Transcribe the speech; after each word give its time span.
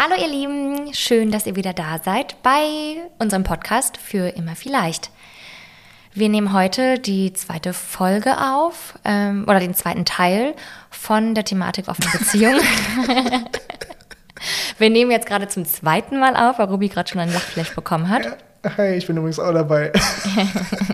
Hallo 0.00 0.20
ihr 0.20 0.26
Lieben, 0.26 0.92
schön, 0.94 1.30
dass 1.30 1.46
ihr 1.46 1.54
wieder 1.54 1.72
da 1.72 2.00
seid 2.04 2.42
bei 2.42 2.96
unserem 3.20 3.44
Podcast 3.44 3.96
für 3.98 4.30
immer 4.36 4.56
vielleicht. 4.56 5.10
Wir 6.12 6.28
nehmen 6.28 6.52
heute 6.52 6.98
die 6.98 7.32
zweite 7.32 7.72
Folge 7.72 8.36
auf 8.36 8.98
ähm, 9.04 9.44
oder 9.46 9.60
den 9.60 9.74
zweiten 9.74 10.04
Teil 10.04 10.54
von 10.90 11.36
der 11.36 11.44
Thematik 11.44 11.86
offene 11.86 12.10
Beziehung. 12.10 12.56
Wir 14.78 14.90
nehmen 14.90 15.12
jetzt 15.12 15.26
gerade 15.26 15.46
zum 15.46 15.64
zweiten 15.64 16.18
Mal 16.18 16.36
auf, 16.36 16.58
weil 16.58 16.66
Ruby 16.66 16.88
gerade 16.88 17.08
schon 17.08 17.20
einen 17.20 17.32
Lachflash 17.32 17.74
bekommen 17.74 18.08
hat. 18.10 18.36
Hi, 18.76 18.94
ich 18.94 19.06
bin 19.06 19.16
übrigens 19.16 19.38
auch 19.38 19.54
dabei. 19.54 19.92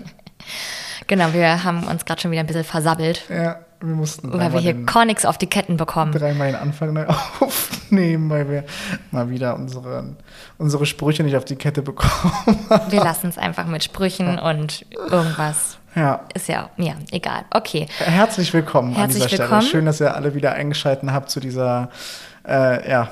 genau, 1.07 1.33
wir 1.33 1.63
haben 1.63 1.83
uns 1.87 2.05
gerade 2.05 2.21
schon 2.21 2.31
wieder 2.31 2.41
ein 2.41 2.47
bisschen 2.47 2.63
versabbelt. 2.63 3.23
Ja, 3.27 3.59
wir 3.87 3.95
mussten. 3.95 4.31
Weil 4.33 4.53
wir 4.53 4.59
hier 4.59 4.73
gar 4.73 5.05
nichts 5.05 5.25
auf 5.25 5.37
die 5.37 5.47
Ketten 5.47 5.77
bekommen. 5.77 6.11
Dreimal 6.11 6.47
den 6.47 6.55
Anfang 6.55 6.93
neu 6.93 7.05
aufnehmen, 7.39 8.29
weil 8.29 8.49
wir 8.49 8.63
mal 9.11 9.29
wieder 9.29 9.55
unsere, 9.55 10.15
unsere 10.57 10.85
Sprüche 10.85 11.23
nicht 11.23 11.35
auf 11.35 11.45
die 11.45 11.55
Kette 11.55 11.81
bekommen. 11.81 12.33
wir 12.89 13.03
lassen 13.03 13.27
es 13.27 13.37
einfach 13.37 13.65
mit 13.65 13.83
Sprüchen 13.83 14.39
und 14.39 14.85
irgendwas. 15.09 15.77
Ja. 15.95 16.21
Ist 16.33 16.47
ja, 16.47 16.69
ja, 16.77 16.93
egal. 17.11 17.45
Okay. 17.51 17.87
Herzlich 17.99 18.53
willkommen 18.53 18.95
Herzlich 18.95 19.23
an 19.23 19.29
dieser 19.29 19.43
willkommen. 19.43 19.61
Stelle. 19.61 19.71
Schön, 19.71 19.85
dass 19.85 20.01
ihr 20.01 20.15
alle 20.15 20.33
wieder 20.33 20.53
eingeschaltet 20.53 21.11
habt 21.11 21.29
zu 21.29 21.39
dieser, 21.39 21.89
äh, 22.47 22.89
ja, 22.89 23.09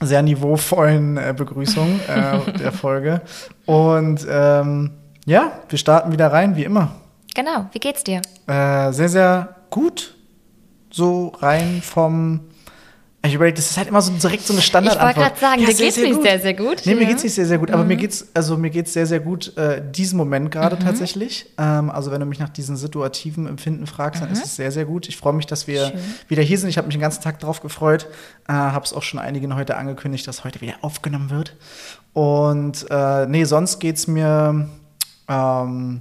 sehr 0.00 0.22
niveauvollen 0.22 1.18
äh, 1.18 1.34
Begrüßung 1.36 2.00
äh, 2.08 2.52
der 2.58 2.72
Folge. 2.72 3.20
Und 3.66 4.26
ähm, 4.30 4.92
ja, 5.26 5.52
wir 5.68 5.78
starten 5.78 6.10
wieder 6.12 6.32
rein, 6.32 6.56
wie 6.56 6.64
immer. 6.64 6.92
Genau, 7.34 7.66
wie 7.72 7.78
geht's 7.78 8.02
dir? 8.02 8.22
Äh, 8.46 8.92
sehr, 8.92 9.08
sehr 9.10 9.59
gut. 9.70 10.14
So 10.92 11.28
rein 11.38 11.80
vom. 11.82 12.40
Ich 13.22 13.34
überlege, 13.34 13.56
das 13.56 13.70
ist 13.70 13.76
halt 13.76 13.88
immer 13.88 14.00
so 14.00 14.12
direkt 14.12 14.46
so 14.46 14.54
eine 14.54 14.62
Standardantwort. 14.62 15.10
Ich 15.10 15.16
wollte 15.18 15.28
gerade 15.28 15.40
sagen, 15.40 15.60
dir 15.60 15.74
geht's 15.74 15.96
nicht 15.98 16.22
sehr, 16.22 16.40
sehr 16.40 16.54
gut. 16.54 16.80
Nee, 16.86 16.94
mir 16.94 17.02
Ja. 17.02 17.08
geht's 17.10 17.22
nicht 17.22 17.34
sehr, 17.34 17.44
sehr 17.44 17.58
gut. 17.58 17.70
Aber 17.70 17.82
Mhm. 17.82 17.88
mir 17.88 17.96
geht's, 17.98 18.28
also 18.32 18.56
mir 18.56 18.70
geht's 18.70 18.94
sehr, 18.94 19.04
sehr 19.06 19.20
gut 19.20 19.54
äh, 19.58 19.82
diesen 19.92 20.16
Moment 20.16 20.50
gerade 20.50 20.78
tatsächlich. 20.78 21.44
Ähm, 21.58 21.90
also 21.90 22.10
wenn 22.10 22.20
du 22.20 22.24
mich 22.26 22.38
nach 22.38 22.48
diesen 22.48 22.78
situativen 22.78 23.46
Empfinden 23.46 23.86
fragst, 23.86 24.22
dann 24.22 24.30
ist 24.32 24.42
es 24.42 24.56
sehr, 24.56 24.72
sehr 24.72 24.86
gut. 24.86 25.06
Ich 25.06 25.18
freue 25.18 25.34
mich, 25.34 25.44
dass 25.44 25.66
wir 25.66 25.88
Mhm. 25.88 25.90
Schön. 25.90 26.00
wieder 26.28 26.42
hier 26.42 26.56
sind. 26.58 26.70
Ich 26.70 26.78
habe 26.78 26.86
mich 26.86 26.94
den 26.96 27.02
ganzen 27.02 27.22
Tag 27.22 27.38
drauf 27.40 27.60
gefreut. 27.60 28.06
Äh, 28.48 28.54
habe 28.54 28.86
es 28.86 28.94
auch 28.94 29.02
schon 29.02 29.20
einigen 29.20 29.54
heute 29.54 29.76
angekündigt, 29.76 30.26
dass 30.26 30.42
heute 30.44 30.62
wieder 30.62 30.76
aufgenommen 30.80 31.28
wird. 31.28 31.56
Und 32.14 32.86
äh, 32.90 33.26
nee, 33.26 33.44
sonst 33.44 33.80
geht's 33.80 34.06
mir 34.06 34.66
ähm, 35.28 36.00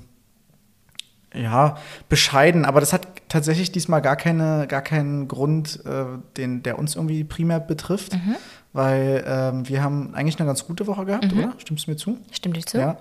ja, 1.34 1.78
bescheiden, 2.08 2.64
aber 2.64 2.80
das 2.80 2.94
hat 2.94 3.08
tatsächlich 3.30 3.72
diesmal 3.72 4.02
gar, 4.02 4.16
keine, 4.16 4.66
gar 4.68 4.82
keinen 4.82 5.28
Grund, 5.28 5.80
äh, 5.86 6.06
den, 6.38 6.64
der 6.64 6.78
uns 6.80 6.96
irgendwie 6.96 7.24
primär 7.24 7.60
betrifft, 7.60 8.14
Mhm. 8.14 8.36
weil 8.74 9.24
ähm, 9.28 9.70
wir 9.70 9.82
haben 9.84 10.14
eigentlich 10.16 10.40
eine 10.40 10.48
ganz 10.48 10.66
gute 10.66 10.86
Woche 10.88 11.06
gehabt, 11.06 11.32
oder? 11.32 11.54
Stimmst 11.60 11.88
du 11.88 11.92
mir 11.92 11.98
zu? 11.98 12.18
Stimmt 12.32 12.58
dir 12.58 12.66
zu? 12.66 12.78
Ja, 12.80 12.98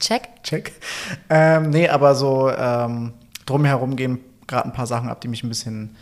Check. 0.00 0.28
check. 0.42 0.72
Ähm, 1.28 1.70
nee, 1.70 1.88
aber 1.88 2.14
so 2.14 2.50
ähm, 2.50 3.12
drumherum 3.44 3.96
gehen 3.96 4.20
gerade 4.46 4.68
ein 4.68 4.72
paar 4.72 4.86
Sachen 4.86 5.08
ab, 5.08 5.20
die 5.20 5.28
mich 5.28 5.42
ein 5.44 5.48
bisschen, 5.48 5.96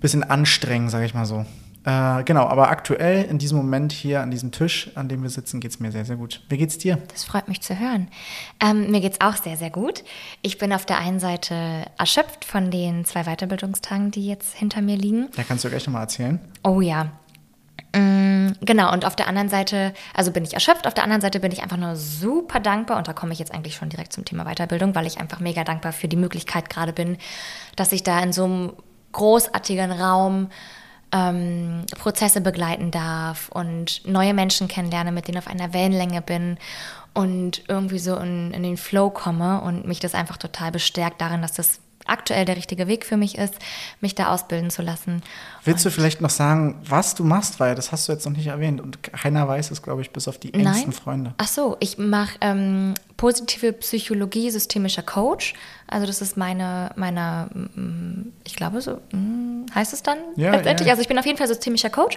bisschen 0.00 0.22
anstrengen, 0.24 0.88
sage 0.88 1.04
ich 1.04 1.14
mal 1.14 1.26
so. 1.26 1.44
Äh, 1.84 2.24
genau, 2.24 2.46
aber 2.46 2.68
aktuell 2.68 3.24
in 3.24 3.38
diesem 3.38 3.56
Moment 3.56 3.92
hier 3.92 4.20
an 4.20 4.30
diesem 4.30 4.52
Tisch, 4.52 4.90
an 4.96 5.08
dem 5.08 5.22
wir 5.22 5.30
sitzen, 5.30 5.60
geht 5.60 5.70
es 5.70 5.80
mir 5.80 5.90
sehr, 5.92 6.04
sehr 6.04 6.16
gut. 6.16 6.42
Wie 6.48 6.58
geht's 6.58 6.76
dir? 6.76 6.98
Das 7.08 7.24
freut 7.24 7.48
mich 7.48 7.62
zu 7.62 7.78
hören. 7.78 8.08
Ähm, 8.62 8.90
mir 8.90 9.00
geht's 9.00 9.20
auch 9.20 9.36
sehr, 9.36 9.56
sehr 9.56 9.70
gut. 9.70 10.04
Ich 10.42 10.58
bin 10.58 10.72
auf 10.72 10.84
der 10.84 10.98
einen 10.98 11.20
Seite 11.20 11.84
erschöpft 11.98 12.44
von 12.44 12.70
den 12.70 13.04
zwei 13.06 13.24
Weiterbildungstagen, 13.24 14.10
die 14.10 14.26
jetzt 14.26 14.54
hinter 14.54 14.82
mir 14.82 14.96
liegen. 14.96 15.28
Da 15.36 15.42
kannst 15.42 15.64
du 15.64 15.70
gleich 15.70 15.86
nochmal 15.86 16.02
erzählen. 16.02 16.38
Oh 16.62 16.80
ja. 16.82 17.12
Mm, 17.94 18.30
Genau, 18.60 18.92
und 18.92 19.04
auf 19.04 19.16
der 19.16 19.26
anderen 19.26 19.48
Seite, 19.48 19.94
also 20.14 20.32
bin 20.32 20.44
ich 20.44 20.54
erschöpft, 20.54 20.86
auf 20.86 20.94
der 20.94 21.04
anderen 21.04 21.22
Seite 21.22 21.40
bin 21.40 21.52
ich 21.52 21.62
einfach 21.62 21.76
nur 21.76 21.96
super 21.96 22.60
dankbar 22.60 22.98
und 22.98 23.08
da 23.08 23.12
komme 23.12 23.32
ich 23.32 23.38
jetzt 23.38 23.54
eigentlich 23.54 23.74
schon 23.74 23.88
direkt 23.88 24.12
zum 24.12 24.24
Thema 24.24 24.44
Weiterbildung, 24.44 24.94
weil 24.94 25.06
ich 25.06 25.18
einfach 25.18 25.40
mega 25.40 25.64
dankbar 25.64 25.92
für 25.92 26.08
die 26.08 26.16
Möglichkeit 26.16 26.68
gerade 26.68 26.92
bin, 26.92 27.16
dass 27.76 27.92
ich 27.92 28.02
da 28.02 28.20
in 28.20 28.32
so 28.32 28.44
einem 28.44 28.72
großartigen 29.12 29.92
Raum 29.92 30.50
ähm, 31.12 31.84
Prozesse 31.98 32.40
begleiten 32.40 32.90
darf 32.90 33.48
und 33.48 34.06
neue 34.06 34.34
Menschen 34.34 34.68
kennenlerne, 34.68 35.12
mit 35.12 35.28
denen 35.28 35.38
auf 35.38 35.46
einer 35.46 35.72
Wellenlänge 35.72 36.22
bin 36.22 36.58
und 37.14 37.62
irgendwie 37.68 37.98
so 37.98 38.16
in, 38.16 38.52
in 38.52 38.62
den 38.62 38.76
Flow 38.76 39.10
komme 39.10 39.60
und 39.60 39.86
mich 39.86 40.00
das 40.00 40.14
einfach 40.14 40.36
total 40.36 40.70
bestärkt 40.70 41.20
darin, 41.20 41.42
dass 41.42 41.52
das 41.52 41.80
aktuell 42.06 42.44
der 42.44 42.56
richtige 42.56 42.86
Weg 42.86 43.04
für 43.04 43.16
mich 43.16 43.38
ist, 43.38 43.54
mich 44.00 44.14
da 44.14 44.32
ausbilden 44.32 44.70
zu 44.70 44.82
lassen. 44.82 45.22
Willst 45.64 45.84
du 45.84 45.90
vielleicht 45.90 46.20
noch 46.20 46.30
sagen, 46.30 46.80
was 46.84 47.14
du 47.14 47.24
machst, 47.24 47.60
weil 47.60 47.74
das 47.74 47.92
hast 47.92 48.08
du 48.08 48.12
jetzt 48.12 48.24
noch 48.26 48.32
nicht 48.32 48.46
erwähnt 48.46 48.80
und 48.80 49.02
keiner 49.02 49.46
weiß 49.46 49.70
es, 49.70 49.82
glaube 49.82 50.02
ich, 50.02 50.10
bis 50.10 50.26
auf 50.26 50.38
die 50.38 50.52
engsten 50.52 50.92
Freunde. 50.92 51.34
Ach 51.38 51.48
so, 51.48 51.76
ich 51.80 51.98
mache 51.98 52.36
ähm, 52.40 52.94
positive 53.20 53.74
Psychologie 53.74 54.50
systemischer 54.50 55.02
Coach. 55.02 55.52
Also 55.86 56.06
das 56.06 56.22
ist 56.22 56.38
meine, 56.38 56.90
meine, 56.96 57.50
mm, 57.52 58.32
ich 58.46 58.56
glaube 58.56 58.80
so, 58.80 58.92
mm, 59.12 59.66
heißt 59.74 59.92
es 59.92 60.02
dann 60.02 60.16
Ja, 60.36 60.52
letztendlich. 60.52 60.86
ja. 60.86 60.94
Also 60.94 61.02
ich 61.02 61.08
bin 61.08 61.18
auf 61.18 61.26
jeden 61.26 61.36
Fall 61.36 61.46
systemischer 61.46 61.90
Coach. 61.90 62.16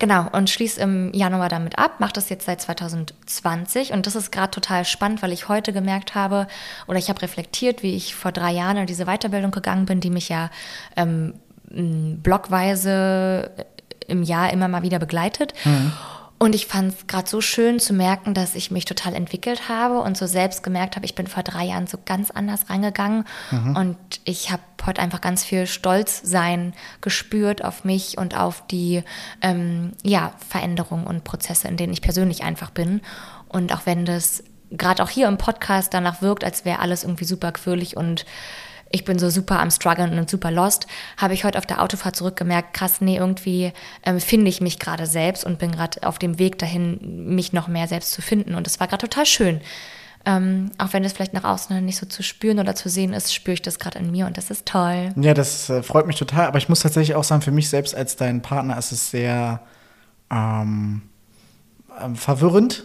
Genau, 0.00 0.26
und 0.32 0.50
schließe 0.50 0.80
im 0.80 1.14
Januar 1.14 1.48
damit 1.48 1.78
ab, 1.78 2.00
mache 2.00 2.14
das 2.14 2.28
jetzt 2.28 2.46
seit 2.46 2.60
2020 2.60 3.92
und 3.92 4.08
das 4.08 4.16
ist 4.16 4.32
gerade 4.32 4.50
total 4.50 4.84
spannend, 4.84 5.22
weil 5.22 5.30
ich 5.30 5.48
heute 5.48 5.72
gemerkt 5.72 6.16
habe 6.16 6.48
oder 6.88 6.98
ich 6.98 7.08
habe 7.08 7.22
reflektiert, 7.22 7.84
wie 7.84 7.94
ich 7.94 8.16
vor 8.16 8.32
drei 8.32 8.50
Jahren 8.50 8.78
in 8.78 8.86
diese 8.86 9.04
Weiterbildung 9.04 9.52
gegangen 9.52 9.86
bin, 9.86 10.00
die 10.00 10.10
mich 10.10 10.28
ja 10.28 10.50
ähm, 10.96 11.34
blockweise 11.70 13.52
im 14.08 14.24
Jahr 14.24 14.52
immer 14.52 14.66
mal 14.66 14.82
wieder 14.82 14.98
begleitet. 14.98 15.54
Und 16.42 16.56
ich 16.56 16.66
fand 16.66 16.92
es 16.92 17.06
gerade 17.06 17.30
so 17.30 17.40
schön 17.40 17.78
zu 17.78 17.92
merken, 17.92 18.34
dass 18.34 18.56
ich 18.56 18.72
mich 18.72 18.84
total 18.84 19.14
entwickelt 19.14 19.68
habe 19.68 20.00
und 20.00 20.16
so 20.16 20.26
selbst 20.26 20.64
gemerkt 20.64 20.96
habe, 20.96 21.06
ich 21.06 21.14
bin 21.14 21.28
vor 21.28 21.44
drei 21.44 21.66
Jahren 21.66 21.86
so 21.86 21.98
ganz 22.04 22.32
anders 22.32 22.68
reingegangen. 22.68 23.26
Und 23.76 23.96
ich 24.24 24.50
habe 24.50 24.62
heute 24.84 25.00
einfach 25.00 25.20
ganz 25.20 25.44
viel 25.44 25.68
Stolzsein 25.68 26.74
gespürt 27.00 27.64
auf 27.64 27.84
mich 27.84 28.18
und 28.18 28.36
auf 28.36 28.66
die 28.66 29.04
ähm, 29.40 29.92
ja, 30.02 30.32
Veränderungen 30.48 31.06
und 31.06 31.22
Prozesse, 31.22 31.68
in 31.68 31.76
denen 31.76 31.92
ich 31.92 32.02
persönlich 32.02 32.42
einfach 32.42 32.70
bin. 32.70 33.02
Und 33.46 33.72
auch 33.72 33.86
wenn 33.86 34.04
das 34.04 34.42
gerade 34.72 35.04
auch 35.04 35.10
hier 35.10 35.28
im 35.28 35.38
Podcast 35.38 35.94
danach 35.94 36.22
wirkt, 36.22 36.42
als 36.42 36.64
wäre 36.64 36.80
alles 36.80 37.04
irgendwie 37.04 37.24
super 37.24 37.52
quirlig 37.52 37.96
und 37.96 38.26
ich 38.92 39.04
bin 39.04 39.18
so 39.18 39.30
super 39.30 39.60
am 39.60 39.70
struggeln 39.70 40.18
und 40.18 40.30
super 40.30 40.50
lost, 40.50 40.86
habe 41.16 41.34
ich 41.34 41.44
heute 41.44 41.58
auf 41.58 41.66
der 41.66 41.82
Autofahrt 41.82 42.16
zurückgemerkt, 42.16 42.74
krass, 42.74 43.00
nee, 43.00 43.16
irgendwie 43.16 43.72
ähm, 44.04 44.20
finde 44.20 44.48
ich 44.48 44.60
mich 44.60 44.78
gerade 44.78 45.06
selbst 45.06 45.44
und 45.44 45.58
bin 45.58 45.72
gerade 45.72 46.06
auf 46.06 46.18
dem 46.18 46.38
Weg 46.38 46.58
dahin, 46.58 47.34
mich 47.34 47.52
noch 47.52 47.68
mehr 47.68 47.88
selbst 47.88 48.12
zu 48.12 48.22
finden. 48.22 48.54
Und 48.54 48.66
es 48.66 48.78
war 48.80 48.86
gerade 48.86 49.08
total 49.08 49.26
schön. 49.26 49.60
Ähm, 50.24 50.70
auch 50.78 50.92
wenn 50.92 51.04
es 51.04 51.12
vielleicht 51.12 51.32
nach 51.32 51.44
außen 51.44 51.84
nicht 51.84 51.96
so 51.96 52.06
zu 52.06 52.22
spüren 52.22 52.60
oder 52.60 52.76
zu 52.76 52.88
sehen 52.88 53.12
ist, 53.12 53.34
spüre 53.34 53.54
ich 53.54 53.62
das 53.62 53.80
gerade 53.80 53.98
in 53.98 54.12
mir 54.12 54.26
und 54.26 54.36
das 54.36 54.50
ist 54.50 54.66
toll. 54.66 55.12
Ja, 55.16 55.34
das 55.34 55.68
äh, 55.68 55.82
freut 55.82 56.06
mich 56.06 56.16
total, 56.16 56.46
aber 56.46 56.58
ich 56.58 56.68
muss 56.68 56.80
tatsächlich 56.80 57.16
auch 57.16 57.24
sagen, 57.24 57.42
für 57.42 57.50
mich 57.50 57.68
selbst 57.68 57.94
als 57.94 58.14
dein 58.14 58.40
Partner 58.40 58.78
ist 58.78 58.92
es 58.92 59.10
sehr 59.10 59.62
ähm, 60.30 61.02
ähm, 62.00 62.16
verwirrend. 62.16 62.84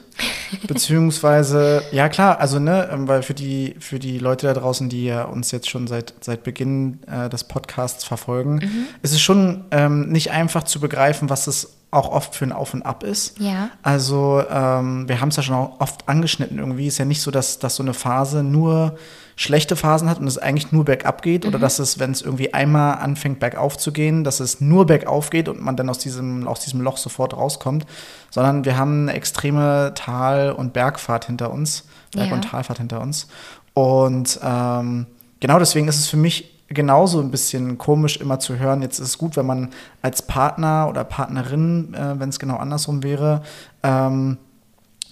Beziehungsweise, 0.66 1.84
ja 1.92 2.08
klar, 2.10 2.40
also 2.40 2.60
ne, 2.60 2.90
ähm, 2.92 3.08
weil 3.08 3.22
für 3.22 3.34
die, 3.34 3.76
für 3.80 4.00
die 4.00 4.18
Leute 4.18 4.48
da 4.48 4.54
draußen, 4.54 4.90
die 4.90 5.06
ja 5.06 5.24
uns 5.26 5.52
jetzt 5.52 5.70
schon 5.70 5.88
seit, 5.88 6.14
seit 6.22 6.44
Beginn 6.44 7.00
äh, 7.06 7.30
des 7.30 7.44
Podcasts 7.44 8.04
verfolgen, 8.04 8.62
ist 9.02 9.14
es 9.14 9.22
schon 9.22 9.66
ähm, 9.72 10.10
nicht 10.10 10.32
einfach 10.32 10.64
zu 10.64 10.80
begreifen, 10.80 11.30
was 11.30 11.48
es 11.48 11.78
auch 11.92 12.10
oft 12.10 12.36
für 12.36 12.46
ein 12.46 12.52
Auf 12.52 12.74
und 12.74 12.84
Ab 12.84 13.04
ist. 13.04 13.40
Ja. 13.40 13.70
Also 13.82 14.44
ähm, 14.50 15.08
wir 15.08 15.22
haben 15.22 15.30
es 15.30 15.36
ja 15.36 15.44
schon 15.44 15.56
oft 15.56 16.08
angeschnitten 16.08 16.60
irgendwie. 16.60 16.88
Ist 16.88 16.98
ja 16.98 17.06
nicht 17.06 17.22
so, 17.22 17.32
dass, 17.32 17.60
dass 17.60 17.76
so 17.76 17.84
eine 17.84 17.94
Phase 17.94 18.44
nur 18.44 18.98
schlechte 19.40 19.76
Phasen 19.76 20.10
hat 20.10 20.20
und 20.20 20.26
es 20.28 20.40
eigentlich 20.40 20.72
nur 20.72 20.84
bergab 20.84 21.22
geht 21.22 21.46
oder 21.46 21.60
dass 21.60 21.78
es, 21.78 22.00
wenn 22.00 22.12
es 22.12 22.24
irgendwie 22.24 22.56
einmal 22.56 22.96
anfängt 22.98 23.40
bergauf 23.40 23.78
zu 23.78 23.92
gehen, 23.94 24.24
dass 24.24 24.40
es 24.40 24.62
nur 24.62 24.88
bergauf 24.88 25.30
geht 25.30 25.48
und 25.48 25.62
man 25.62 25.76
dann 25.78 25.90
aus 25.90 26.00
diesem, 26.00 26.48
aus 26.48 26.60
diesem 26.62 26.82
Loch 26.82 26.98
sofort 26.98 27.38
rauskommt, 27.38 27.86
sondern 28.32 28.66
wir 28.66 28.78
haben 28.78 29.04
eine 29.04 29.14
extreme 29.14 29.94
Tal- 29.94 30.52
und 30.52 30.74
Bergfahrt 30.74 31.26
hinter 31.26 31.52
uns, 31.52 31.86
Berg- 32.14 32.30
Ja. 32.30 32.34
und 32.34 32.42
Talfahrt 32.46 32.80
hinter 32.80 33.00
uns. 33.00 33.28
Und 33.76 34.40
ähm, 34.44 35.06
genau 35.40 35.60
deswegen 35.60 35.88
ist 35.88 36.00
es 36.00 36.08
für 36.08 36.18
mich 36.18 36.56
genauso 36.70 37.22
ein 37.22 37.30
bisschen 37.30 37.78
komisch 37.78 38.18
immer 38.18 38.40
zu 38.40 38.58
hören. 38.58 38.82
Jetzt 38.82 38.98
ist 38.98 39.08
es 39.08 39.18
gut, 39.20 39.38
wenn 39.38 39.46
man 39.46 39.70
als 40.02 40.24
Partner 40.24 40.88
oder 40.90 41.04
Partnerin, 41.04 41.94
äh, 41.94 42.20
wenn 42.20 42.30
es 42.30 42.40
genau 42.40 42.56
andersrum 42.58 43.04
wäre, 43.04 43.44
ähm, 43.84 44.38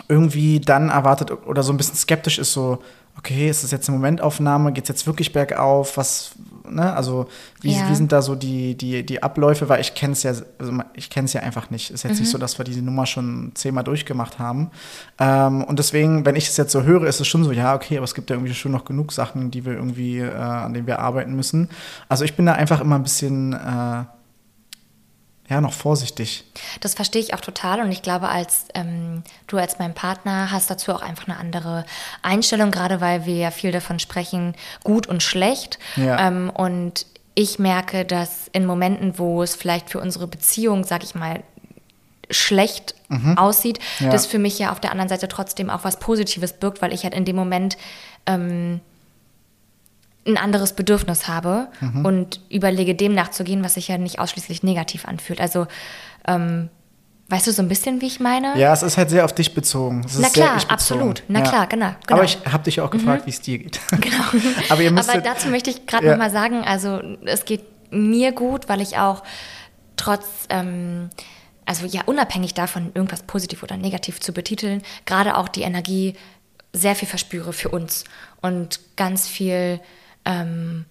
irgendwie 0.09 0.59
dann 0.59 0.89
erwartet 0.89 1.31
oder 1.45 1.61
so 1.63 1.71
ein 1.71 1.77
bisschen 1.77 1.95
skeptisch 1.95 2.39
ist, 2.39 2.51
so, 2.53 2.79
okay, 3.17 3.49
ist 3.49 3.63
das 3.63 3.71
jetzt 3.71 3.87
eine 3.89 3.97
Momentaufnahme, 3.97 4.71
geht 4.73 4.83
es 4.85 4.89
jetzt 4.89 5.07
wirklich 5.07 5.33
bergauf, 5.33 5.97
was, 5.97 6.31
ne, 6.69 6.93
also 6.93 7.27
wie, 7.61 7.73
Ja. 7.73 7.89
wie 7.89 7.95
sind 7.95 8.11
da 8.11 8.21
so 8.21 8.35
die, 8.35 8.75
die, 8.75 9.05
die 9.05 9.23
Abläufe, 9.23 9.69
weil 9.69 9.81
ich 9.81 9.95
kenne 9.95 10.13
es 10.13 10.23
ja, 10.23 10.33
also 10.59 10.73
ich 10.93 11.09
kenne 11.09 11.25
es 11.25 11.33
ja 11.33 11.41
einfach 11.41 11.69
nicht. 11.69 11.91
Ist 11.91 12.03
jetzt 12.03 12.19
nicht 12.19 12.29
so, 12.29 12.37
dass 12.37 12.57
wir 12.59 12.65
diese 12.65 12.81
Nummer 12.81 13.05
schon 13.05 13.51
zehnmal 13.55 13.83
durchgemacht 13.83 14.37
haben. 14.37 14.69
Ähm, 15.19 15.63
und 15.63 15.79
deswegen, 15.79 16.25
wenn 16.25 16.35
ich 16.35 16.49
es 16.49 16.57
jetzt 16.57 16.71
so 16.71 16.83
höre, 16.83 17.03
ist 17.07 17.19
es 17.21 17.27
schon 17.27 17.43
so, 17.43 17.51
ja, 17.51 17.73
okay, 17.73 17.97
aber 17.97 18.03
es 18.03 18.13
gibt 18.15 18.29
ja 18.29 18.35
irgendwie 18.35 18.53
schon 18.53 18.71
noch 18.71 18.85
genug 18.85 19.11
Sachen, 19.11 19.49
die 19.49 19.65
wir 19.65 19.73
irgendwie, 19.73 20.19
äh, 20.19 20.31
an 20.33 20.73
denen 20.73 20.87
wir 20.87 20.99
arbeiten 20.99 21.35
müssen. 21.35 21.69
Also 22.09 22.25
ich 22.25 22.35
bin 22.35 22.45
da 22.45 22.53
einfach 22.53 22.81
immer 22.81 22.95
ein 22.95 23.03
bisschen, 23.03 23.53
äh, 23.53 24.03
ja, 25.47 25.61
noch 25.61 25.73
vorsichtig. 25.73 26.43
Das 26.81 26.93
verstehe 26.95 27.21
ich 27.21 27.33
auch 27.33 27.39
total 27.41 27.79
und 27.81 27.91
ich 27.91 28.01
glaube, 28.01 28.29
als 28.29 28.65
ähm, 28.73 29.23
du 29.47 29.57
als 29.57 29.77
mein 29.79 29.93
Partner 29.93 30.51
hast 30.51 30.69
dazu 30.69 30.91
auch 30.93 31.01
einfach 31.01 31.27
eine 31.27 31.37
andere 31.37 31.85
Einstellung, 32.23 32.71
gerade 32.71 32.99
weil 33.01 33.25
wir 33.25 33.35
ja 33.35 33.51
viel 33.51 33.71
davon 33.71 33.99
sprechen, 33.99 34.55
gut 34.83 35.07
und 35.07 35.21
schlecht. 35.21 35.77
Ja. 35.95 36.27
Ähm, 36.27 36.49
und 36.49 37.05
ich 37.35 37.59
merke, 37.59 38.05
dass 38.05 38.47
in 38.53 38.65
Momenten, 38.65 39.19
wo 39.19 39.43
es 39.43 39.55
vielleicht 39.55 39.89
für 39.89 39.99
unsere 39.99 40.25
Beziehung, 40.27 40.83
sag 40.83 41.03
ich 41.03 41.15
mal, 41.15 41.43
schlecht 42.31 42.95
aussieht, 43.35 43.77
Ja. 43.99 44.09
das 44.09 44.25
für 44.25 44.39
mich 44.39 44.57
ja 44.57 44.71
auf 44.71 44.79
der 44.79 44.91
anderen 44.91 45.09
Seite 45.09 45.27
trotzdem 45.27 45.69
auch 45.69 45.83
was 45.83 45.99
Positives 45.99 46.53
birgt, 46.53 46.81
weil 46.81 46.91
ich 46.91 47.03
halt 47.03 47.13
in 47.13 47.23
dem 47.23 47.35
Moment 47.35 47.77
ähm, 48.25 48.79
ein 50.27 50.37
anderes 50.37 50.73
Bedürfnis 50.73 51.27
habe 51.27 51.67
und 52.03 52.39
überlege, 52.49 52.95
dem 52.95 53.13
nachzugehen, 53.13 53.63
was 53.63 53.75
sich 53.75 53.87
ja 53.89 53.97
nicht 53.97 54.19
ausschließlich 54.19 54.63
negativ 54.63 55.05
anfühlt. 55.05 55.39
Also, 55.39 55.67
ähm, 56.27 56.69
weißt 57.29 57.47
du 57.47 57.51
so 57.51 57.61
ein 57.61 57.67
bisschen, 57.67 58.01
wie 58.01 58.07
ich 58.07 58.19
meine? 58.19 58.57
Ja, 58.59 58.73
es 58.73 58.81
ist 58.83 58.97
halt 58.97 59.09
sehr 59.11 59.25
auf 59.25 59.33
dich 59.33 59.53
bezogen. 59.53 60.01
Es 60.05 60.15
ist 60.15 60.21
Na 60.21 60.29
sehr 60.29 60.45
klar, 60.47 60.61
absolut. 60.69 61.23
Na 61.27 61.39
ja. 61.39 61.45
klar, 61.47 61.67
genau, 61.67 61.89
genau. 62.05 62.15
Aber 62.17 62.23
ich 62.23 62.39
habe 62.51 62.63
dich 62.63 62.81
auch 62.81 62.89
gefragt, 62.89 63.25
wie 63.25 63.29
es 63.31 63.41
dir 63.41 63.59
geht. 63.59 63.79
Genau. 63.91 64.23
Aber 64.69 64.81
ihr 64.81 64.91
müsst 64.91 65.09
Aber 65.09 65.21
dazu 65.21 65.47
möchte 65.49 65.69
ich 65.69 65.85
gerade 65.85 66.05
Ja. 66.05 66.11
noch 66.13 66.17
mal 66.19 66.31
sagen, 66.31 66.63
also 66.63 67.01
es 67.25 67.45
geht 67.45 67.63
mir 67.91 68.31
gut, 68.31 68.67
weil 68.67 68.81
ich 68.81 68.97
auch 68.97 69.23
trotz, 69.95 70.25
ähm, 70.49 71.09
also 71.65 71.85
ja, 71.85 72.01
unabhängig 72.05 72.53
davon, 72.53 72.91
irgendwas 72.93 73.23
positiv 73.23 73.63
oder 73.63 73.77
negativ 73.77 74.19
zu 74.19 74.33
betiteln, 74.33 74.81
gerade 75.05 75.37
auch 75.37 75.47
die 75.47 75.61
Energie 75.61 76.15
sehr 76.73 76.95
viel 76.95 77.07
verspüre 77.07 77.53
für 77.53 77.69
uns 77.69 78.03
und 78.41 78.79
ganz 78.97 79.27
viel 79.27 79.79
ähm, 80.25 80.85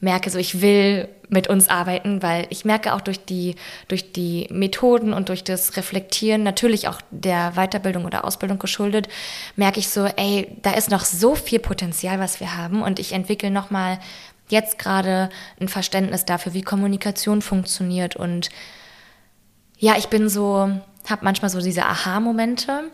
merke, 0.00 0.30
so 0.30 0.38
ich 0.38 0.60
will 0.60 1.08
mit 1.28 1.48
uns 1.48 1.68
arbeiten, 1.68 2.22
weil 2.22 2.46
ich 2.50 2.64
merke 2.64 2.94
auch 2.94 3.00
durch 3.00 3.24
die, 3.24 3.56
durch 3.88 4.12
die 4.12 4.46
Methoden 4.50 5.12
und 5.12 5.28
durch 5.28 5.42
das 5.42 5.76
Reflektieren, 5.76 6.42
natürlich 6.42 6.86
auch 6.86 7.00
der 7.10 7.52
Weiterbildung 7.56 8.04
oder 8.04 8.24
Ausbildung 8.24 8.58
geschuldet, 8.58 9.08
merke 9.56 9.80
ich 9.80 9.88
so, 9.88 10.04
ey, 10.04 10.56
da 10.62 10.72
ist 10.72 10.90
noch 10.90 11.04
so 11.04 11.34
viel 11.34 11.58
Potenzial, 11.58 12.20
was 12.20 12.40
wir 12.40 12.56
haben. 12.56 12.82
Und 12.82 12.98
ich 13.00 13.12
entwickle 13.12 13.50
nochmal 13.50 13.98
jetzt 14.48 14.78
gerade 14.78 15.30
ein 15.60 15.68
Verständnis 15.68 16.24
dafür, 16.24 16.54
wie 16.54 16.62
Kommunikation 16.62 17.42
funktioniert. 17.42 18.14
Und 18.14 18.50
ja, 19.78 19.96
ich 19.96 20.08
bin 20.08 20.28
so, 20.28 20.70
habe 21.10 21.24
manchmal 21.24 21.50
so 21.50 21.60
diese 21.60 21.84
Aha-Momente. 21.84 22.90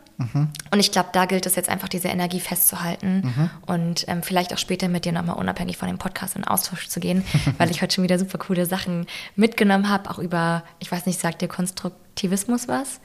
Und 0.71 0.79
ich 0.79 0.93
glaube, 0.93 1.09
da 1.13 1.25
gilt 1.25 1.47
es 1.47 1.57
jetzt 1.57 1.69
einfach, 1.69 1.89
diese 1.89 2.07
Energie 2.07 2.39
festzuhalten 2.39 3.51
und 3.67 4.05
ähm, 4.07 4.23
vielleicht 4.23 4.55
auch 4.55 4.59
später 4.59 4.87
mit 4.87 5.05
dir 5.05 5.11
nochmal 5.11 5.37
unabhängig 5.37 5.77
von 5.77 5.89
dem 5.89 5.99
Podcast 5.99 6.37
in 6.37 6.45
Austausch 6.45 6.87
zu 6.89 7.01
gehen, 7.01 7.25
weil 7.59 7.71
ich 7.73 7.83
heute 7.83 7.95
schon 7.97 8.05
wieder 8.05 8.19
super 8.21 8.39
coole 8.39 8.65
Sachen 8.67 9.07
mitgenommen 9.35 9.89
habe, 9.89 10.09
auch 10.11 10.19
über, 10.21 10.63
ich 10.79 10.93
weiß 10.93 11.07
nicht, 11.07 11.19
sagt 11.19 11.43
dir 11.43 11.49
Konstruktivismus 11.49 12.69
was? 12.69 13.01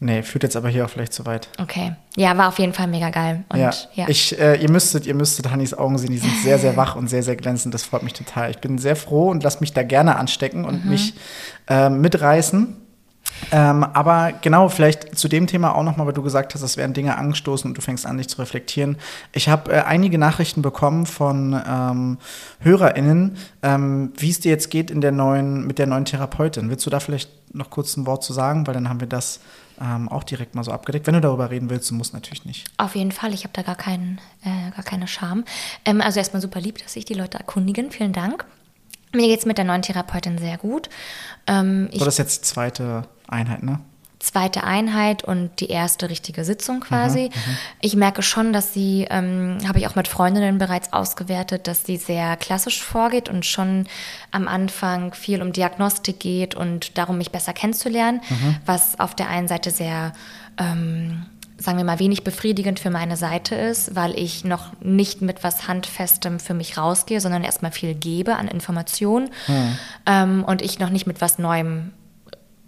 Nee, 0.00 0.22
führt 0.22 0.44
jetzt 0.44 0.54
aber 0.56 0.68
hier 0.68 0.84
auch 0.84 0.90
vielleicht 0.90 1.12
zu 1.12 1.26
weit. 1.26 1.48
Okay. 1.60 1.96
Ja, 2.16 2.36
war 2.38 2.46
auf 2.46 2.60
jeden 2.60 2.72
Fall 2.72 2.86
mega 2.86 3.10
geil. 3.10 3.42
Und 3.48 3.58
ja, 3.58 3.70
ja. 3.94 4.08
Ich, 4.08 4.38
äh, 4.38 4.54
ihr 4.62 4.70
müsstet, 4.70 5.06
ihr 5.06 5.14
müsstet 5.16 5.50
Hannis 5.50 5.74
Augen 5.74 5.98
sehen, 5.98 6.12
die 6.12 6.18
sind 6.18 6.36
sehr, 6.44 6.60
sehr 6.60 6.76
wach 6.76 6.94
und 6.94 7.08
sehr, 7.08 7.24
sehr 7.24 7.34
glänzend. 7.34 7.74
Das 7.74 7.82
freut 7.82 8.04
mich 8.04 8.12
total. 8.12 8.48
Ich 8.52 8.58
bin 8.58 8.78
sehr 8.78 8.94
froh 8.94 9.28
und 9.28 9.42
lasse 9.42 9.58
mich 9.58 9.72
da 9.72 9.82
gerne 9.82 10.14
anstecken 10.14 10.64
und 10.64 10.84
Mhm. 10.84 10.90
mich 10.90 11.14
äh, 11.66 11.90
mitreißen. 11.90 12.76
Ähm, 13.50 13.84
aber 13.84 14.32
genau, 14.40 14.68
vielleicht 14.68 15.18
zu 15.18 15.28
dem 15.28 15.46
Thema 15.46 15.74
auch 15.74 15.82
nochmal, 15.82 16.06
weil 16.06 16.14
du 16.14 16.22
gesagt 16.22 16.54
hast, 16.54 16.62
es 16.62 16.76
werden 16.76 16.92
Dinge 16.92 17.16
angestoßen 17.16 17.70
und 17.70 17.76
du 17.76 17.80
fängst 17.80 18.04
an, 18.06 18.18
dich 18.18 18.28
zu 18.28 18.38
reflektieren. 18.38 18.96
Ich 19.32 19.48
habe 19.48 19.72
äh, 19.72 19.80
einige 19.82 20.18
Nachrichten 20.18 20.62
bekommen 20.62 21.06
von 21.06 21.60
ähm, 21.66 22.18
HörerInnen, 22.60 23.36
ähm, 23.62 24.12
wie 24.16 24.30
es 24.30 24.40
dir 24.40 24.50
jetzt 24.50 24.70
geht 24.70 24.90
in 24.90 25.00
der 25.00 25.12
neuen, 25.12 25.66
mit 25.66 25.78
der 25.78 25.86
neuen 25.86 26.04
Therapeutin. 26.04 26.70
Willst 26.70 26.84
du 26.86 26.90
da 26.90 27.00
vielleicht 27.00 27.30
noch 27.54 27.70
kurz 27.70 27.96
ein 27.96 28.06
Wort 28.06 28.22
zu 28.22 28.32
sagen? 28.32 28.66
Weil 28.66 28.74
dann 28.74 28.88
haben 28.88 29.00
wir 29.00 29.08
das 29.08 29.40
ähm, 29.80 30.08
auch 30.08 30.24
direkt 30.24 30.54
mal 30.54 30.64
so 30.64 30.72
abgedeckt. 30.72 31.06
Wenn 31.06 31.14
du 31.14 31.20
darüber 31.20 31.50
reden 31.50 31.70
willst, 31.70 31.90
du 31.90 31.94
musst 31.94 32.12
natürlich 32.12 32.44
nicht. 32.44 32.66
Auf 32.76 32.94
jeden 32.96 33.12
Fall, 33.12 33.32
ich 33.32 33.44
habe 33.44 33.52
da 33.54 33.62
gar, 33.62 33.76
keinen, 33.76 34.20
äh, 34.44 34.70
gar 34.74 34.84
keine 34.84 35.06
Scham. 35.06 35.44
Ähm, 35.84 36.00
also 36.00 36.18
erstmal 36.18 36.42
super 36.42 36.60
lieb, 36.60 36.78
dass 36.82 36.92
sich 36.92 37.04
die 37.04 37.14
Leute 37.14 37.38
erkundigen. 37.38 37.90
Vielen 37.90 38.12
Dank. 38.12 38.44
Mir 39.14 39.26
geht 39.26 39.38
es 39.38 39.46
mit 39.46 39.56
der 39.56 39.64
neuen 39.64 39.82
Therapeutin 39.82 40.36
sehr 40.36 40.58
gut. 40.58 40.90
Ähm, 41.46 41.88
So, 41.92 42.04
das 42.04 42.14
ist 42.14 42.18
jetzt 42.18 42.38
die 42.40 42.48
zweite 42.48 43.04
Einheit, 43.28 43.62
ne? 43.62 43.80
zweite 44.20 44.64
Einheit 44.64 45.22
und 45.22 45.60
die 45.60 45.68
erste 45.68 46.10
richtige 46.10 46.44
Sitzung 46.44 46.80
quasi. 46.80 47.30
ich 47.80 47.94
merke 47.94 48.22
schon, 48.22 48.52
dass 48.52 48.74
sie, 48.74 49.06
ähm, 49.10 49.58
habe 49.66 49.78
ich 49.78 49.86
auch 49.86 49.94
mit 49.94 50.08
Freundinnen 50.08 50.58
bereits 50.58 50.92
ausgewertet, 50.92 51.66
dass 51.66 51.84
sie 51.84 51.96
sehr 51.96 52.36
klassisch 52.36 52.82
vorgeht 52.82 53.28
und 53.28 53.46
schon 53.46 53.86
am 54.30 54.48
Anfang 54.48 55.14
viel 55.14 55.40
um 55.40 55.52
Diagnostik 55.52 56.20
geht 56.20 56.54
und 56.54 56.98
darum, 56.98 57.18
mich 57.18 57.30
besser 57.30 57.52
kennenzulernen, 57.52 58.20
was 58.66 58.98
auf 58.98 59.14
der 59.14 59.28
einen 59.28 59.48
Seite 59.48 59.70
sehr 59.70 60.12
ähm, 60.58 61.26
sagen 61.60 61.76
wir 61.76 61.84
mal, 61.84 61.98
wenig 61.98 62.22
befriedigend 62.22 62.78
für 62.78 62.90
meine 62.90 63.16
Seite 63.16 63.56
ist, 63.56 63.96
weil 63.96 64.16
ich 64.16 64.44
noch 64.44 64.80
nicht 64.80 65.22
mit 65.22 65.42
was 65.42 65.66
Handfestem 65.66 66.38
für 66.38 66.54
mich 66.54 66.78
rausgehe, 66.78 67.20
sondern 67.20 67.42
erstmal 67.42 67.72
viel 67.72 67.94
gebe 67.94 68.36
an 68.36 68.46
Informationen 68.46 69.30
ähm, 70.06 70.44
und 70.44 70.62
ich 70.62 70.78
noch 70.78 70.90
nicht 70.90 71.08
mit 71.08 71.20
was 71.20 71.38
Neuem 71.38 71.90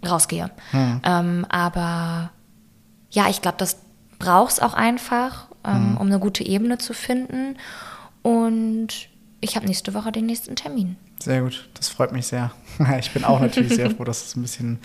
rausgehe. 0.07 0.51
Ähm, 0.73 1.45
aber 1.49 2.31
ja, 3.11 3.29
ich 3.29 3.41
glaube, 3.41 3.57
das 3.57 3.77
braucht 4.19 4.53
es 4.53 4.59
auch 4.59 4.73
einfach, 4.73 5.47
ähm, 5.65 5.97
um 5.97 6.07
eine 6.07 6.19
gute 6.19 6.45
Ebene 6.45 6.77
zu 6.77 6.93
finden. 6.93 7.57
Und 8.21 9.09
ich 9.41 9.55
habe 9.55 9.65
nächste 9.65 9.93
Woche 9.93 10.11
den 10.11 10.25
nächsten 10.27 10.55
Termin. 10.55 10.95
Sehr 11.19 11.41
gut, 11.41 11.69
das 11.75 11.89
freut 11.89 12.11
mich 12.11 12.27
sehr. 12.27 12.51
Ich 12.99 13.11
bin 13.11 13.23
auch 13.23 13.39
natürlich 13.39 13.75
sehr 13.75 13.91
froh, 13.95 14.03
dass 14.03 14.25
es 14.25 14.35
ein 14.35 14.41
bisschen, 14.41 14.79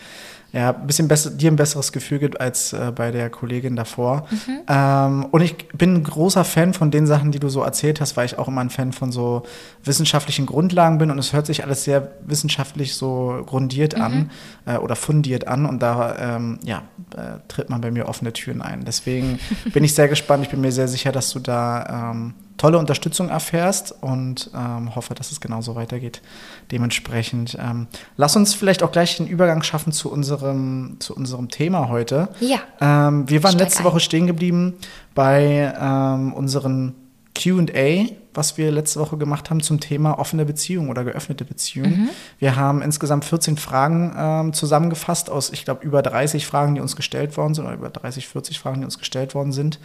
ja, 0.57 0.71
ein 0.71 0.87
bisschen 0.87 1.07
besser, 1.07 1.29
dir 1.29 1.51
ein 1.51 1.57
besseres 1.57 1.93
Gefühl 1.93 2.19
gibt 2.19 2.41
als 2.41 2.73
äh, 2.73 2.91
bei 2.91 3.11
der 3.11 3.29
Kollegin 3.29 3.77
davor. 3.77 4.27
Ähm, 4.67 5.27
und 5.31 5.43
ich 5.43 5.69
bin 5.69 5.97
ein 5.97 6.03
großer 6.03 6.45
Fan 6.45 6.73
von 6.73 6.91
den 6.91 7.07
Sachen, 7.07 7.31
die 7.31 7.39
du 7.39 7.51
so 7.51 7.61
erzählt 7.61 8.01
hast, 8.01 8.17
weil 8.17 8.25
ich 8.25 8.39
auch 8.39 8.49
immer 8.49 8.63
ein 8.63 8.71
Fan 8.71 8.93
von 8.93 9.13
so 9.13 9.43
wissenschaftlichen 9.85 10.47
Grundlagen 10.47 10.97
bin 10.97 11.11
und 11.11 11.19
es 11.19 11.35
hört 11.35 11.45
sich 11.45 11.63
alles 11.63 11.85
sehr 11.85 12.13
wissenschaftlich 12.25 12.95
so 12.95 13.43
grundiert 13.45 13.97
an 13.97 14.31
äh, 14.65 14.79
oder 14.79 14.97
fundiert 14.97 15.47
an 15.47 15.67
und 15.67 15.81
da 15.81 16.37
ähm, 16.37 16.59
ja, 16.65 16.85
äh, 17.15 17.39
tritt 17.49 17.69
man 17.69 17.83
bei 17.83 17.91
mir 17.91 18.09
offene 18.09 18.33
Türen 18.33 18.63
ein. 18.63 18.87
Deswegen 18.87 19.39
bin 19.75 19.85
ich 19.85 19.95
sehr 19.95 20.09
gespannt. 20.09 20.45
Ich 20.45 20.51
bin 20.51 20.63
mir 20.63 20.73
sehr 20.73 20.89
sicher, 20.89 21.13
dass 21.13 21.33
du 21.33 21.39
da 21.39 22.13
ähm, 22.13 22.33
tolle 22.57 22.79
Unterstützung 22.79 23.29
erfährst 23.29 23.95
und 24.03 24.51
ähm, 24.55 24.95
hoffe, 24.95 25.15
dass 25.15 25.31
es 25.31 25.41
genauso 25.41 25.75
weitergeht. 25.75 26.23
Dementsprechend 26.71 27.57
ähm, 27.61 27.87
lass 28.17 28.37
uns 28.37 28.55
vielleicht 28.55 28.83
auch 28.83 28.93
gleich 28.93 29.17
den 29.17 29.27
Übergang 29.27 29.63
schaffen 29.63 29.93
zu 29.93 30.11
unserem, 30.47 30.97
zu 31.01 31.15
unserem 31.15 31.49
Thema 31.49 31.89
heute. 31.89 32.29
Ja. 32.41 32.59
Ähm, 32.81 33.29
wir 33.29 33.43
waren 33.43 33.53
Steig 33.53 33.63
letzte 33.63 33.81
ein. 33.81 33.85
Woche 33.87 34.01
stehen 34.01 34.27
geblieben 34.27 34.75
bei 35.15 35.75
ähm, 35.81 36.33
unseren 36.33 36.95
QA, 37.35 38.07
was 38.33 38.57
wir 38.57 38.71
letzte 38.71 38.99
Woche 38.99 39.19
gemacht 39.19 39.51
haben 39.51 39.61
zum 39.61 39.79
Thema 39.79 40.19
offene 40.19 40.47
Beziehung 40.47 40.89
oder 40.89 41.05
geöffnete 41.05 41.45
Beziehung. 41.45 41.91
Mhm. 41.91 42.09
Wir 42.39 42.57
haben 42.57 42.81
insgesamt 42.81 43.27
14 43.27 43.59
Fragen 43.59 44.15
ähm, 44.17 44.53
zusammengefasst 44.55 45.29
aus, 45.29 45.51
ich 45.51 45.65
glaube, 45.65 45.85
über 45.85 46.01
30 46.01 46.47
Fragen, 46.47 46.75
die 46.75 46.81
uns 46.81 46.97
gestellt 46.97 47.37
worden 47.37 47.53
sind, 47.55 47.67
oder 47.67 47.75
über 47.75 47.91
30, 47.91 48.29
40 48.29 48.59
Fragen, 48.59 48.81
die 48.81 48.85
uns 48.87 48.99
gestellt 48.99 49.35
worden 49.35 49.53
sind. 49.53 49.81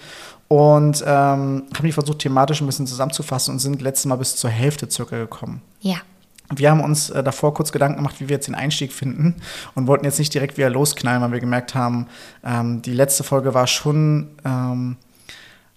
Und 0.48 1.02
ähm, 1.02 1.64
haben 1.74 1.84
die 1.84 1.92
versucht, 1.92 2.20
thematisch 2.20 2.62
ein 2.62 2.68
bisschen 2.68 2.88
zusammenzufassen 2.88 3.54
und 3.54 3.60
sind 3.60 3.82
letztes 3.82 4.06
Mal 4.06 4.16
bis 4.16 4.36
zur 4.38 4.50
Hälfte 4.50 4.90
circa 4.90 5.18
gekommen. 5.18 5.62
Ja. 5.82 5.98
Wir 6.56 6.70
haben 6.70 6.82
uns 6.82 7.10
äh, 7.10 7.24
davor 7.24 7.54
kurz 7.54 7.72
Gedanken 7.72 7.98
gemacht, 7.98 8.16
wie 8.20 8.30
wir 8.30 8.36
jetzt 8.36 8.48
den 8.48 8.56
Einstieg 8.56 8.94
finden 8.94 9.36
und 9.76 9.88
wollten 9.88 10.06
jetzt 10.06 10.20
nicht 10.20 10.34
direkt 10.34 10.58
wieder 10.58 10.70
losknallen, 10.70 11.22
weil 11.22 11.32
wir 11.32 11.40
gemerkt 11.40 11.76
haben, 11.76 12.08
ähm, 12.44 12.82
die 12.82 12.94
letzte 12.94 13.24
Folge 13.24 13.54
war 13.54 13.68
schon, 13.68 14.28
ähm, 14.46 14.98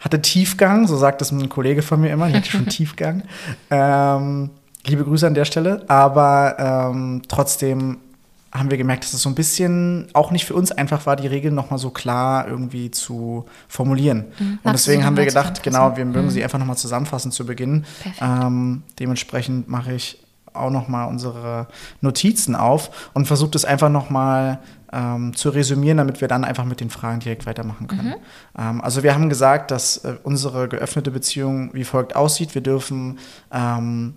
hatte 0.01 0.21
Tiefgang, 0.21 0.87
so 0.87 0.97
sagt 0.97 1.23
es 1.23 1.31
ein 1.31 1.49
Kollege 1.49 1.83
von 1.83 2.01
mir 2.01 2.13
immer, 2.13 2.29
die 2.29 2.35
hatte 2.35 2.51
schon 2.51 2.67
Tiefgang. 2.69 3.23
Ähm, 3.71 4.51
liebe 4.87 5.05
Grüße 5.05 5.27
an 5.27 5.35
der 5.35 5.45
Stelle, 5.45 5.85
aber 5.89 6.57
ähm, 6.59 7.23
trotzdem 7.29 7.99
haben 8.53 8.71
wir 8.71 8.79
gemerkt, 8.79 9.03
dass 9.03 9.13
es 9.13 9.23
so 9.23 9.29
ein 9.29 9.35
bisschen 9.35 10.07
auch 10.13 10.31
nicht 10.31 10.45
für 10.45 10.55
uns 10.55 10.71
einfach 10.71 11.07
war, 11.07 11.17
die 11.17 11.27
Regeln 11.27 11.57
nochmal 11.57 11.81
so 11.81 11.91
klar 11.91 12.47
irgendwie 12.47 12.93
zu 12.93 13.47
formulieren. 13.67 14.27
Und 14.39 14.41
Mhm. 14.41 14.59
Du 14.63 14.71
deswegen 14.71 15.05
haben 15.05 15.17
wir 15.17 15.25
gedacht, 15.25 15.65
genau, 15.65 15.97
wir 15.97 16.05
mögen 16.05 16.31
sie 16.31 16.43
einfach 16.45 16.61
nochmal 16.61 16.77
zusammenfassen 16.77 17.33
zu 17.33 17.47
Beginn. 17.47 17.85
Ähm, 18.21 18.83
dementsprechend 19.01 19.69
mache 19.69 19.95
ich 19.95 20.24
auch 20.55 20.71
nochmal 20.71 21.09
unsere 21.09 21.67
Notizen 22.01 22.57
auf 22.57 23.11
und 23.15 23.27
versuche 23.27 23.51
das 23.51 23.65
einfach 23.65 23.91
nochmal 23.91 24.59
ähm, 24.93 25.35
zu 25.35 25.51
resümieren, 25.51 25.99
damit 25.99 26.21
wir 26.21 26.29
dann 26.29 26.45
einfach 26.45 26.65
mit 26.65 26.81
den 26.81 26.91
Fragen 26.91 27.21
direkt 27.21 27.47
weitermachen 27.47 27.89
können. 27.89 28.15
Ähm, 28.57 28.81
also 28.81 29.03
wir 29.03 29.15
haben 29.15 29.29
gesagt, 29.29 29.71
dass 29.71 29.99
äh, 29.99 30.15
unsere 30.23 30.69
geöffnete 30.69 31.11
Beziehung 31.11 31.75
wie 31.75 31.85
folgt 31.85 32.17
aussieht. 32.17 32.55
Wir 32.55 32.63
dürfen, 32.63 33.19
ähm, 33.53 34.15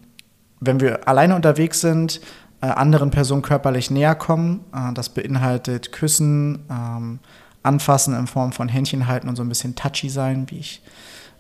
wenn 0.60 0.80
wir 0.80 1.08
alleine 1.08 1.36
unterwegs 1.36 1.82
sind, 1.82 2.22
äh, 2.62 2.68
anderen 2.68 3.12
Personen 3.12 3.42
körperlich 3.42 3.92
näher 3.92 4.16
kommen. 4.16 4.62
Äh, 4.74 4.94
das 4.94 5.10
beinhaltet 5.10 5.92
Küssen, 5.92 6.66
ähm, 6.70 7.20
Anfassen 7.64 8.16
in 8.16 8.28
Form 8.28 8.52
von 8.52 8.70
Händchen 8.70 9.08
halten 9.08 9.28
und 9.28 9.36
so 9.36 9.44
ein 9.44 9.50
bisschen 9.50 9.76
touchy 9.76 10.10
sein, 10.10 10.46
wie 10.50 10.60
ich 10.60 10.82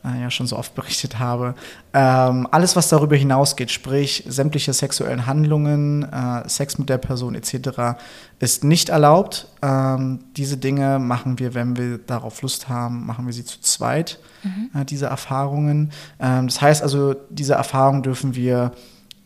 äh, 0.05 0.21
ja 0.21 0.29
schon 0.29 0.47
so 0.47 0.57
oft 0.57 0.75
berichtet 0.75 1.19
habe. 1.19 1.55
Ähm, 1.93 2.47
alles, 2.51 2.75
was 2.75 2.89
darüber 2.89 3.15
hinausgeht, 3.15 3.71
sprich 3.71 4.23
sämtliche 4.27 4.73
sexuellen 4.73 5.25
Handlungen, 5.25 6.03
äh, 6.03 6.47
Sex 6.47 6.77
mit 6.77 6.89
der 6.89 6.97
Person 6.97 7.35
etc., 7.35 7.99
ist 8.39 8.63
nicht 8.63 8.89
erlaubt. 8.89 9.47
Ähm, 9.61 10.19
diese 10.35 10.57
Dinge 10.57 10.99
machen 10.99 11.39
wir, 11.39 11.53
wenn 11.53 11.77
wir 11.77 11.97
darauf 11.97 12.41
Lust 12.41 12.69
haben, 12.69 13.05
machen 13.05 13.25
wir 13.25 13.33
sie 13.33 13.45
zu 13.45 13.61
zweit, 13.61 14.19
mhm. 14.43 14.69
äh, 14.79 14.85
diese 14.85 15.07
Erfahrungen. 15.07 15.91
Ähm, 16.19 16.47
das 16.47 16.61
heißt 16.61 16.83
also, 16.83 17.15
diese 17.29 17.55
Erfahrungen 17.55 18.03
dürfen 18.03 18.35
wir 18.35 18.71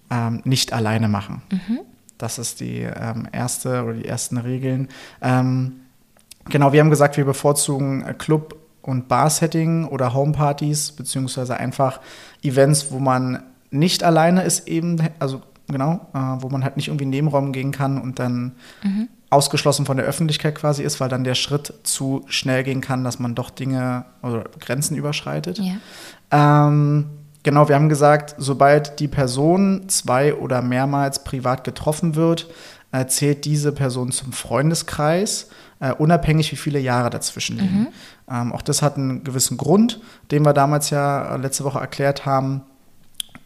ähm, 0.09 0.41
nicht 0.45 0.73
alleine 0.73 1.07
machen. 1.07 1.41
Mhm. 1.51 1.79
Das 2.17 2.37
ist 2.37 2.59
die 2.59 2.81
ähm, 2.81 3.27
erste 3.31 3.83
oder 3.83 3.93
die 3.93 4.05
ersten 4.05 4.37
Regeln. 4.37 4.89
Ähm, 5.21 5.81
genau, 6.45 6.71
wir 6.71 6.79
haben 6.79 6.91
gesagt, 6.91 7.17
wir 7.17 7.25
bevorzugen 7.25 8.17
Club- 8.17 8.60
und 8.81 9.07
Bar-Setting 9.07 9.85
oder 9.85 10.13
Homepartys, 10.13 10.91
beziehungsweise 10.91 11.57
einfach 11.57 12.00
Events, 12.41 12.91
wo 12.91 13.00
man 13.00 13.43
nicht 13.69 14.03
alleine 14.03 14.43
ist, 14.43 14.67
eben, 14.67 14.97
also 15.19 15.41
genau, 15.67 16.07
äh, 16.13 16.19
wo 16.41 16.50
man 16.50 16.63
halt 16.63 16.75
nicht 16.75 16.89
irgendwie 16.89 17.05
in 17.05 17.09
Nebenraum 17.09 17.51
gehen 17.51 17.71
kann 17.71 18.00
und 18.00 18.19
dann 18.19 18.53
mhm. 18.83 19.07
ausgeschlossen 19.29 19.85
von 19.85 19.97
der 19.97 20.05
Öffentlichkeit 20.05 20.55
quasi 20.55 20.83
ist, 20.83 21.00
weil 21.00 21.09
dann 21.09 21.23
der 21.23 21.35
Schritt 21.35 21.73
zu 21.83 22.23
schnell 22.27 22.63
gehen 22.63 22.81
kann, 22.81 23.03
dass 23.03 23.19
man 23.19 23.35
doch 23.35 23.50
Dinge 23.50 24.05
oder 24.21 24.45
Grenzen 24.59 24.97
überschreitet. 24.97 25.59
Ja. 25.59 26.67
Ähm, 26.67 27.05
genau, 27.43 27.67
wir 27.67 27.75
haben 27.75 27.89
gesagt, 27.89 28.35
sobald 28.38 29.00
die 29.00 29.07
Person 29.07 29.88
zwei 29.88 30.35
oder 30.35 30.61
mehrmals 30.61 31.23
privat 31.23 31.63
getroffen 31.63 32.15
wird, 32.15 32.50
äh, 32.91 33.05
zählt 33.05 33.45
diese 33.45 33.71
Person 33.71 34.11
zum 34.11 34.33
Freundeskreis, 34.33 35.47
äh, 35.81 35.91
unabhängig 35.91 36.51
wie 36.51 36.57
viele 36.57 36.79
Jahre 36.79 37.09
dazwischen 37.09 37.57
liegen. 37.57 37.79
Mhm. 37.79 37.88
Ähm, 38.29 38.53
auch 38.53 38.61
das 38.61 38.81
hat 38.81 38.95
einen 38.97 39.23
gewissen 39.23 39.57
Grund, 39.57 40.00
den 40.29 40.45
wir 40.45 40.53
damals 40.53 40.91
ja 40.91 41.35
letzte 41.35 41.65
Woche 41.65 41.79
erklärt 41.79 42.25
haben. 42.25 42.61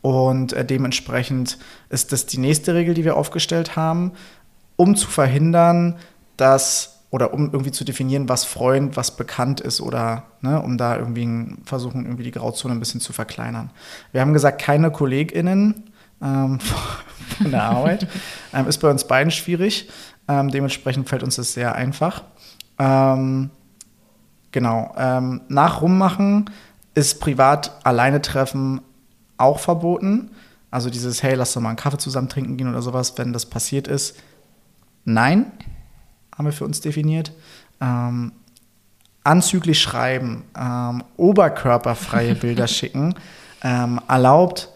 Und 0.02 0.54
äh, 0.54 0.64
dementsprechend 0.64 1.58
ist 1.90 2.12
das 2.12 2.28
die 2.28 2.38
nächste 2.38 2.76
Regel, 2.76 2.94
die 2.94 3.06
wir 3.06 3.18
aufgestellt 3.18 3.76
haben, 3.76 4.12
um 4.76 4.96
zu 4.96 5.08
verhindern, 5.08 5.96
dass 6.38 6.92
oder 7.10 7.34
um 7.34 7.46
irgendwie 7.46 7.72
zu 7.72 7.86
definieren, 7.86 8.28
was 8.28 8.44
Freund, 8.44 8.98
was 8.98 9.16
bekannt 9.16 9.62
ist 9.62 9.80
oder 9.80 10.24
ne, 10.42 10.62
um 10.62 10.78
da 10.78 10.98
irgendwie 10.98 11.56
versuchen, 11.64 12.04
irgendwie 12.04 12.24
die 12.24 12.32
Grauzone 12.32 12.74
ein 12.74 12.80
bisschen 12.80 13.00
zu 13.00 13.14
verkleinern. 13.14 13.70
Wir 14.12 14.20
haben 14.20 14.34
gesagt, 14.34 14.62
keine 14.62 14.92
KollegInnen 14.92 15.86
ähm, 16.22 16.60
von 17.38 17.52
der 17.52 17.64
Arbeit. 17.64 18.08
ähm, 18.54 18.68
ist 18.68 18.78
bei 18.80 18.90
uns 18.90 19.06
beiden 19.06 19.32
schwierig. 19.32 19.90
Ähm, 20.28 20.50
dementsprechend 20.50 21.08
fällt 21.08 21.24
uns 21.24 21.36
das 21.36 21.54
sehr 21.54 21.76
einfach. 21.76 22.24
Ähm, 22.80 23.50
genau. 24.52 24.94
Ähm, 24.98 25.42
nach 25.48 25.82
Rummachen 25.82 26.50
ist 26.94 27.20
privat 27.20 27.72
alleine 27.84 28.22
treffen 28.22 28.82
auch 29.38 29.60
verboten. 29.60 30.32
Also 30.72 30.90
dieses, 30.90 31.24
hey, 31.24 31.36
lass 31.36 31.54
doch 31.54 31.62
mal 31.62 31.70
einen 31.70 31.78
Kaffee 31.78 31.98
zusammen 31.98 32.30
trinken 32.30 32.58
gehen 32.58 32.70
oder 32.70 32.82
sowas, 32.82 33.14
wenn 33.18 33.34
das 33.34 33.46
passiert 33.46 33.88
ist. 33.88 34.18
Nein, 35.04 35.52
haben 36.36 36.46
wir 36.46 36.52
für 36.52 36.66
uns 36.66 36.82
definiert. 36.82 37.32
Ähm, 37.80 38.32
anzüglich 39.24 39.82
schreiben, 39.82 40.44
ähm, 40.58 41.04
oberkörperfreie 41.18 42.36
Bilder 42.36 42.68
schicken, 42.68 43.16
ähm, 43.64 44.00
erlaubt, 44.08 44.70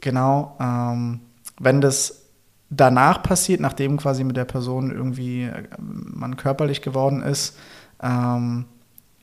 genau, 0.00 0.56
ähm, 0.60 1.20
wenn 1.62 1.80
das 1.80 2.22
danach 2.70 3.22
passiert, 3.22 3.60
nachdem 3.60 3.96
quasi 3.96 4.24
mit 4.24 4.36
der 4.36 4.44
Person 4.44 4.90
irgendwie 4.90 5.44
äh, 5.44 5.62
man 5.78 6.36
körperlich 6.36 6.82
geworden 6.82 7.22
ist, 7.22 7.56
ähm, 8.02 8.64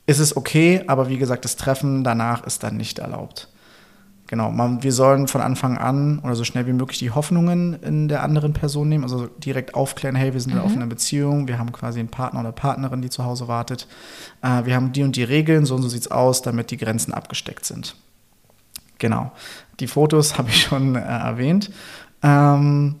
ist 0.06 0.18
es 0.18 0.36
okay, 0.36 0.82
aber 0.86 1.08
wie 1.08 1.18
gesagt, 1.18 1.44
das 1.44 1.56
Treffen 1.56 2.02
danach 2.02 2.44
ist 2.44 2.62
dann 2.62 2.76
nicht 2.76 2.98
erlaubt. 2.98 3.48
Genau, 4.26 4.52
man, 4.52 4.84
wir 4.84 4.92
sollen 4.92 5.26
von 5.26 5.40
Anfang 5.40 5.76
an 5.76 6.20
oder 6.20 6.36
so 6.36 6.44
schnell 6.44 6.66
wie 6.68 6.72
möglich 6.72 7.00
die 7.00 7.10
Hoffnungen 7.10 7.74
in 7.82 8.06
der 8.06 8.22
anderen 8.22 8.52
Person 8.52 8.88
nehmen, 8.88 9.02
also 9.02 9.26
direkt 9.26 9.74
aufklären, 9.74 10.14
hey, 10.14 10.32
wir 10.32 10.40
sind 10.40 10.54
mhm. 10.54 10.60
in 10.66 10.76
einer 10.76 10.86
Beziehung, 10.86 11.48
wir 11.48 11.58
haben 11.58 11.72
quasi 11.72 11.98
einen 11.98 12.10
Partner 12.10 12.40
oder 12.40 12.52
Partnerin, 12.52 13.02
die 13.02 13.10
zu 13.10 13.24
Hause 13.24 13.48
wartet. 13.48 13.88
Äh, 14.42 14.64
wir 14.64 14.76
haben 14.76 14.92
die 14.92 15.02
und 15.02 15.16
die 15.16 15.24
Regeln, 15.24 15.66
so 15.66 15.74
und 15.74 15.82
so 15.82 15.88
sieht 15.88 16.02
es 16.02 16.10
aus, 16.10 16.42
damit 16.42 16.70
die 16.70 16.76
Grenzen 16.76 17.12
abgesteckt 17.12 17.64
sind. 17.64 17.96
Genau. 18.98 19.32
Die 19.80 19.88
Fotos 19.88 20.38
habe 20.38 20.48
ich 20.50 20.62
schon 20.62 20.94
äh, 20.94 21.00
erwähnt. 21.00 21.72
Ähm, 22.22 23.00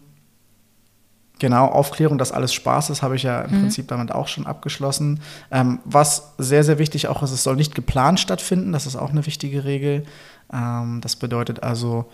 Genau, 1.40 1.68
Aufklärung, 1.68 2.18
dass 2.18 2.32
alles 2.32 2.52
Spaß 2.52 2.90
ist, 2.90 3.00
habe 3.00 3.16
ich 3.16 3.22
ja 3.22 3.40
im 3.40 3.50
mhm. 3.50 3.60
Prinzip 3.62 3.88
damit 3.88 4.12
auch 4.12 4.28
schon 4.28 4.46
abgeschlossen. 4.46 5.20
Ähm, 5.50 5.80
was 5.86 6.34
sehr, 6.36 6.64
sehr 6.64 6.78
wichtig 6.78 7.08
auch 7.08 7.22
ist, 7.22 7.30
es 7.30 7.42
soll 7.42 7.56
nicht 7.56 7.74
geplant 7.74 8.20
stattfinden. 8.20 8.72
Das 8.72 8.86
ist 8.86 8.94
auch 8.94 9.08
eine 9.08 9.24
wichtige 9.24 9.64
Regel. 9.64 10.04
Ähm, 10.52 11.00
das 11.00 11.16
bedeutet 11.16 11.62
also, 11.62 12.10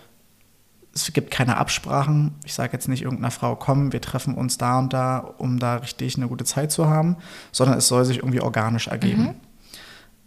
es 0.94 1.12
gibt 1.12 1.32
keine 1.32 1.56
Absprachen. 1.56 2.36
Ich 2.44 2.54
sage 2.54 2.72
jetzt 2.74 2.86
nicht 2.86 3.02
irgendeiner 3.02 3.32
Frau, 3.32 3.56
komm, 3.56 3.92
wir 3.92 4.00
treffen 4.00 4.34
uns 4.34 4.58
da 4.58 4.78
und 4.78 4.92
da, 4.92 5.18
um 5.38 5.58
da 5.58 5.74
richtig 5.76 6.16
eine 6.16 6.28
gute 6.28 6.44
Zeit 6.44 6.70
zu 6.70 6.88
haben, 6.88 7.16
sondern 7.50 7.78
es 7.78 7.88
soll 7.88 8.04
sich 8.04 8.18
irgendwie 8.18 8.40
organisch 8.40 8.86
ergeben. 8.86 9.22
Mhm. 9.22 9.34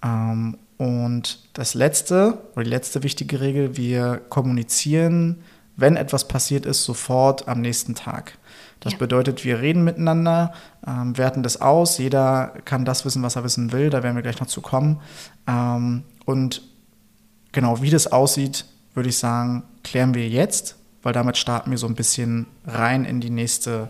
Ähm, 0.04 0.58
und 0.78 1.40
das 1.54 1.74
letzte, 1.74 2.38
oder 2.54 2.66
die 2.66 2.70
letzte 2.70 3.02
wichtige 3.04 3.40
Regel, 3.40 3.78
wir 3.78 4.22
kommunizieren, 4.28 5.42
wenn 5.80 5.96
etwas 5.96 6.28
passiert 6.28 6.66
ist, 6.66 6.84
sofort 6.84 7.48
am 7.48 7.62
nächsten 7.62 7.96
Tag. 7.96 8.38
Das 8.80 8.94
ja. 8.94 9.00
bedeutet, 9.00 9.44
wir 9.44 9.60
reden 9.60 9.84
miteinander, 9.84 10.54
ähm, 10.88 11.18
werten 11.18 11.44
das 11.44 11.62
aus, 11.62 11.98
jeder 11.98 12.54
kann 12.66 12.86
das 12.86 13.04
wissen, 13.06 13.24
was 13.24 13.36
er 13.36 13.44
wissen 13.44 13.72
will, 13.72 13.90
da 13.90 14.04
werden 14.04 14.16
wir 14.16 14.24
gleich 14.24 14.40
noch 14.40 14.48
zu 14.48 14.62
kommen. 14.62 15.02
Ähm, 15.48 16.04
und 16.26 16.62
genau, 17.52 17.82
wie 17.82 17.90
das 17.90 18.12
aussieht, 18.12 18.66
würde 18.94 19.10
ich 19.10 19.18
sagen, 19.18 19.64
klären 19.84 20.14
wir 20.14 20.28
jetzt, 20.28 20.76
weil 21.04 21.14
damit 21.14 21.38
starten 21.38 21.72
wir 21.72 21.78
so 21.78 21.88
ein 21.88 21.96
bisschen 21.96 22.48
rein 22.66 23.06
in 23.06 23.22
die 23.22 23.30
nächste 23.30 23.90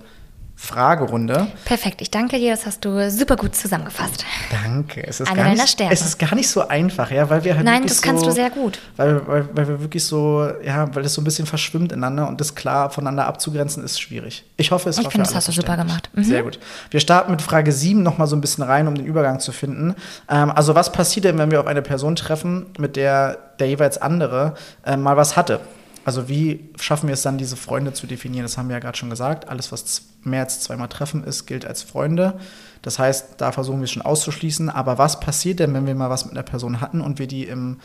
Fragerunde. 0.61 1.47
Perfekt, 1.63 2.01
ich 2.01 2.11
danke 2.11 2.37
dir, 2.37 2.51
das 2.51 2.65
hast 2.65 2.83
du 2.83 3.09
super 3.09 3.37
gut 3.37 3.55
zusammengefasst. 3.55 4.25
Danke. 4.51 5.01
Es 5.07 5.21
ist 5.21 5.33
gar 5.33 5.55
Stärken. 5.65 5.93
Es 5.93 6.01
ist 6.01 6.19
gar 6.19 6.35
nicht 6.35 6.49
so 6.49 6.67
einfach, 6.67 7.09
ja, 7.11 7.29
weil 7.29 7.45
wir 7.45 7.55
halt 7.55 7.65
Nein, 7.65 7.87
das 7.87 8.01
kannst 8.01 8.23
so, 8.23 8.29
du 8.29 8.35
sehr 8.35 8.49
gut. 8.49 8.77
Weil, 8.97 9.25
weil, 9.25 9.49
weil 9.53 9.67
wir 9.67 9.79
wirklich 9.79 10.03
so, 10.03 10.47
ja, 10.63 10.93
weil 10.93 11.01
das 11.01 11.13
so 11.13 11.21
ein 11.21 11.23
bisschen 11.23 11.45
verschwimmt 11.45 11.93
ineinander 11.93 12.27
und 12.27 12.41
das 12.41 12.55
klar 12.55 12.89
voneinander 12.91 13.25
abzugrenzen 13.25 13.83
ist 13.85 14.01
schwierig. 14.01 14.43
Ich 14.57 14.69
hoffe, 14.71 14.89
es 14.89 14.97
Ich 14.97 15.07
finde, 15.07 15.25
das 15.25 15.33
hast 15.33 15.47
du 15.47 15.53
super 15.53 15.77
gemacht. 15.77 16.09
Mhm. 16.13 16.23
Sehr 16.25 16.43
gut. 16.43 16.59
Wir 16.91 16.99
starten 16.99 17.31
mit 17.31 17.41
Frage 17.41 17.71
7 17.71 18.03
noch 18.03 18.17
mal 18.17 18.27
so 18.27 18.35
ein 18.35 18.41
bisschen 18.41 18.65
rein, 18.65 18.87
um 18.87 18.95
den 18.95 19.05
Übergang 19.05 19.39
zu 19.39 19.53
finden. 19.53 19.95
Ähm, 20.29 20.51
also 20.51 20.75
was 20.75 20.91
passiert 20.91 21.23
denn, 21.23 21.37
wenn 21.37 21.51
wir 21.51 21.61
auf 21.61 21.67
eine 21.67 21.81
Person 21.81 22.15
treffen, 22.17 22.67
mit 22.77 22.97
der 22.97 23.37
der 23.59 23.67
jeweils 23.67 23.97
andere 23.97 24.55
äh, 24.85 24.97
mal 24.97 25.17
was 25.17 25.35
hatte? 25.35 25.61
Also 26.05 26.29
wie 26.29 26.69
schaffen 26.79 27.07
wir 27.07 27.13
es 27.13 27.21
dann, 27.21 27.37
diese 27.37 27.55
Freunde 27.55 27.93
zu 27.93 28.07
definieren? 28.07 28.43
Das 28.43 28.57
haben 28.57 28.69
wir 28.69 28.75
ja 28.75 28.79
gerade 28.79 28.97
schon 28.97 29.09
gesagt. 29.09 29.47
Alles, 29.49 29.71
was 29.71 30.03
mehr 30.23 30.43
als 30.43 30.61
zweimal 30.61 30.87
Treffen 30.87 31.23
ist, 31.23 31.45
gilt 31.45 31.65
als 31.65 31.83
Freunde. 31.83 32.39
Das 32.81 32.99
heißt, 32.99 33.35
da 33.37 33.51
versuchen 33.51 33.79
wir 33.79 33.85
es 33.85 33.91
schon 33.91 34.01
auszuschließen. 34.01 34.69
Aber 34.69 34.97
was 34.97 35.19
passiert 35.19 35.59
denn, 35.59 35.73
wenn 35.73 35.85
wir 35.85 35.95
mal 35.95 36.09
was 36.09 36.25
mit 36.25 36.33
einer 36.33 36.43
Person 36.43 36.81
hatten 36.81 37.01
und 37.01 37.19
wir 37.19 37.27
die 37.27 37.43
im 37.43 37.79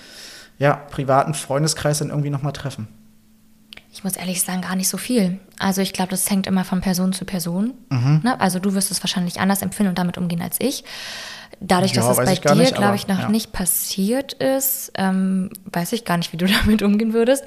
ja, 0.59 0.75
privaten 0.75 1.35
Freundeskreis 1.35 1.99
dann 1.99 2.11
irgendwie 2.11 2.31
nochmal 2.31 2.53
treffen? 2.53 2.89
Ich 3.93 4.03
muss 4.03 4.17
ehrlich 4.17 4.43
sagen, 4.43 4.63
gar 4.63 4.75
nicht 4.75 4.89
so 4.89 4.97
viel. 4.97 5.39
Also 5.59 5.81
ich 5.81 5.93
glaube, 5.93 6.11
das 6.11 6.29
hängt 6.29 6.49
immer 6.49 6.65
von 6.65 6.81
Person 6.81 7.13
zu 7.13 7.25
Person. 7.25 7.75
Mhm. 7.91 8.23
Ne? 8.25 8.41
Also 8.41 8.59
du 8.59 8.75
wirst 8.75 8.91
es 8.91 9.03
wahrscheinlich 9.03 9.39
anders 9.39 9.63
empfinden 9.63 9.91
und 9.91 9.99
damit 9.99 10.19
umgehen 10.19 10.43
als 10.43 10.57
ich. 10.61 10.85
Dadurch, 11.61 11.93
ja, 11.93 12.03
dass 12.03 12.19
es 12.19 12.25
bei 12.25 12.35
dir, 12.35 12.73
glaube 12.73 12.97
ich, 12.97 13.07
noch 13.07 13.21
ja. 13.21 13.29
nicht 13.29 13.53
passiert 13.53 14.33
ist, 14.33 14.91
ähm, 14.97 15.51
weiß 15.73 15.93
ich 15.93 16.05
gar 16.05 16.17
nicht, 16.17 16.33
wie 16.33 16.37
du 16.37 16.47
damit 16.65 16.83
umgehen 16.83 17.13
würdest. 17.13 17.45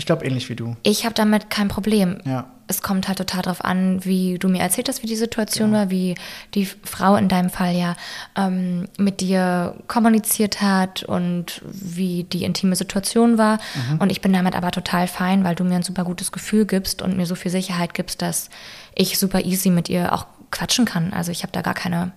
Ich 0.00 0.06
glaube 0.06 0.24
ähnlich 0.24 0.48
wie 0.48 0.56
du. 0.56 0.76
Ich 0.82 1.04
habe 1.04 1.14
damit 1.14 1.50
kein 1.50 1.68
Problem. 1.68 2.22
Ja. 2.24 2.46
Es 2.68 2.80
kommt 2.80 3.06
halt 3.06 3.18
total 3.18 3.42
darauf 3.42 3.62
an, 3.62 4.02
wie 4.02 4.38
du 4.38 4.48
mir 4.48 4.62
erzählt 4.62 4.88
hast, 4.88 5.02
wie 5.02 5.06
die 5.06 5.14
Situation 5.14 5.74
ja. 5.74 5.80
war, 5.80 5.90
wie 5.90 6.14
die 6.54 6.64
Frau 6.64 7.16
in 7.16 7.28
deinem 7.28 7.50
Fall 7.50 7.76
ja 7.76 7.96
ähm, 8.34 8.88
mit 8.96 9.20
dir 9.20 9.74
kommuniziert 9.88 10.62
hat 10.62 11.02
und 11.02 11.60
wie 11.64 12.24
die 12.24 12.44
intime 12.44 12.76
Situation 12.76 13.36
war. 13.36 13.58
Mhm. 13.74 13.98
Und 13.98 14.10
ich 14.10 14.22
bin 14.22 14.32
damit 14.32 14.56
aber 14.56 14.70
total 14.70 15.06
fein, 15.06 15.44
weil 15.44 15.54
du 15.54 15.64
mir 15.64 15.76
ein 15.76 15.82
super 15.82 16.04
gutes 16.04 16.32
Gefühl 16.32 16.64
gibst 16.64 17.02
und 17.02 17.18
mir 17.18 17.26
so 17.26 17.34
viel 17.34 17.50
Sicherheit 17.50 17.92
gibst, 17.92 18.22
dass 18.22 18.48
ich 18.94 19.18
super 19.18 19.44
easy 19.44 19.68
mit 19.68 19.90
ihr 19.90 20.14
auch 20.14 20.24
quatschen 20.50 20.86
kann. 20.86 21.12
Also 21.12 21.30
ich 21.30 21.42
habe 21.42 21.52
da 21.52 21.60
gar 21.60 21.74
keine 21.74 22.12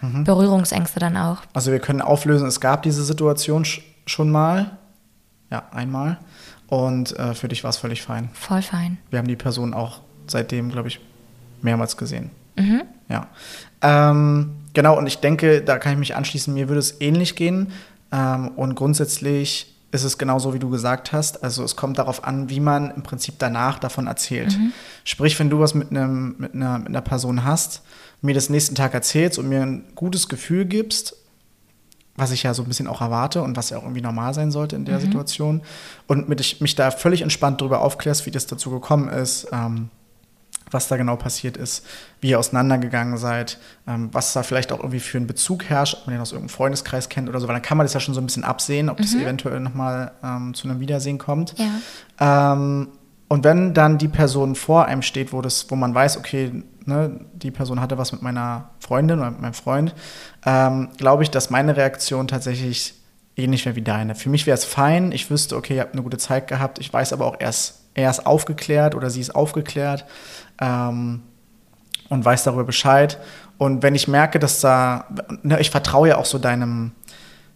mhm. 0.00 0.24
Berührungsängste 0.24 0.98
dann 0.98 1.16
auch. 1.16 1.42
Also 1.54 1.70
wir 1.70 1.78
können 1.78 2.02
auflösen, 2.02 2.48
es 2.48 2.60
gab 2.60 2.82
diese 2.82 3.04
Situation 3.04 3.64
schon 4.06 4.28
mal. 4.28 4.76
Ja, 5.52 5.68
einmal. 5.70 6.18
Und 6.68 7.18
äh, 7.18 7.34
für 7.34 7.48
dich 7.48 7.64
war 7.64 7.70
es 7.70 7.78
völlig 7.78 8.02
fein. 8.02 8.28
Voll 8.34 8.62
fein. 8.62 8.98
Wir 9.10 9.18
haben 9.18 9.28
die 9.28 9.36
Person 9.36 9.74
auch 9.74 10.00
seitdem, 10.26 10.70
glaube 10.70 10.88
ich, 10.88 11.00
mehrmals 11.62 11.96
gesehen. 11.96 12.30
Mhm. 12.56 12.82
Ja. 13.08 13.28
Ähm, 13.80 14.50
genau, 14.74 14.98
und 14.98 15.06
ich 15.06 15.18
denke, 15.18 15.62
da 15.62 15.78
kann 15.78 15.92
ich 15.92 15.98
mich 15.98 16.14
anschließen, 16.14 16.52
mir 16.52 16.68
würde 16.68 16.80
es 16.80 17.00
ähnlich 17.00 17.36
gehen. 17.36 17.72
Ähm, 18.12 18.48
und 18.48 18.74
grundsätzlich 18.74 19.74
ist 19.90 20.04
es 20.04 20.18
genauso, 20.18 20.52
wie 20.52 20.58
du 20.58 20.68
gesagt 20.68 21.12
hast. 21.12 21.42
Also 21.42 21.64
es 21.64 21.76
kommt 21.76 21.98
darauf 21.98 22.24
an, 22.24 22.50
wie 22.50 22.60
man 22.60 22.90
im 22.90 23.02
Prinzip 23.02 23.36
danach 23.38 23.78
davon 23.78 24.06
erzählt. 24.06 24.58
Mhm. 24.58 24.72
Sprich, 25.04 25.38
wenn 25.38 25.48
du 25.48 25.60
was 25.60 25.74
mit, 25.74 25.90
einem, 25.90 26.36
mit, 26.38 26.54
einer, 26.54 26.78
mit 26.78 26.88
einer 26.88 27.00
Person 27.00 27.44
hast, 27.44 27.82
mir 28.20 28.34
das 28.34 28.50
nächsten 28.50 28.74
Tag 28.74 28.92
erzählst 28.92 29.38
und 29.38 29.48
mir 29.48 29.62
ein 29.62 29.84
gutes 29.94 30.28
Gefühl 30.28 30.66
gibst, 30.66 31.16
was 32.18 32.32
ich 32.32 32.42
ja 32.42 32.52
so 32.52 32.62
ein 32.62 32.68
bisschen 32.68 32.88
auch 32.88 33.00
erwarte 33.00 33.42
und 33.42 33.56
was 33.56 33.70
ja 33.70 33.78
auch 33.78 33.84
irgendwie 33.84 34.00
normal 34.00 34.34
sein 34.34 34.50
sollte 34.50 34.76
in 34.76 34.84
der 34.84 34.98
Situation. 35.00 35.62
Und 36.08 36.28
mit 36.28 36.40
ich 36.40 36.60
mich 36.60 36.74
da 36.74 36.90
völlig 36.90 37.22
entspannt 37.22 37.60
darüber 37.60 37.80
aufklärst, 37.80 38.26
wie 38.26 38.30
das 38.30 38.46
dazu 38.46 38.70
gekommen 38.70 39.08
ist, 39.08 39.46
ähm, 39.52 39.88
was 40.70 40.88
da 40.88 40.96
genau 40.96 41.16
passiert 41.16 41.56
ist, 41.56 41.86
wie 42.20 42.30
ihr 42.30 42.38
auseinandergegangen 42.38 43.16
seid, 43.16 43.58
ähm, 43.86 44.08
was 44.12 44.32
da 44.32 44.42
vielleicht 44.42 44.72
auch 44.72 44.80
irgendwie 44.80 45.00
für 45.00 45.16
einen 45.16 45.28
Bezug 45.28 45.64
herrscht, 45.64 45.94
ob 45.94 46.06
man 46.06 46.14
den 46.14 46.20
aus 46.20 46.32
irgendeinem 46.32 46.54
Freundeskreis 46.54 47.08
kennt 47.08 47.28
oder 47.28 47.40
so, 47.40 47.46
weil 47.46 47.54
dann 47.54 47.62
kann 47.62 47.78
man 47.78 47.84
das 47.84 47.94
ja 47.94 48.00
schon 48.00 48.14
so 48.14 48.20
ein 48.20 48.26
bisschen 48.26 48.44
absehen, 48.44 48.90
ob 48.90 48.98
das 48.98 49.14
eventuell 49.14 49.60
nochmal 49.60 50.12
ähm, 50.22 50.54
zu 50.54 50.68
einem 50.68 50.80
Wiedersehen 50.80 51.18
kommt. 51.18 51.54
Ja. 51.56 52.52
Ähm, 52.52 52.88
und 53.28 53.44
wenn 53.44 53.74
dann 53.74 53.98
die 53.98 54.08
Person 54.08 54.54
vor 54.54 54.86
einem 54.86 55.02
steht, 55.02 55.32
wo, 55.32 55.40
das, 55.40 55.70
wo 55.70 55.76
man 55.76 55.94
weiß, 55.94 56.16
okay, 56.16 56.64
ne, 56.88 57.20
die 57.34 57.50
Person 57.50 57.80
hatte 57.80 57.98
was 57.98 58.10
mit 58.12 58.22
meiner 58.22 58.70
Freundin 58.80 59.20
oder 59.20 59.30
mit 59.30 59.40
meinem 59.40 59.54
Freund, 59.54 59.94
ähm, 60.44 60.88
glaube 60.96 61.22
ich, 61.22 61.30
dass 61.30 61.50
meine 61.50 61.76
Reaktion 61.76 62.26
tatsächlich 62.26 62.94
ähnlich 63.36 63.64
wäre 63.66 63.76
wie 63.76 63.82
deine. 63.82 64.14
Für 64.16 64.30
mich 64.30 64.46
wäre 64.46 64.56
es 64.56 64.64
fein, 64.64 65.12
ich 65.12 65.30
wüsste, 65.30 65.56
okay, 65.56 65.76
ihr 65.76 65.82
habt 65.82 65.92
eine 65.92 66.02
gute 66.02 66.18
Zeit 66.18 66.48
gehabt, 66.48 66.80
ich 66.80 66.92
weiß 66.92 67.12
aber 67.12 67.26
auch 67.26 67.36
erst, 67.38 67.84
er 67.94 68.10
ist 68.10 68.26
aufgeklärt 68.26 68.94
oder 68.94 69.10
sie 69.10 69.20
ist 69.20 69.34
aufgeklärt 69.34 70.04
ähm, 70.60 71.22
und 72.08 72.24
weiß 72.24 72.44
darüber 72.44 72.64
Bescheid. 72.64 73.18
Und 73.58 73.82
wenn 73.82 73.94
ich 73.94 74.08
merke, 74.08 74.38
dass 74.38 74.60
da, 74.60 75.06
ne, 75.42 75.60
ich 75.60 75.70
vertraue 75.70 76.08
ja 76.08 76.16
auch 76.16 76.24
so 76.24 76.38
deinem, 76.38 76.92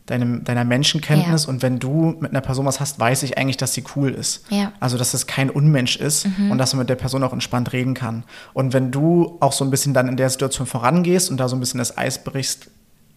deinem, 0.06 0.42
deiner 0.44 0.64
Menschenkenntnis 0.64 1.44
Ja. 1.44 1.48
und 1.50 1.62
wenn 1.62 1.78
du 1.78 2.16
mit 2.20 2.30
einer 2.32 2.40
Person 2.40 2.66
was 2.66 2.80
hast, 2.80 2.98
weiß 2.98 3.22
ich 3.22 3.38
eigentlich, 3.38 3.56
dass 3.56 3.72
sie 3.74 3.84
cool 3.96 4.10
ist. 4.10 4.44
Ja. 4.50 4.66
Mhm. 4.66 4.72
Also, 4.80 4.98
dass 4.98 5.14
es 5.14 5.26
kein 5.26 5.48
Unmensch 5.50 5.96
ist 5.96 6.26
und 6.50 6.58
dass 6.58 6.72
man 6.74 6.80
mit 6.80 6.90
der 6.90 6.96
Person 6.96 7.22
auch 7.22 7.32
entspannt 7.32 7.72
reden 7.72 7.94
kann. 7.94 8.24
Und 8.52 8.72
wenn 8.72 8.90
du 8.90 9.36
auch 9.40 9.52
so 9.52 9.64
ein 9.64 9.70
bisschen 9.70 9.94
dann 9.94 10.08
in 10.08 10.16
der 10.16 10.28
Situation 10.30 10.66
vorangehst 10.66 11.30
und 11.30 11.36
da 11.38 11.48
so 11.48 11.56
ein 11.56 11.60
bisschen 11.60 11.78
das 11.78 11.96
Eis 11.96 12.22
brichst, 12.24 12.68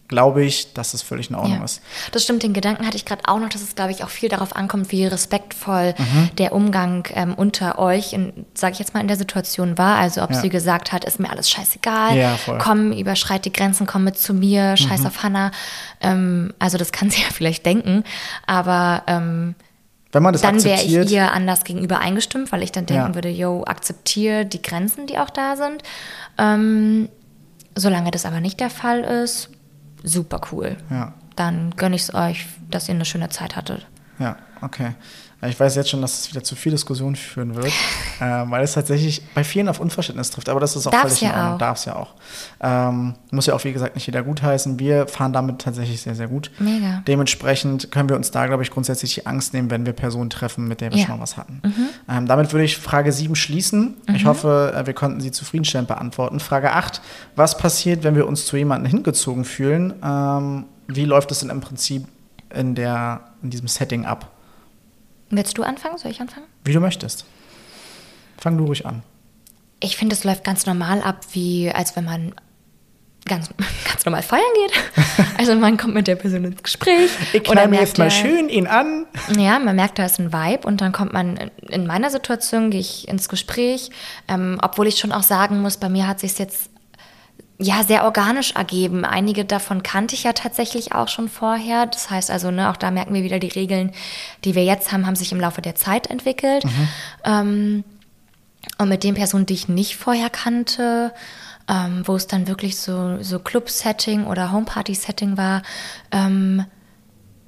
glaube 0.08 0.44
ich, 0.44 0.72
dass 0.72 0.92
das 0.92 1.02
völlig 1.02 1.30
in 1.30 1.36
Ordnung 1.36 1.58
Ja. 1.58 1.64
ist. 1.64 1.80
Das 2.12 2.22
stimmt, 2.22 2.42
den 2.42 2.52
Gedanken 2.52 2.86
hatte 2.86 2.96
ich 2.96 3.04
gerade 3.04 3.22
auch 3.26 3.40
noch, 3.40 3.48
dass 3.48 3.60
es, 3.62 3.74
glaube 3.74 3.90
ich, 3.90 4.04
auch 4.04 4.08
viel 4.08 4.28
darauf 4.28 4.54
ankommt, 4.54 4.92
wie 4.92 5.04
respektvoll 5.06 5.94
Mhm. 5.98 6.30
der 6.38 6.52
Umgang 6.52 7.08
ähm, 7.14 7.34
unter 7.34 7.78
euch, 7.78 8.16
sage 8.54 8.72
ich 8.74 8.78
jetzt 8.78 8.94
mal, 8.94 9.00
in 9.00 9.08
der 9.08 9.16
Situation 9.16 9.78
war. 9.78 9.98
Also 9.98 10.22
ob 10.22 10.30
Ja. 10.30 10.40
sie 10.40 10.48
gesagt 10.48 10.92
hat, 10.92 11.04
ist 11.04 11.18
mir 11.18 11.30
alles 11.30 11.50
scheißegal, 11.50 12.16
Ja. 12.16 12.38
Mhm. 12.46 12.58
komm, 12.58 12.92
überschreit 12.92 13.44
die 13.44 13.52
Grenzen, 13.52 13.86
komm 13.86 14.04
mit 14.04 14.16
zu 14.18 14.32
mir, 14.34 14.76
scheiß 14.76 15.04
auf 15.06 15.22
Hannah. 15.22 15.50
Ähm, 16.00 16.54
also 16.58 16.78
das 16.78 16.92
kann 16.92 17.10
sie 17.10 17.22
ja 17.22 17.28
vielleicht 17.32 17.66
denken, 17.66 18.04
aber 18.46 19.02
ähm, 19.08 19.54
Wenn 20.12 20.22
man 20.22 20.32
das 20.32 20.42
dann 20.42 20.62
wäre 20.62 20.82
ich 20.82 20.92
ihr 21.10 21.32
anders 21.32 21.64
gegenüber 21.64 21.98
eingestimmt, 21.98 22.52
weil 22.52 22.62
ich 22.62 22.70
dann 22.72 22.86
denken 22.86 23.14
würde, 23.16 23.28
yo, 23.28 23.64
akzeptiere 23.66 24.46
die 24.46 24.62
Grenzen, 24.62 25.06
die 25.06 25.18
auch 25.18 25.30
da 25.30 25.56
sind. 25.56 25.82
Ähm, 26.38 27.08
solange 27.74 28.10
das 28.10 28.24
aber 28.24 28.40
nicht 28.40 28.60
der 28.60 28.70
Fall 28.70 29.00
ist, 29.00 29.50
super 30.02 30.40
cool. 30.52 30.76
Ja. 30.90 31.14
Dann 31.36 31.72
gönne 31.76 31.96
ich 31.96 32.02
es 32.02 32.14
euch, 32.14 32.46
dass 32.70 32.88
ihr 32.88 32.94
eine 32.94 33.04
schöne 33.04 33.28
Zeit 33.28 33.56
hattet. 33.56 33.86
Ja, 34.18 34.36
okay. 34.62 34.94
Ich 35.48 35.58
weiß 35.58 35.74
jetzt 35.76 35.90
schon, 35.90 36.00
dass 36.00 36.18
es 36.20 36.30
wieder 36.30 36.42
zu 36.44 36.54
viel 36.56 36.72
Diskussion 36.72 37.16
führen 37.16 37.54
wird, 37.54 37.66
äh, 38.20 38.24
weil 38.50 38.62
es 38.64 38.72
tatsächlich 38.74 39.22
bei 39.34 39.44
vielen 39.44 39.68
auf 39.68 39.80
Unverständnis 39.80 40.30
trifft. 40.30 40.48
Aber 40.48 40.60
das 40.60 40.76
ist 40.76 40.86
auch 40.86 40.90
Darf's 40.90 41.18
völlig 41.18 41.22
in 41.22 41.28
ja 41.28 41.34
Ordnung. 41.34 41.54
auch. 41.54 41.58
Darf 41.58 41.78
es 41.78 41.84
ja 41.84 41.96
auch. 41.96 42.14
Ähm, 42.60 43.14
muss 43.30 43.46
ja 43.46 43.54
auch, 43.54 43.64
wie 43.64 43.72
gesagt, 43.72 43.94
nicht 43.94 44.06
jeder 44.06 44.22
gutheißen. 44.22 44.78
Wir 44.78 45.06
fahren 45.06 45.32
damit 45.32 45.60
tatsächlich 45.60 46.00
sehr, 46.00 46.14
sehr 46.14 46.28
gut. 46.28 46.50
Mega. 46.58 47.02
Dementsprechend 47.06 47.90
können 47.90 48.08
wir 48.08 48.16
uns 48.16 48.30
da, 48.30 48.46
glaube 48.46 48.62
ich, 48.62 48.70
grundsätzlich 48.70 49.14
die 49.14 49.26
Angst 49.26 49.52
nehmen, 49.54 49.70
wenn 49.70 49.86
wir 49.86 49.92
Personen 49.92 50.30
treffen, 50.30 50.68
mit 50.68 50.80
der 50.80 50.90
wir 50.92 50.98
Ja. 50.98 51.04
Mhm. 51.04 51.06
schon 51.08 51.16
mal 51.18 51.22
was 51.22 51.36
hatten. 51.36 51.60
Ähm, 52.08 52.26
damit 52.26 52.52
würde 52.52 52.64
ich 52.64 52.76
Frage 52.78 53.12
7 53.12 53.34
schließen. 53.36 53.96
Ich 54.14 54.24
hoffe, 54.24 54.72
äh, 54.76 54.86
wir 54.86 54.94
konnten 54.94 55.20
sie 55.20 55.30
zufriedenstellend 55.30 55.88
beantworten. 55.88 56.40
Frage 56.40 56.72
8. 56.72 57.00
Was 57.36 57.56
passiert, 57.58 58.04
wenn 58.04 58.14
wir 58.16 58.26
uns 58.26 58.46
zu 58.46 58.56
jemandem 58.56 58.90
hingezogen 58.90 59.44
fühlen? 59.44 59.94
Ähm, 60.02 60.64
wie 60.88 61.04
läuft 61.04 61.30
es 61.32 61.40
denn 61.40 61.50
im 61.50 61.60
Prinzip 61.60 62.06
in, 62.54 62.74
der, 62.74 63.20
in 63.42 63.50
diesem 63.50 63.68
Setting 63.68 64.04
ab? 64.06 64.30
Willst 65.30 65.58
du 65.58 65.62
anfangen? 65.62 65.98
Soll 65.98 66.10
ich 66.10 66.20
anfangen? 66.20 66.46
Wie 66.64 66.72
du 66.72 66.80
möchtest. 66.80 67.24
Fang 68.38 68.58
du 68.58 68.64
ruhig 68.64 68.86
an. 68.86 69.02
Ich 69.80 69.96
finde, 69.96 70.14
es 70.14 70.24
läuft 70.24 70.44
ganz 70.44 70.66
normal 70.66 71.02
ab, 71.02 71.20
wie 71.32 71.70
als 71.70 71.96
wenn 71.96 72.04
man 72.04 72.34
ganz, 73.26 73.50
ganz 73.84 74.04
normal 74.04 74.22
feiern 74.22 74.42
geht. 74.54 74.82
Also 75.38 75.54
man 75.54 75.76
kommt 75.76 75.92
mit 75.92 76.06
der 76.06 76.16
Person 76.16 76.44
ins 76.44 76.62
Gespräch. 76.62 77.10
Ich 77.34 77.44
knall 77.44 77.66
mir 77.66 77.72
merkt 77.76 77.88
jetzt 77.88 77.98
mal 77.98 78.10
schön 78.10 78.48
ihn 78.48 78.66
an. 78.66 79.04
Ja, 79.36 79.58
man 79.58 79.76
merkt, 79.76 79.98
da 79.98 80.06
ist 80.06 80.18
ein 80.18 80.32
Vibe 80.32 80.66
und 80.66 80.80
dann 80.80 80.92
kommt 80.92 81.12
man, 81.12 81.50
in 81.68 81.86
meiner 81.86 82.08
Situation 82.08 82.70
gehe 82.70 82.80
ich 82.80 83.06
ins 83.06 83.28
Gespräch, 83.28 83.90
ähm, 84.28 84.58
obwohl 84.62 84.86
ich 84.86 84.98
schon 84.98 85.12
auch 85.12 85.22
sagen 85.22 85.60
muss, 85.60 85.76
bei 85.76 85.90
mir 85.90 86.06
hat 86.06 86.20
sich 86.20 86.38
jetzt 86.38 86.70
ja 87.58 87.82
sehr 87.82 88.04
organisch 88.04 88.52
ergeben. 88.52 89.04
Einige 89.04 89.44
davon 89.44 89.82
kannte 89.82 90.14
ich 90.14 90.24
ja 90.24 90.32
tatsächlich 90.32 90.92
auch 90.92 91.08
schon 91.08 91.28
vorher. 91.28 91.86
Das 91.86 92.10
heißt 92.10 92.30
also, 92.30 92.50
ne, 92.50 92.70
auch 92.70 92.76
da 92.76 92.90
merken 92.90 93.14
wir 93.14 93.22
wieder, 93.22 93.38
die 93.38 93.48
Regeln, 93.48 93.92
die 94.44 94.54
wir 94.54 94.64
jetzt 94.64 94.92
haben, 94.92 95.06
haben 95.06 95.16
sich 95.16 95.32
im 95.32 95.40
Laufe 95.40 95.62
der 95.62 95.74
Zeit 95.74 96.08
entwickelt. 96.08 96.64
Ähm, 97.24 97.84
und 98.78 98.88
mit 98.88 99.04
den 99.04 99.14
Personen, 99.14 99.46
die 99.46 99.54
ich 99.54 99.68
nicht 99.68 99.96
vorher 99.96 100.28
kannte, 100.28 101.12
ähm, 101.68 102.02
wo 102.04 102.14
es 102.14 102.26
dann 102.26 102.46
wirklich 102.46 102.76
so, 102.76 103.22
so 103.22 103.38
Club-Setting 103.38 104.26
oder 104.26 104.52
Homeparty-Setting 104.52 105.36
war, 105.36 105.62
ähm, 106.12 106.64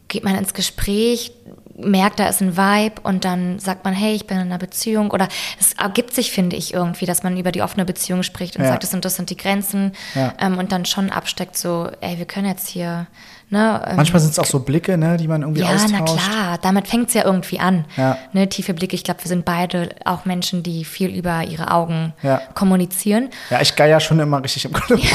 geht 0.09 0.25
man 0.25 0.37
ins 0.37 0.55
Gespräch, 0.55 1.33
merkt, 1.81 2.19
da 2.19 2.27
ist 2.29 2.41
ein 2.41 2.57
Vibe 2.57 3.01
und 3.05 3.25
dann 3.25 3.59
sagt 3.61 3.85
man, 3.85 3.95
hey, 3.95 4.13
ich 4.15 4.27
bin 4.27 4.37
in 4.37 4.45
einer 4.49 4.59
Beziehung 4.59 5.11
oder 5.13 5.29
es 5.61 5.75
ergibt 5.75 6.13
sich, 6.15 6.33
finde 6.33 6.57
ich, 6.57 6.75
irgendwie, 6.75 7.07
dass 7.07 7.23
man 7.23 7.37
über 7.37 7.53
die 7.53 7.63
offene 7.63 7.85
Beziehung 7.85 8.23
spricht 8.25 8.57
und 8.57 8.63
Ja. 8.65 8.69
sagt, 8.71 8.83
das 8.83 8.93
und 8.95 9.05
das 9.05 9.15
sind 9.17 9.31
die 9.31 9.37
Grenzen 9.37 9.93
Ja. 10.15 10.35
ähm, 10.41 10.59
und 10.59 10.73
dann 10.73 10.85
schon 10.87 11.11
absteckt 11.11 11.57
so, 11.57 11.89
ey, 12.01 12.19
wir 12.19 12.25
können 12.27 12.47
jetzt 12.47 12.67
hier, 12.69 13.07
ne? 13.51 13.81
ähm, 13.87 13.97
Manchmal 13.97 14.21
sind 14.21 14.33
es 14.33 14.39
auch 14.41 14.45
so 14.45 14.59
Blicke, 14.61 14.99
ne, 14.99 15.17
die 15.19 15.29
man 15.29 15.43
irgendwie 15.43 15.61
ja, 15.63 15.69
austauscht. 15.69 15.93
na 15.93 16.05
klar, 16.33 16.59
damit 16.63 16.89
fängt 16.89 17.09
es 17.09 17.15
ja 17.15 17.25
irgendwie 17.25 17.61
an. 17.61 17.85
Ja. 17.97 18.19
Ne, 18.33 18.49
tiefe 18.49 18.75
Blicke, 18.75 18.97
ich 18.97 19.05
glaube, 19.05 19.23
wir 19.23 19.29
sind 19.29 19.45
beide 19.45 19.91
auch 20.05 20.25
Menschen, 20.25 20.63
die 20.65 20.85
viel 20.85 21.11
über 21.15 21.45
ihre 21.45 21.71
Augen 21.71 22.13
Ja. 22.23 22.43
kommunizieren. 22.55 23.31
Ja, 23.51 23.61
ich 23.61 23.77
geier 23.77 24.01
schon 24.01 24.19
immer 24.19 24.43
richtig 24.43 24.65
im 24.65 24.73
Club. 24.73 25.01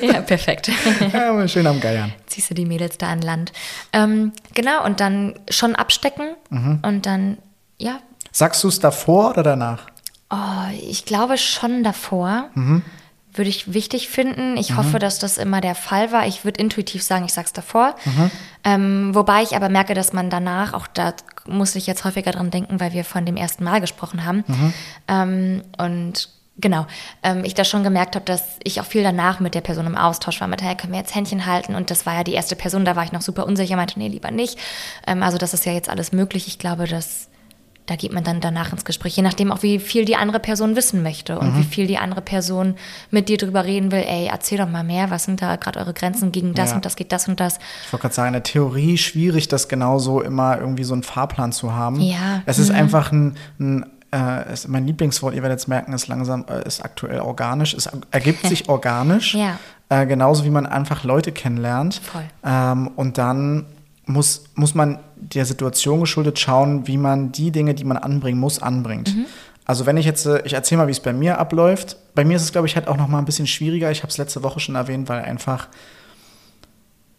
Ja, 0.00 0.20
perfekt. 0.22 0.70
ja, 1.12 1.48
schön 1.48 1.66
am 1.66 1.80
Geiern. 1.80 2.12
Ziehst 2.26 2.50
du 2.50 2.54
die 2.54 2.64
Mädels 2.64 2.98
da 2.98 3.08
an 3.08 3.22
Land. 3.22 3.52
Ähm, 3.92 4.32
genau, 4.54 4.84
und 4.84 5.00
dann 5.00 5.34
schon 5.50 5.74
abstecken 5.76 6.28
Mhm. 6.50 6.80
und 6.82 7.06
dann, 7.06 7.38
ja, 7.78 8.00
Sagst 8.32 8.62
du 8.62 8.68
es 8.68 8.78
davor 8.78 9.30
oder 9.30 9.42
danach? 9.42 9.86
oh, 10.30 10.36
ich 10.88 11.04
glaube 11.06 11.38
schon 11.38 11.82
davor. 11.82 12.50
Mhm. 12.54 12.82
Würde 13.34 13.50
ich 13.50 13.72
wichtig 13.72 14.08
finden. 14.08 14.56
Ich 14.56 14.76
hoffe, 14.76 14.98
dass 14.98 15.18
das 15.20 15.38
immer 15.38 15.60
der 15.60 15.74
Fall 15.76 16.10
war. 16.12 16.26
Ich 16.26 16.44
würde 16.44 16.60
intuitiv 16.60 17.02
sagen, 17.04 17.24
ich 17.24 17.32
sag's 17.32 17.52
davor. 17.52 17.94
Mhm. 18.04 18.30
Ähm, 18.64 19.14
wobei 19.14 19.42
ich 19.42 19.54
aber 19.54 19.68
merke, 19.68 19.94
dass 19.94 20.12
man 20.12 20.28
danach, 20.28 20.72
auch 20.74 20.86
da 20.88 21.14
muss 21.46 21.76
ich 21.76 21.86
jetzt 21.86 22.04
häufiger 22.04 22.32
dran 22.32 22.50
denken, 22.50 22.80
weil 22.80 22.92
wir 22.92 23.04
von 23.04 23.24
dem 23.24 23.36
ersten 23.36 23.62
Mal 23.64 23.80
gesprochen 23.80 24.24
haben. 24.24 24.44
Mhm. 24.48 24.72
Ähm, 25.06 25.62
und 25.78 26.28
genau, 26.58 26.86
ähm, 27.22 27.44
ich 27.44 27.54
da 27.54 27.64
schon 27.64 27.82
gemerkt 27.82 28.14
habe, 28.16 28.24
dass 28.24 28.42
ich 28.64 28.80
auch 28.80 28.84
viel 28.84 29.02
danach 29.02 29.40
mit 29.40 29.54
der 29.54 29.60
Person 29.60 29.86
im 29.86 29.96
Austausch 29.96 30.40
war, 30.40 30.48
mit, 30.48 30.62
hey, 30.62 30.76
können 30.76 30.92
wir 30.92 31.00
jetzt 31.00 31.14
Händchen 31.14 31.46
halten? 31.46 31.74
Und 31.74 31.90
das 31.90 32.04
war 32.06 32.14
ja 32.14 32.24
die 32.24 32.34
erste 32.34 32.56
Person, 32.56 32.84
da 32.84 32.96
war 32.96 33.04
ich 33.04 33.12
noch 33.12 33.22
super 33.22 33.46
unsicher, 33.46 33.76
meinte, 33.76 33.98
nee, 33.98 34.08
lieber 34.08 34.30
nicht. 34.30 34.58
Ähm, 35.06 35.22
also 35.22 35.38
das 35.38 35.54
ist 35.54 35.64
ja 35.66 35.72
jetzt 35.72 35.88
alles 35.88 36.12
möglich. 36.12 36.46
Ich 36.48 36.58
glaube, 36.58 36.86
dass 36.86 37.28
da 37.86 37.96
geht 37.96 38.12
man 38.12 38.22
dann 38.22 38.42
danach 38.42 38.70
ins 38.70 38.84
Gespräch, 38.84 39.16
je 39.16 39.22
nachdem 39.22 39.50
auch, 39.50 39.62
wie 39.62 39.78
viel 39.78 40.04
die 40.04 40.14
andere 40.16 40.40
Person 40.40 40.76
wissen 40.76 41.02
möchte 41.02 41.38
und 41.38 41.54
Mhm. 41.54 41.58
wie 41.60 41.64
viel 41.64 41.86
die 41.86 41.96
andere 41.96 42.20
Person 42.20 42.74
mit 43.10 43.30
dir 43.30 43.38
drüber 43.38 43.64
reden 43.64 43.90
will. 43.92 44.04
Ey, 44.06 44.26
erzähl 44.30 44.58
doch 44.58 44.68
mal 44.68 44.84
mehr, 44.84 45.08
was 45.08 45.24
sind 45.24 45.40
da 45.40 45.56
gerade 45.56 45.78
eure 45.78 45.94
Grenzen 45.94 46.30
gegen 46.30 46.52
das 46.52 46.68
Ja. 46.70 46.76
und 46.76 46.84
das 46.84 46.96
geht 46.96 47.12
das 47.12 47.28
und 47.28 47.40
das. 47.40 47.58
Ich 47.86 47.92
wollte 47.94 48.02
gerade 48.02 48.14
sagen, 48.14 48.26
in 48.28 48.32
der 48.34 48.42
Theorie 48.42 48.98
schwierig, 48.98 49.48
das 49.48 49.68
genauso 49.68 50.20
immer 50.20 50.58
irgendwie 50.60 50.84
so 50.84 50.92
einen 50.92 51.02
Fahrplan 51.02 51.50
zu 51.52 51.72
haben. 51.74 51.98
Ja. 52.02 52.42
Es 52.44 52.58
ist 52.58 52.70
einfach 52.70 53.10
ein, 53.10 53.38
ein 53.58 53.86
äh, 54.12 54.52
ist 54.52 54.68
mein 54.68 54.86
Lieblingswort, 54.86 55.34
ihr 55.34 55.42
werdet 55.42 55.58
es 55.58 55.68
merken, 55.68 55.92
ist 55.92 56.08
langsam, 56.08 56.44
äh, 56.48 56.66
ist 56.66 56.84
aktuell 56.84 57.20
organisch. 57.20 57.74
Es 57.74 57.88
ergibt 58.10 58.46
sich 58.46 58.68
organisch. 58.68 59.34
Ja. 59.34 59.58
Äh, 59.88 60.06
genauso 60.06 60.44
wie 60.44 60.50
man 60.50 60.66
einfach 60.66 61.04
Leute 61.04 61.32
kennenlernt. 61.32 61.96
Voll. 61.96 62.24
Ähm, 62.44 62.88
und 62.96 63.18
dann 63.18 63.66
muss, 64.06 64.44
muss 64.54 64.74
man 64.74 64.98
der 65.16 65.44
Situation 65.44 66.00
geschuldet 66.00 66.38
schauen, 66.38 66.86
wie 66.86 66.96
man 66.96 67.32
die 67.32 67.50
Dinge, 67.50 67.74
die 67.74 67.84
man 67.84 67.96
anbringen 67.96 68.40
muss, 68.40 68.62
anbringt. 68.62 69.14
Mhm. 69.14 69.26
Also 69.64 69.84
wenn 69.84 69.98
ich 69.98 70.06
jetzt, 70.06 70.24
äh, 70.26 70.42
ich 70.44 70.54
erzähle 70.54 70.82
mal, 70.82 70.86
wie 70.88 70.92
es 70.92 71.00
bei 71.00 71.12
mir 71.12 71.38
abläuft. 71.38 71.96
Bei 72.14 72.24
mir 72.24 72.36
ist 72.36 72.42
es, 72.42 72.52
glaube 72.52 72.66
ich, 72.66 72.76
halt 72.76 72.88
auch 72.88 72.96
noch 72.96 73.08
mal 73.08 73.18
ein 73.18 73.26
bisschen 73.26 73.46
schwieriger. 73.46 73.90
Ich 73.90 74.02
habe 74.02 74.10
es 74.10 74.16
letzte 74.16 74.42
Woche 74.42 74.60
schon 74.60 74.74
erwähnt, 74.74 75.08
weil 75.08 75.22
einfach 75.22 75.68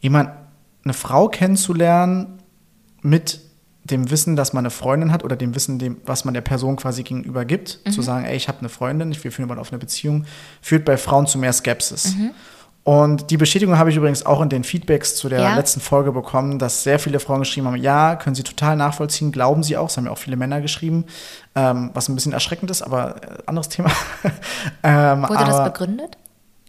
jemand, 0.02 0.32
eine 0.84 0.94
Frau 0.94 1.28
kennenzulernen 1.28 2.40
mit 3.02 3.42
dem 3.84 4.12
Wissen, 4.12 4.36
dass 4.36 4.54
man 4.54 4.64
eine 4.64 4.72
Freundin 4.72 5.12
hat 5.12 5.24
oder 5.24 5.36
dem 5.36 5.56
Wissen, 5.56 5.80
dem, 5.80 5.98
was 6.06 6.26
man 6.26 6.34
der 6.34 6.42
Person 6.42 6.76
quasi 6.76 7.04
gegenüber 7.04 7.46
gibt, 7.46 7.80
zu 7.90 8.02
sagen, 8.02 8.26
ey, 8.26 8.36
ich 8.36 8.48
habe 8.48 8.60
eine 8.60 8.70
Freundin, 8.70 9.12
ich 9.12 9.24
will 9.24 9.32
führen 9.32 9.58
auf 9.58 9.72
eine 9.72 9.80
Beziehung, 9.80 10.26
führt 10.62 10.86
bei 10.86 10.98
Frauen 10.98 11.28
zu 11.28 11.38
mehr 11.38 11.54
Skepsis. 11.54 12.16
Und 12.84 13.30
die 13.30 13.38
Bestätigung 13.38 13.78
habe 13.78 13.90
ich 13.92 13.98
übrigens 13.98 14.26
auch 14.26 14.42
in 14.42 14.50
den 14.50 14.64
Feedbacks 14.64 15.16
zu 15.16 15.30
der 15.30 15.42
Ja. 15.42 15.56
letzten 15.56 15.80
Folge 15.80 16.12
bekommen, 16.12 16.60
dass 16.60 16.84
sehr 16.84 16.98
viele 16.98 17.20
Frauen 17.20 17.40
geschrieben 17.40 17.68
haben, 17.68 17.76
ja, 17.76 18.16
können 18.16 18.36
sie 18.36 18.44
total 18.44 18.76
nachvollziehen, 18.76 19.32
glauben 19.32 19.64
sie 19.64 19.78
auch, 19.78 19.88
das 19.88 19.98
haben 19.98 20.06
ja 20.06 20.12
auch 20.12 20.18
viele 20.18 20.38
Männer 20.38 20.62
geschrieben, 20.62 21.06
ähm, 21.56 21.92
was 21.94 22.10
ein 22.10 22.16
bisschen 22.16 22.34
erschreckend 22.34 22.72
ist, 22.72 22.82
aber 22.82 23.18
äh, 23.18 23.38
anderes 23.46 23.70
Thema. 23.70 23.92
ähm, 24.84 25.22
Wurde 25.24 25.38
aber, 25.38 25.46
das 25.46 25.64
begründet? 25.66 26.18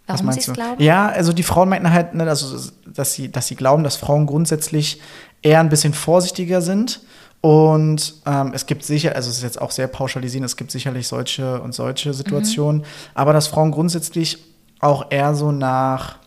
Warum 0.05 0.31
sie 0.31 0.39
es 0.39 0.53
glauben? 0.53 0.81
Ja, 0.81 1.07
also 1.07 1.33
die 1.33 1.43
Frauen 1.43 1.69
meinten 1.69 1.91
halt, 1.91 2.13
ne, 2.13 2.27
also, 2.27 2.57
dass, 2.85 3.13
sie, 3.13 3.31
dass 3.31 3.47
sie 3.47 3.55
glauben, 3.55 3.83
dass 3.83 3.95
Frauen 3.95 4.25
grundsätzlich 4.25 5.01
eher 5.41 5.59
ein 5.59 5.69
bisschen 5.69 5.93
vorsichtiger 5.93 6.61
sind. 6.61 7.01
Und 7.41 8.21
ähm, 8.27 8.51
es 8.53 8.67
gibt 8.67 8.83
sicher, 8.83 9.15
also 9.15 9.29
es 9.29 9.37
ist 9.37 9.43
jetzt 9.43 9.59
auch 9.59 9.71
sehr 9.71 9.87
pauschalisierend, 9.87 10.45
es 10.45 10.57
gibt 10.57 10.69
sicherlich 10.69 11.07
solche 11.07 11.59
und 11.61 11.73
solche 11.73 12.13
Situationen, 12.13 12.81
mhm. 12.81 12.85
aber 13.15 13.33
dass 13.33 13.47
Frauen 13.47 13.71
grundsätzlich 13.71 14.37
auch 14.79 15.07
eher 15.09 15.33
so 15.33 15.51
nach, 15.51 16.17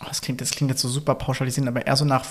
oh, 0.00 0.04
das, 0.06 0.20
klingt, 0.20 0.40
das 0.40 0.50
klingt 0.50 0.70
jetzt 0.70 0.82
so 0.82 0.88
super 0.88 1.16
pauschalisierend, 1.16 1.68
aber 1.68 1.84
eher 1.84 1.96
so 1.96 2.04
nach, 2.04 2.24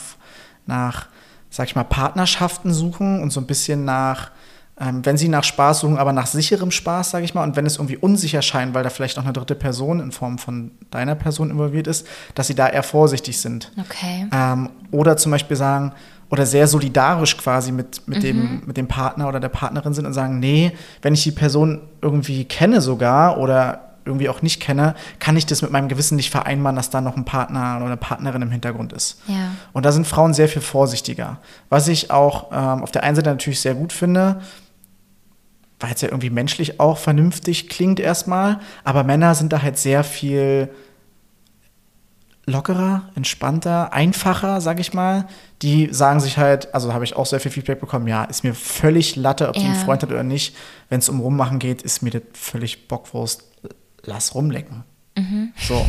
nach, 0.65 1.07
sag 1.49 1.67
ich 1.67 1.75
mal, 1.75 1.83
Partnerschaften 1.83 2.73
suchen 2.73 3.21
und 3.21 3.31
so 3.31 3.41
ein 3.41 3.47
bisschen 3.47 3.83
nach, 3.83 4.31
ähm, 4.79 5.05
wenn 5.05 5.17
sie 5.17 5.27
nach 5.27 5.43
Spaß 5.43 5.81
suchen, 5.81 5.97
aber 5.97 6.13
nach 6.13 6.25
sicherem 6.25 6.71
Spaß, 6.71 7.11
sage 7.11 7.25
ich 7.25 7.35
mal, 7.35 7.43
und 7.43 7.55
wenn 7.55 7.65
es 7.65 7.75
irgendwie 7.77 7.97
unsicher 7.97 8.41
scheint, 8.41 8.73
weil 8.73 8.83
da 8.83 8.89
vielleicht 8.89 9.17
noch 9.17 9.23
eine 9.23 9.33
dritte 9.33 9.55
Person 9.55 9.99
in 9.99 10.11
Form 10.11 10.39
von 10.39 10.71
deiner 10.89 11.15
Person 11.15 11.51
involviert 11.51 11.87
ist, 11.87 12.07
dass 12.33 12.47
sie 12.47 12.55
da 12.55 12.67
eher 12.67 12.83
vorsichtig 12.83 13.39
sind. 13.39 13.71
Okay. 13.79 14.27
Ähm, 14.31 14.69
oder 14.91 15.15
zum 15.17 15.31
Beispiel 15.31 15.57
sagen, 15.57 15.93
oder 16.31 16.47
sehr 16.47 16.65
solidarisch 16.65 17.37
quasi 17.37 17.71
mit, 17.71 18.07
mit, 18.07 18.19
mhm. 18.19 18.21
dem, 18.23 18.61
mit 18.65 18.77
dem 18.77 18.87
Partner 18.87 19.27
oder 19.27 19.39
der 19.39 19.49
Partnerin 19.49 19.93
sind 19.93 20.07
und 20.07 20.13
sagen, 20.13 20.39
nee, 20.39 20.71
wenn 21.03 21.13
ich 21.13 21.21
die 21.21 21.31
Person 21.31 21.81
irgendwie 22.01 22.45
kenne 22.45 22.81
sogar 22.81 23.37
oder 23.37 23.92
irgendwie 24.05 24.29
auch 24.29 24.41
nicht 24.41 24.61
kenne, 24.61 24.95
kann 25.19 25.37
ich 25.37 25.45
das 25.45 25.61
mit 25.61 25.71
meinem 25.71 25.87
Gewissen 25.87 26.15
nicht 26.15 26.29
vereinbaren, 26.29 26.75
dass 26.75 26.89
da 26.89 27.01
noch 27.01 27.15
ein 27.17 27.25
Partner 27.25 27.77
oder 27.77 27.87
eine 27.87 27.97
Partnerin 27.97 28.41
im 28.41 28.51
Hintergrund 28.51 28.93
ist. 28.93 29.21
Ja. 29.27 29.51
Und 29.71 29.85
da 29.85 29.91
sind 29.91 30.07
Frauen 30.07 30.33
sehr 30.33 30.49
viel 30.49 30.61
vorsichtiger. 30.61 31.39
Was 31.69 31.87
ich 31.87 32.11
auch 32.11 32.51
ähm, 32.51 32.83
auf 32.83 32.91
der 32.91 33.03
einen 33.03 33.15
Seite 33.15 33.29
natürlich 33.29 33.61
sehr 33.61 33.75
gut 33.75 33.93
finde, 33.93 34.41
weil 35.79 35.93
es 35.93 36.01
ja 36.01 36.07
irgendwie 36.07 36.29
menschlich 36.29 36.79
auch 36.79 36.97
vernünftig 36.97 37.69
klingt 37.69 37.99
erstmal, 37.99 38.59
aber 38.83 39.03
Männer 39.03 39.35
sind 39.35 39.51
da 39.51 39.61
halt 39.61 39.77
sehr 39.77 40.03
viel 40.03 40.69
lockerer, 42.45 43.09
entspannter, 43.15 43.93
einfacher, 43.93 44.59
sag 44.61 44.79
ich 44.79 44.93
mal. 44.93 45.27
Die 45.61 45.89
sagen 45.91 46.19
sich 46.19 46.37
halt, 46.37 46.73
also 46.73 46.93
habe 46.93 47.03
ich 47.03 47.15
auch 47.15 47.25
sehr 47.25 47.39
viel 47.39 47.51
Feedback 47.51 47.79
bekommen, 47.79 48.07
ja, 48.07 48.23
ist 48.25 48.43
mir 48.43 48.53
völlig 48.53 49.15
Latte, 49.15 49.49
ob 49.49 49.55
ja. 49.55 49.61
die 49.61 49.67
einen 49.67 49.75
Freund 49.79 50.03
hat 50.03 50.11
oder 50.11 50.23
nicht. 50.23 50.55
Wenn 50.89 50.99
es 50.99 51.09
um 51.09 51.19
Rummachen 51.21 51.59
geht, 51.59 51.81
ist 51.81 52.01
mir 52.01 52.11
das 52.11 52.23
völlig 52.33 52.87
Bockwurst. 52.87 53.43
Lass 54.03 54.35
rumlecken. 54.35 54.83
Mhm. 55.17 55.53
So. 55.57 55.75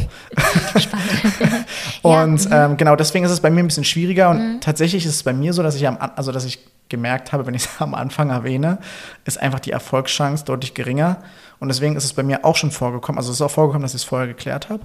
Und 2.02 2.44
ja, 2.44 2.68
mhm. 2.68 2.72
ähm, 2.72 2.76
genau 2.76 2.96
deswegen 2.96 3.24
ist 3.24 3.30
es 3.30 3.40
bei 3.40 3.50
mir 3.50 3.60
ein 3.60 3.66
bisschen 3.66 3.84
schwieriger. 3.84 4.30
Und 4.30 4.38
mhm. 4.38 4.60
tatsächlich 4.60 5.06
ist 5.06 5.14
es 5.14 5.22
bei 5.22 5.32
mir 5.32 5.52
so, 5.52 5.62
dass 5.62 5.74
ich 5.74 5.86
am, 5.86 5.98
also 6.16 6.32
dass 6.32 6.44
ich 6.44 6.58
gemerkt 6.88 7.32
habe, 7.32 7.46
wenn 7.46 7.54
ich 7.54 7.64
es 7.64 7.70
am 7.80 7.94
Anfang 7.94 8.30
erwähne, 8.30 8.78
ist 9.24 9.40
einfach 9.40 9.60
die 9.60 9.70
Erfolgschance 9.70 10.44
deutlich 10.44 10.74
geringer. 10.74 11.18
Und 11.58 11.68
deswegen 11.68 11.96
ist 11.96 12.04
es 12.04 12.12
bei 12.12 12.22
mir 12.22 12.44
auch 12.44 12.56
schon 12.56 12.70
vorgekommen, 12.70 13.18
also 13.18 13.30
es 13.30 13.38
ist 13.38 13.42
auch 13.42 13.50
vorgekommen, 13.50 13.82
dass 13.82 13.94
ich 13.94 14.02
es 14.02 14.08
vorher 14.08 14.28
geklärt 14.28 14.68
habe. 14.68 14.84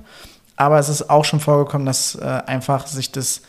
Aber 0.56 0.78
es 0.80 0.90
ist 0.90 1.10
auch 1.10 1.26
schon 1.26 1.40
vorgekommen, 1.40 1.86
dass 1.86 2.16
äh, 2.16 2.26
einfach 2.26 2.88
sich 2.88 3.12
das 3.12 3.42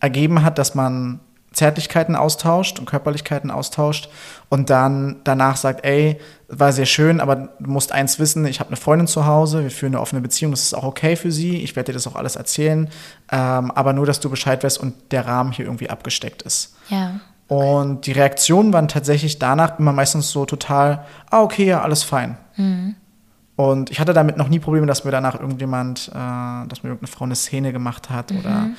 ergeben 0.00 0.44
hat, 0.44 0.58
dass 0.58 0.74
man 0.74 1.20
Zärtlichkeiten 1.58 2.14
austauscht 2.14 2.78
und 2.78 2.86
Körperlichkeiten 2.86 3.50
austauscht 3.50 4.08
und 4.48 4.70
dann 4.70 5.16
danach 5.24 5.56
sagt, 5.56 5.84
ey, 5.84 6.18
war 6.46 6.72
sehr 6.72 6.86
schön, 6.86 7.20
aber 7.20 7.48
du 7.58 7.70
musst 7.70 7.90
eins 7.90 8.18
wissen, 8.18 8.46
ich 8.46 8.60
habe 8.60 8.68
eine 8.68 8.76
Freundin 8.76 9.08
zu 9.08 9.26
Hause, 9.26 9.64
wir 9.64 9.70
führen 9.70 9.94
eine 9.94 10.00
offene 10.00 10.22
Beziehung, 10.22 10.52
das 10.52 10.62
ist 10.62 10.74
auch 10.74 10.84
okay 10.84 11.16
für 11.16 11.32
sie, 11.32 11.56
ich 11.56 11.74
werde 11.74 11.92
dir 11.92 11.94
das 11.94 12.06
auch 12.06 12.14
alles 12.14 12.36
erzählen, 12.36 12.88
ähm, 13.32 13.72
aber 13.72 13.92
nur, 13.92 14.06
dass 14.06 14.20
du 14.20 14.30
Bescheid 14.30 14.62
weißt 14.62 14.78
und 14.78 14.94
der 15.10 15.26
Rahmen 15.26 15.50
hier 15.50 15.64
irgendwie 15.64 15.90
abgesteckt 15.90 16.42
ist. 16.42 16.76
Ja. 16.88 17.20
Und 17.48 18.06
die 18.06 18.12
Reaktionen 18.12 18.72
waren 18.72 18.88
tatsächlich 18.88 19.38
danach 19.38 19.78
immer 19.78 19.92
meistens 19.92 20.30
so 20.30 20.44
total, 20.44 21.04
ah, 21.30 21.42
okay, 21.42 21.64
ja, 21.64 21.82
alles 21.82 22.04
fein. 22.04 22.38
Mhm. 22.56 22.94
Und 23.56 23.90
ich 23.90 23.98
hatte 23.98 24.12
damit 24.12 24.36
noch 24.36 24.48
nie 24.48 24.60
Probleme, 24.60 24.86
dass 24.86 25.04
mir 25.04 25.10
danach 25.10 25.40
irgendjemand, 25.40 26.12
äh, 26.14 26.68
dass 26.68 26.84
mir 26.84 26.90
irgendeine 26.90 27.08
Frau 27.08 27.24
eine 27.24 27.34
Szene 27.34 27.72
gemacht 27.72 28.10
hat 28.10 28.30
mhm. 28.30 28.38
oder 28.38 28.70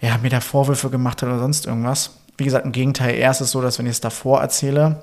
ja, 0.00 0.18
mir 0.18 0.30
da 0.30 0.40
Vorwürfe 0.40 0.90
gemacht 0.90 1.22
hat 1.22 1.28
oder 1.28 1.38
sonst 1.38 1.66
irgendwas. 1.66 2.10
Wie 2.36 2.44
gesagt, 2.44 2.66
im 2.66 2.72
Gegenteil, 2.72 3.14
eher 3.14 3.30
ist 3.30 3.40
es 3.40 3.50
so, 3.50 3.62
dass 3.62 3.78
wenn 3.78 3.86
ich 3.86 3.92
es 3.92 4.00
davor 4.00 4.40
erzähle, 4.40 5.02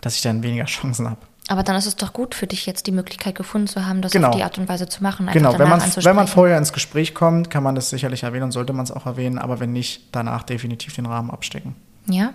dass 0.00 0.16
ich 0.16 0.22
dann 0.22 0.42
weniger 0.42 0.64
Chancen 0.66 1.08
habe. 1.08 1.20
Aber 1.48 1.62
dann 1.62 1.76
ist 1.76 1.84
es 1.84 1.96
doch 1.96 2.14
gut 2.14 2.34
für 2.34 2.46
dich 2.46 2.64
jetzt 2.64 2.86
die 2.86 2.92
Möglichkeit 2.92 3.34
gefunden 3.34 3.66
zu 3.66 3.84
haben, 3.86 4.00
das 4.00 4.12
genau. 4.12 4.28
auf 4.28 4.36
die 4.36 4.42
Art 4.42 4.56
und 4.56 4.66
Weise 4.66 4.88
zu 4.88 5.02
machen. 5.02 5.28
Genau, 5.30 5.58
wenn, 5.58 5.68
wenn 5.68 6.16
man 6.16 6.26
vorher 6.26 6.56
ins 6.56 6.72
Gespräch 6.72 7.14
kommt, 7.14 7.50
kann 7.50 7.62
man 7.62 7.74
das 7.74 7.90
sicherlich 7.90 8.22
erwähnen 8.22 8.44
und 8.44 8.52
sollte 8.52 8.72
man 8.72 8.84
es 8.84 8.90
auch 8.90 9.04
erwähnen, 9.04 9.38
aber 9.38 9.60
wenn 9.60 9.72
nicht, 9.72 10.08
danach 10.12 10.42
definitiv 10.42 10.94
den 10.94 11.04
Rahmen 11.04 11.30
abstecken. 11.30 11.74
Ja, 12.06 12.32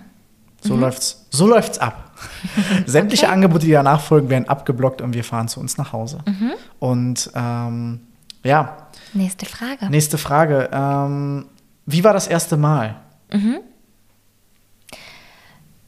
so 0.62 0.74
mhm. 0.74 0.80
läuft's. 0.80 1.26
So 1.30 1.46
läuft's 1.46 1.78
ab. 1.78 2.12
Sämtliche 2.86 3.26
okay. 3.26 3.32
Angebote, 3.32 3.66
die 3.66 3.72
danach 3.72 4.00
folgen, 4.00 4.28
werden 4.28 4.48
abgeblockt 4.48 5.00
und 5.00 5.14
wir 5.14 5.24
fahren 5.24 5.48
zu 5.48 5.60
uns 5.60 5.78
nach 5.78 5.92
Hause. 5.92 6.18
Mhm. 6.26 6.52
Und 6.78 7.30
ähm, 7.34 8.00
ja. 8.42 8.76
Nächste 9.12 9.46
Frage. 9.46 9.90
Nächste 9.90 10.18
Frage. 10.18 10.68
Ähm, 10.72 11.46
wie 11.92 12.04
war 12.04 12.12
das 12.12 12.26
erste 12.26 12.56
Mal? 12.56 12.96
Mhm. 13.32 13.60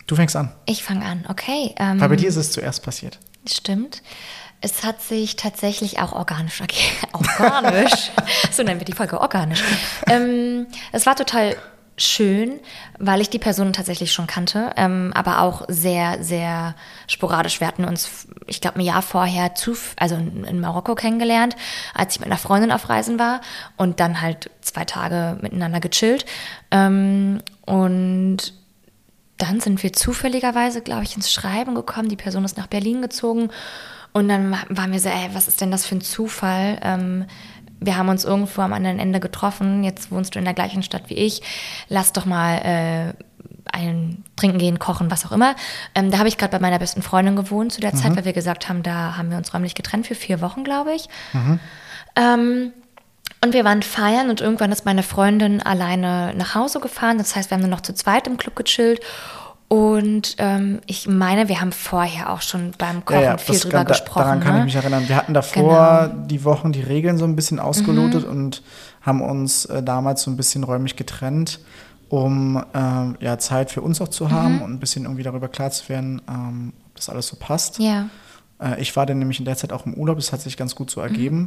Du 0.06 0.16
fängst 0.16 0.36
an. 0.36 0.52
Ich 0.66 0.82
fange 0.82 1.04
an, 1.04 1.24
okay. 1.28 1.74
Ähm, 1.78 2.00
Weil 2.00 2.10
bei 2.10 2.16
dir 2.16 2.28
ist 2.28 2.36
es 2.36 2.52
zuerst 2.52 2.82
passiert. 2.82 3.18
Stimmt. 3.48 4.02
Es 4.60 4.84
hat 4.84 5.02
sich 5.02 5.36
tatsächlich 5.36 5.98
auch 5.98 6.12
organisch, 6.12 6.60
okay, 6.60 6.90
organisch, 7.12 8.12
so 8.52 8.62
nennen 8.62 8.78
wir 8.78 8.84
die 8.84 8.92
Folge 8.92 9.20
organisch. 9.20 9.62
Ähm, 10.06 10.66
es 10.92 11.04
war 11.04 11.16
total 11.16 11.56
schön, 11.96 12.60
weil 12.98 13.20
ich 13.20 13.30
die 13.30 13.38
Person 13.38 13.72
tatsächlich 13.72 14.12
schon 14.12 14.26
kannte, 14.26 14.72
ähm, 14.76 15.12
aber 15.14 15.40
auch 15.42 15.64
sehr, 15.68 16.22
sehr 16.22 16.74
sporadisch. 17.06 17.60
Wir 17.60 17.66
hatten 17.66 17.84
uns, 17.84 18.28
ich 18.46 18.60
glaube, 18.60 18.78
ein 18.78 18.84
Jahr 18.84 19.02
vorher 19.02 19.54
zu, 19.54 19.76
also 19.96 20.14
in 20.16 20.60
Marokko 20.60 20.94
kennengelernt, 20.94 21.56
als 21.94 22.14
ich 22.14 22.20
mit 22.20 22.28
einer 22.28 22.38
Freundin 22.38 22.72
auf 22.72 22.88
Reisen 22.88 23.18
war 23.18 23.40
und 23.76 24.00
dann 24.00 24.20
halt 24.20 24.50
zwei 24.62 24.84
Tage 24.84 25.38
miteinander 25.42 25.80
gechillt. 25.80 26.24
Ähm, 26.70 27.40
und 27.66 28.54
dann 29.38 29.60
sind 29.60 29.82
wir 29.82 29.92
zufälligerweise, 29.92 30.82
glaube 30.82 31.02
ich, 31.02 31.16
ins 31.16 31.32
Schreiben 31.32 31.74
gekommen. 31.74 32.08
Die 32.08 32.16
Person 32.16 32.44
ist 32.44 32.56
nach 32.56 32.68
Berlin 32.68 33.02
gezogen. 33.02 33.50
Und 34.12 34.28
dann 34.28 34.56
waren 34.68 34.92
wir 34.92 35.00
so, 35.00 35.08
ey, 35.08 35.30
was 35.32 35.48
ist 35.48 35.60
denn 35.60 35.70
das 35.70 35.86
für 35.86 35.96
ein 35.96 36.00
Zufall? 36.02 36.78
Ähm, 36.82 37.24
wir 37.84 37.96
haben 37.96 38.08
uns 38.08 38.24
irgendwo 38.24 38.62
am 38.62 38.72
anderen 38.72 38.98
Ende 38.98 39.20
getroffen, 39.20 39.84
jetzt 39.84 40.10
wohnst 40.10 40.34
du 40.34 40.38
in 40.38 40.44
der 40.44 40.54
gleichen 40.54 40.82
Stadt 40.82 41.08
wie 41.08 41.14
ich, 41.14 41.42
lass 41.88 42.12
doch 42.12 42.24
mal 42.24 42.56
äh, 42.58 43.12
ein 43.72 44.24
Trinken 44.36 44.58
gehen, 44.58 44.78
kochen, 44.78 45.10
was 45.10 45.24
auch 45.24 45.32
immer. 45.32 45.54
Ähm, 45.94 46.10
da 46.10 46.18
habe 46.18 46.28
ich 46.28 46.38
gerade 46.38 46.52
bei 46.52 46.58
meiner 46.58 46.78
besten 46.78 47.02
Freundin 47.02 47.36
gewohnt 47.36 47.72
zu 47.72 47.80
der 47.80 47.94
mhm. 47.94 47.98
Zeit, 47.98 48.16
weil 48.16 48.24
wir 48.24 48.32
gesagt 48.32 48.68
haben, 48.68 48.82
da 48.82 49.16
haben 49.16 49.30
wir 49.30 49.38
uns 49.38 49.52
räumlich 49.54 49.74
getrennt 49.74 50.06
für 50.06 50.14
vier 50.14 50.40
Wochen, 50.40 50.64
glaube 50.64 50.94
ich. 50.94 51.08
Mhm. 51.32 51.60
Ähm, 52.16 52.72
und 53.44 53.54
wir 53.54 53.64
waren 53.64 53.82
feiern 53.82 54.30
und 54.30 54.40
irgendwann 54.40 54.70
ist 54.70 54.84
meine 54.84 55.02
Freundin 55.02 55.60
alleine 55.60 56.32
nach 56.36 56.54
Hause 56.54 56.78
gefahren. 56.78 57.18
Das 57.18 57.34
heißt, 57.34 57.50
wir 57.50 57.56
haben 57.56 57.62
nur 57.62 57.70
noch 57.70 57.80
zu 57.80 57.92
zweit 57.92 58.26
im 58.26 58.36
Club 58.36 58.54
gechillt. 58.54 59.00
Und 59.72 60.34
ähm, 60.36 60.82
ich 60.84 61.08
meine, 61.08 61.48
wir 61.48 61.62
haben 61.62 61.72
vorher 61.72 62.30
auch 62.30 62.42
schon 62.42 62.72
beim 62.76 63.06
Kochen 63.06 63.22
ja, 63.22 63.30
ja, 63.30 63.38
viel 63.38 63.58
drüber 63.58 63.78
kann, 63.78 63.86
gesprochen. 63.86 64.18
Daran 64.18 64.40
kann 64.40 64.52
ne? 64.52 64.58
ich 64.58 64.64
mich 64.66 64.74
erinnern. 64.74 65.08
Wir 65.08 65.16
hatten 65.16 65.32
davor 65.32 66.10
genau. 66.12 66.26
die 66.26 66.44
Wochen 66.44 66.72
die 66.72 66.82
Regeln 66.82 67.16
so 67.16 67.24
ein 67.24 67.34
bisschen 67.36 67.58
ausgelotet 67.58 68.26
mhm. 68.26 68.30
und 68.30 68.62
haben 69.00 69.22
uns 69.22 69.64
äh, 69.64 69.82
damals 69.82 70.24
so 70.24 70.30
ein 70.30 70.36
bisschen 70.36 70.62
räumlich 70.62 70.96
getrennt, 70.96 71.58
um 72.10 72.62
äh, 72.74 73.24
ja, 73.24 73.38
Zeit 73.38 73.70
für 73.70 73.80
uns 73.80 74.02
auch 74.02 74.08
zu 74.08 74.30
haben 74.30 74.56
mhm. 74.56 74.62
und 74.62 74.72
ein 74.72 74.78
bisschen 74.78 75.04
irgendwie 75.04 75.22
darüber 75.22 75.48
klar 75.48 75.70
zu 75.70 75.88
werden, 75.88 76.20
ähm, 76.28 76.74
ob 76.90 76.96
das 76.96 77.08
alles 77.08 77.28
so 77.28 77.36
passt. 77.36 77.78
Ja. 77.78 78.10
Äh, 78.60 78.78
ich 78.78 78.94
war 78.94 79.06
dann 79.06 79.20
nämlich 79.20 79.38
in 79.38 79.46
der 79.46 79.56
Zeit 79.56 79.72
auch 79.72 79.86
im 79.86 79.94
Urlaub, 79.94 80.18
das 80.18 80.34
hat 80.34 80.42
sich 80.42 80.58
ganz 80.58 80.74
gut 80.74 80.90
so 80.90 81.00
ergeben. 81.00 81.38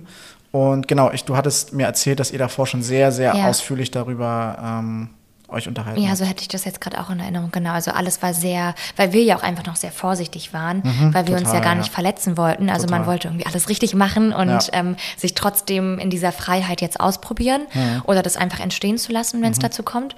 Mhm. 0.52 0.60
Und 0.60 0.88
genau, 0.88 1.12
ich, 1.12 1.26
du 1.26 1.38
hattest 1.38 1.74
mir 1.74 1.86
erzählt, 1.86 2.20
dass 2.20 2.32
ihr 2.32 2.40
davor 2.40 2.66
schon 2.66 2.82
sehr, 2.82 3.12
sehr 3.12 3.36
ja. 3.36 3.48
ausführlich 3.50 3.92
darüber 3.92 4.58
ähm, 4.60 5.10
euch 5.50 5.68
unterhalten. 5.68 6.02
Ja, 6.02 6.16
so 6.16 6.26
hätte 6.26 6.42
ich 6.42 6.48
das 6.48 6.66
jetzt 6.66 6.82
gerade 6.82 7.00
auch 7.00 7.10
in 7.10 7.20
Erinnerung. 7.20 7.52
Genau, 7.52 7.72
also 7.72 7.92
alles 7.92 8.22
war 8.22 8.34
sehr, 8.34 8.76
weil 8.96 9.14
wir 9.14 9.24
ja 9.24 9.38
auch 9.38 9.44
einfach 9.44 9.66
noch 9.66 9.76
sehr 9.76 9.92
vorsichtig 9.92 10.54
waren, 10.54 10.78
mhm, 10.84 11.14
weil 11.14 11.28
wir 11.28 11.36
total, 11.36 11.44
uns 11.44 11.54
ja 11.54 11.60
gar 11.60 11.76
nicht 11.76 11.92
verletzen 11.92 12.38
wollten. 12.38 12.70
Also 12.70 12.86
total. 12.86 13.00
man 13.00 13.08
wollte 13.08 13.28
irgendwie 13.28 13.46
alles 13.46 13.70
richtig 13.70 13.94
machen 13.94 14.34
und 14.34 14.50
ja. 14.50 14.62
ähm, 14.74 14.96
sich 15.18 15.36
trotzdem 15.36 16.00
in 16.00 16.10
dieser 16.10 16.32
Freiheit 16.32 16.82
jetzt 16.82 17.00
ausprobieren 17.00 17.62
mhm. 17.74 18.02
oder 18.06 18.22
das 18.22 18.38
einfach 18.38 18.60
entstehen 18.60 18.98
zu 18.98 19.12
lassen, 19.12 19.42
wenn 19.42 19.52
es 19.52 19.58
mhm. 19.58 19.64
dazu 19.64 19.84
kommt. 19.84 20.16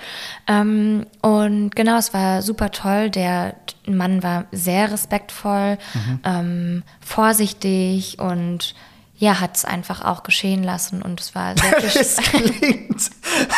Ähm, 0.48 1.06
und 1.22 1.76
genau, 1.76 1.98
es 1.98 2.14
war 2.14 2.42
super 2.42 2.72
toll. 2.72 3.10
Der 3.10 3.56
Mann 3.86 4.24
war 4.24 4.46
sehr 4.52 4.92
respektvoll, 4.92 5.78
mhm. 5.94 6.20
ähm, 6.24 6.84
vorsichtig 7.00 8.20
und 8.20 8.76
ja, 9.18 9.40
hat 9.40 9.58
es 9.58 9.66
einfach 9.66 10.06
auch 10.06 10.24
geschehen 10.24 10.64
lassen 10.64 11.02
und 11.02 11.20
es 11.20 11.34
war 11.34 11.56
sehr 11.58 11.96
Es 12.00 12.18
klingt, 12.18 13.10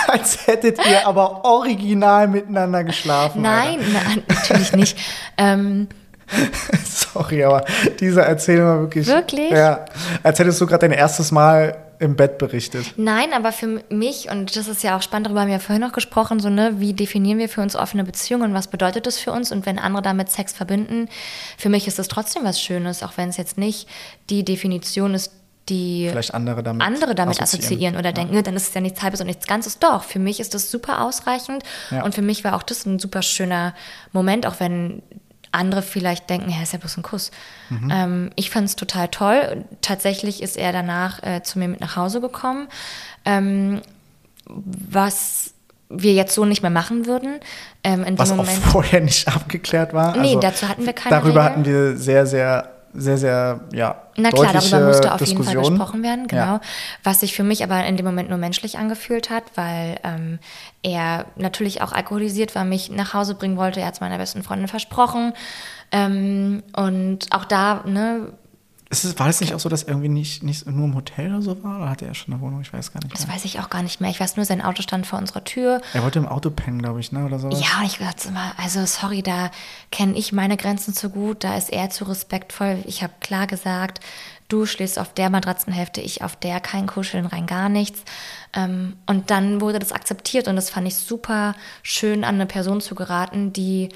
als 0.08 0.48
hättet 0.48 0.80
ihr 0.86 1.06
aber 1.06 1.44
original 1.44 2.28
miteinander 2.28 2.84
geschlafen. 2.84 3.42
Nein, 3.42 3.80
na, 3.92 4.00
natürlich 4.34 4.74
nicht. 4.74 4.98
ähm, 5.38 5.88
Sorry, 6.86 7.44
aber 7.44 7.66
dieser 8.00 8.24
Erzählung 8.24 8.68
war 8.68 8.80
wirklich. 8.82 9.08
Wirklich? 9.08 9.52
Ja. 9.52 9.86
Als 10.24 10.40
hättest 10.40 10.62
du 10.62 10.68
gerade 10.68 10.88
dein 10.88 10.98
erstes 10.98 11.32
Mal 11.32 11.76
im 12.00 12.16
Bett 12.16 12.38
berichtet. 12.38 12.94
Nein, 12.96 13.34
aber 13.34 13.52
für 13.52 13.84
mich, 13.90 14.32
und 14.32 14.56
das 14.56 14.70
ist 14.70 14.84
ja 14.84 14.96
auch 14.96 15.02
spannend, 15.02 15.28
darüber 15.28 15.42
haben 15.42 15.48
wir 15.50 15.56
ja 15.56 15.60
vorhin 15.60 15.82
noch 15.82 15.92
gesprochen, 15.92 16.40
so, 16.40 16.50
ne, 16.50 16.76
wie 16.78 16.94
definieren 16.94 17.40
wir 17.40 17.50
für 17.50 17.62
uns 17.62 17.76
offene 17.76 18.06
Beziehungen, 18.06 18.54
was 18.54 18.68
bedeutet 18.68 19.06
das 19.06 19.20
für 19.20 19.34
uns? 19.34 19.52
Und 19.52 19.66
wenn 19.66 19.78
andere 19.78 20.02
damit 20.02 20.30
Sex 20.30 20.54
verbinden, 20.54 21.10
für 21.58 21.68
mich 21.68 21.88
ist 21.88 22.00
das 22.00 22.08
trotzdem 22.08 22.46
was 22.46 22.62
Schönes, 22.62 23.04
auch 23.04 23.14
wenn 23.18 23.28
es 23.28 23.38
jetzt 23.38 23.58
nicht 23.58 23.90
die 24.30 24.46
Definition 24.46 25.14
ist, 25.14 25.34
die 25.70 26.08
Vielleicht 26.10 26.34
andere 26.34 26.64
damit 26.64 26.86
andere 26.86 27.16
damit 27.16 27.42
assoziieren. 27.42 27.66
assoziieren, 27.66 27.96
oder 27.98 28.12
denken, 28.12 28.34
ne, 28.36 28.44
dann 28.44 28.56
ist 28.56 28.70
es 28.70 28.74
ja 28.74 28.82
nichts 28.82 29.02
Halbes 29.02 29.22
und 29.22 29.28
nichts 29.28 29.48
Ganzes. 29.48 29.80
Doch, 29.80 30.04
für 30.04 30.20
mich 30.20 30.40
ist 30.40 30.54
das 30.54 30.70
super 30.72 31.02
ausreichend 31.02 31.64
Ja. 31.92 32.04
und 32.04 32.14
für 32.16 32.22
mich 32.22 32.44
war 32.44 32.56
auch 32.56 32.64
das 32.64 32.86
ein 32.86 33.00
super 33.00 33.22
schöner 33.22 33.74
Moment, 34.12 34.46
auch 34.46 34.60
wenn 34.60 35.02
andere 35.52 35.82
vielleicht 35.82 36.30
denken, 36.30 36.52
ja, 36.52 36.62
ist 36.62 36.74
ja 36.74 36.80
bloß 36.80 36.98
ein 36.98 37.04
Kuss. 37.04 37.32
Mhm. 37.70 37.90
Ähm, 37.92 38.30
ich 38.36 38.50
fand 38.52 38.68
es 38.68 38.76
total 38.76 39.08
toll. 39.08 39.66
Tatsächlich 39.82 40.44
ist 40.44 40.58
er 40.58 40.72
danach 40.72 41.24
äh, 41.24 41.42
zu 41.42 41.58
mir 41.58 41.68
mit 41.68 41.80
nach 41.82 41.96
Hause 41.96 42.22
gekommen, 42.22 42.68
ähm, 43.26 43.82
was 44.46 45.54
wir 45.90 46.14
jetzt 46.14 46.36
so 46.36 46.46
nicht 46.46 46.62
mehr 46.62 46.70
machen 46.72 47.08
würden. 47.08 47.40
Ähm, 47.84 48.04
in 48.04 48.20
Was 48.20 48.32
auch 48.32 48.46
vorher 48.46 49.02
nicht 49.02 49.28
abgeklärt 49.36 49.94
war. 49.94 50.16
Nee, 50.18 50.38
dazu 50.40 50.68
hatten 50.70 50.86
wir 50.86 50.94
keine 50.94 51.16
Darüber 51.16 51.42
Regeln. 51.42 51.46
hatten 51.46 51.66
wir 51.66 51.98
sehr, 51.98 52.28
sehr, 52.28 52.70
sehr, 52.94 53.18
sehr, 53.18 53.60
ja, 53.74 54.02
Na 54.18 54.32
klar, 54.32 54.54
darüber 54.54 54.88
musste 54.88 55.14
auf 55.14 55.22
jeden 55.26 55.44
Fall 55.44 55.56
gesprochen 55.56 56.04
werden, 56.04 56.28
genau. 56.28 56.42
Ja. 56.42 56.62
Was 57.04 57.20
sich 57.20 57.36
für 57.36 57.44
mich 57.44 57.64
aber 57.64 57.86
in 57.86 57.98
dem 57.98 58.06
Moment 58.06 58.30
nur 58.30 58.38
menschlich 58.38 58.78
angefühlt 58.78 59.30
hat, 59.30 59.44
weil 59.56 60.00
ähm, 60.04 60.40
er 60.82 61.26
natürlich 61.36 61.82
auch 61.82 61.92
alkoholisiert 61.92 62.56
war, 62.56 62.66
mich 62.66 62.92
nach 62.92 63.14
Hause 63.14 63.36
bringen 63.36 63.58
wollte. 63.58 63.80
Er 63.80 63.88
hat 63.88 63.96
es 63.96 64.02
meiner 64.02 64.18
besten 64.18 64.44
Freundin 64.44 64.68
versprochen. 64.68 65.34
Ähm, 65.92 66.64
und 66.76 67.28
auch 67.32 67.46
da, 67.46 67.84
ne, 67.86 68.34
Ist 68.92 69.04
es, 69.04 69.20
war 69.20 69.28
das 69.28 69.40
nicht 69.40 69.54
auch 69.54 69.60
so, 69.60 69.70
dass 69.70 69.84
irgendwie 69.84 70.10
nicht, 70.10 70.42
nicht 70.42 70.66
nur 70.66 70.86
im 70.86 70.96
Hotel 70.96 71.30
oder 71.30 71.44
so 71.44 71.64
war? 71.64 71.78
Oder 71.78 71.90
hatte 71.92 72.08
er 72.08 72.16
schon 72.16 72.34
eine 72.34 72.42
Wohnung? 72.42 72.62
Ich 72.62 72.74
weiß 72.74 72.92
gar 72.92 73.00
nicht. 73.04 73.14
das 73.14 73.28
Mehr. 73.28 73.36
weiß 73.36 73.46
ich 73.46 73.60
auch 73.60 73.70
gar 73.70 73.84
nicht 73.84 74.02
mehr. 74.02 74.10
Ich 74.10 74.20
weiß 74.20 74.36
nur, 74.36 74.46
sein 74.46 74.64
Auto 74.64 74.82
stand 74.82 75.06
vor 75.06 75.20
unserer 75.20 75.44
Tür. 75.44 75.80
Er 75.94 76.02
wollte 76.02 76.18
im 76.18 76.28
Auto 76.28 76.50
pennen, 76.50 76.80
glaube 76.80 77.00
ich, 77.00 77.12
ne? 77.12 77.24
Oder 77.24 77.38
so. 77.38 77.50
Ja, 77.50 77.80
und 77.80 77.86
ich 77.86 78.00
dachte 78.00 78.30
immer, 78.30 78.54
also 78.58 78.84
sorry, 78.88 79.22
da 79.22 79.52
kenne 79.92 80.18
ich 80.18 80.34
meine 80.34 80.58
Grenzen 80.58 80.96
zu 80.96 81.12
gut, 81.12 81.44
da 81.44 81.56
ist 81.56 81.72
er 81.72 81.92
zu 81.92 82.06
respektvoll. 82.06 82.80
Ich 82.86 83.04
habe 83.04 83.14
klar 83.20 83.46
gesagt, 83.46 84.00
du 84.48 84.66
schläfst 84.66 84.98
auf 84.98 85.14
der 85.14 85.30
Matratzenhälfte, 85.30 86.02
ich 86.02 86.24
auf 86.24 86.36
der, 86.36 86.60
kein 86.60 86.88
Kuscheln, 86.88 87.28
rein 87.28 87.46
gar 87.46 87.70
nichts. 87.70 88.02
Ähm, 88.54 88.96
und 89.06 89.30
dann 89.30 89.62
wurde 89.62 89.78
das 89.78 89.92
akzeptiert 89.92 90.48
und 90.48 90.56
das 90.56 90.72
fand 90.72 90.88
ich 90.88 90.96
super 90.96 91.54
schön, 91.84 92.24
an 92.24 92.36
eine 92.36 92.48
Person 92.48 92.82
zu 92.82 92.96
geraten, 92.96 93.54
die 93.54 93.90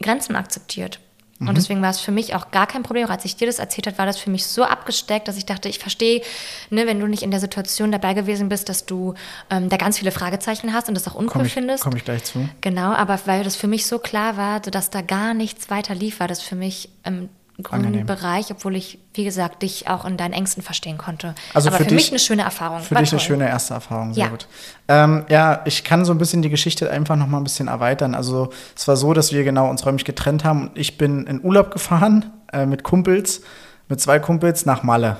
Grenzen 0.00 0.36
akzeptiert. 0.36 1.00
Mhm. 1.38 1.48
Und 1.48 1.56
deswegen 1.56 1.82
war 1.82 1.90
es 1.90 2.00
für 2.00 2.12
mich 2.12 2.34
auch 2.34 2.50
gar 2.50 2.66
kein 2.66 2.82
Problem. 2.82 3.06
Auch 3.06 3.10
als 3.10 3.24
ich 3.24 3.36
dir 3.36 3.46
das 3.46 3.58
erzählt 3.58 3.86
habe, 3.86 3.98
war 3.98 4.06
das 4.06 4.18
für 4.18 4.30
mich 4.30 4.46
so 4.46 4.64
abgesteckt, 4.64 5.28
dass 5.28 5.36
ich 5.36 5.46
dachte, 5.46 5.68
ich 5.68 5.78
verstehe, 5.78 6.22
ne, 6.70 6.86
wenn 6.86 7.00
du 7.00 7.06
nicht 7.06 7.22
in 7.22 7.30
der 7.30 7.40
Situation 7.40 7.90
dabei 7.90 8.14
gewesen 8.14 8.48
bist, 8.48 8.68
dass 8.68 8.86
du 8.86 9.14
ähm, 9.50 9.68
da 9.68 9.76
ganz 9.76 9.98
viele 9.98 10.10
Fragezeichen 10.10 10.72
hast 10.72 10.88
und 10.88 10.94
das 10.94 11.08
auch 11.08 11.14
uncool 11.14 11.32
Komme 11.32 11.46
ich, 11.46 11.52
findest. 11.52 11.82
komm 11.82 11.96
ich 11.96 12.04
gleich 12.04 12.24
zu. 12.24 12.48
Genau, 12.60 12.92
aber 12.92 13.18
weil 13.26 13.44
das 13.44 13.56
für 13.56 13.66
mich 13.66 13.86
so 13.86 13.98
klar 13.98 14.36
war, 14.36 14.60
dass 14.60 14.90
da 14.90 15.00
gar 15.02 15.34
nichts 15.34 15.70
weiter 15.70 15.94
lief, 15.94 16.20
war 16.20 16.28
das 16.28 16.40
für 16.40 16.54
mich 16.56 16.88
im 17.04 17.28
grünen 17.62 17.86
Angenehm. 17.86 18.06
Bereich, 18.06 18.46
obwohl 18.50 18.74
ich, 18.76 18.98
wie 19.14 19.24
gesagt, 19.24 19.62
dich 19.62 19.88
auch 19.88 20.04
in 20.04 20.16
deinen 20.16 20.32
Ängsten 20.32 20.62
verstehen 20.62 20.98
konnte. 20.98 21.34
Also 21.54 21.68
aber 21.68 21.76
für 21.78 21.84
für, 21.84 21.88
dich- 21.90 21.96
mich 21.96 22.10
eine 22.10 22.18
schöne 22.18 22.42
Erfahrung. 22.42 22.80
Für 22.80 22.94
War 22.96 23.02
dich 23.02 23.12
eine 23.12 23.20
toll. 23.20 23.26
schöne 23.26 23.48
erste 23.48 23.74
Erfahrung, 23.74 24.12
sehr 24.14 24.24
Ja. 24.24 24.30
gut. 24.30 24.48
Ähm, 24.88 25.24
ja, 25.28 25.60
ich 25.64 25.84
kann 25.84 26.04
so 26.04 26.12
ein 26.12 26.18
bisschen 26.18 26.42
die 26.42 26.50
Geschichte 26.50 26.90
einfach 26.90 27.16
noch 27.16 27.26
mal 27.28 27.38
ein 27.38 27.44
bisschen 27.44 27.68
erweitern. 27.68 28.14
Also 28.14 28.50
es 28.76 28.88
war 28.88 28.96
so, 28.96 29.12
dass 29.12 29.32
wir 29.32 29.44
genau 29.44 29.70
uns 29.70 29.86
räumlich 29.86 30.04
getrennt 30.04 30.44
haben. 30.44 30.68
Und 30.68 30.78
Ich 30.78 30.98
bin 30.98 31.26
in 31.26 31.44
Urlaub 31.44 31.70
gefahren 31.70 32.32
äh, 32.52 32.66
mit 32.66 32.82
Kumpels, 32.82 33.42
mit 33.88 34.00
zwei 34.00 34.18
Kumpels 34.18 34.66
nach 34.66 34.82
Malle. 34.82 35.16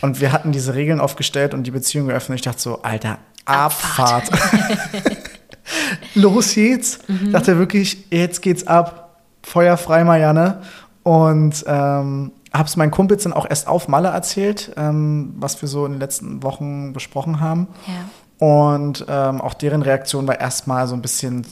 Und 0.00 0.20
wir 0.20 0.32
hatten 0.32 0.52
diese 0.52 0.74
Regeln 0.74 1.00
aufgestellt 1.00 1.52
und 1.54 1.64
die 1.64 1.70
Beziehung 1.70 2.06
geöffnet. 2.08 2.36
Ich 2.36 2.42
dachte 2.42 2.60
so, 2.60 2.82
Alter, 2.82 3.18
Abfahrt. 3.44 4.30
Los 6.14 6.54
geht's. 6.54 6.98
Mhm. 7.08 7.32
Dachte 7.32 7.58
wirklich, 7.58 8.06
jetzt 8.10 8.42
geht's 8.42 8.66
ab. 8.66 9.20
Feuer 9.42 9.76
frei, 9.76 10.04
Marianne. 10.04 10.62
Und 11.08 11.64
ähm, 11.66 12.32
hab's 12.52 12.76
meinen 12.76 12.90
Kumpels 12.90 13.22
dann 13.22 13.32
auch 13.32 13.46
erst 13.48 13.66
auf 13.66 13.88
Malle 13.88 14.08
erzählt, 14.08 14.72
ähm, 14.76 15.32
was 15.38 15.62
wir 15.62 15.66
so 15.66 15.86
in 15.86 15.92
den 15.92 16.00
letzten 16.00 16.42
Wochen 16.42 16.92
besprochen 16.92 17.40
haben. 17.40 17.68
Ja. 17.86 18.46
Und 18.46 19.06
ähm, 19.08 19.40
auch 19.40 19.54
deren 19.54 19.80
Reaktion 19.80 20.28
war 20.28 20.38
erstmal 20.38 20.86
so 20.86 20.94
ein 20.94 21.00
bisschen 21.00 21.46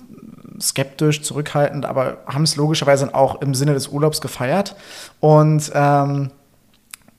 skeptisch, 0.61 1.23
zurückhaltend, 1.23 1.87
aber 1.87 2.19
haben 2.27 2.43
es 2.43 2.57
logischerweise 2.57 3.07
dann 3.07 3.15
auch 3.15 3.41
im 3.41 3.55
Sinne 3.55 3.73
des 3.73 3.89
Urlaubs 3.89 4.21
gefeiert. 4.21 4.77
Und 5.21 5.73
ähm, 5.75 6.33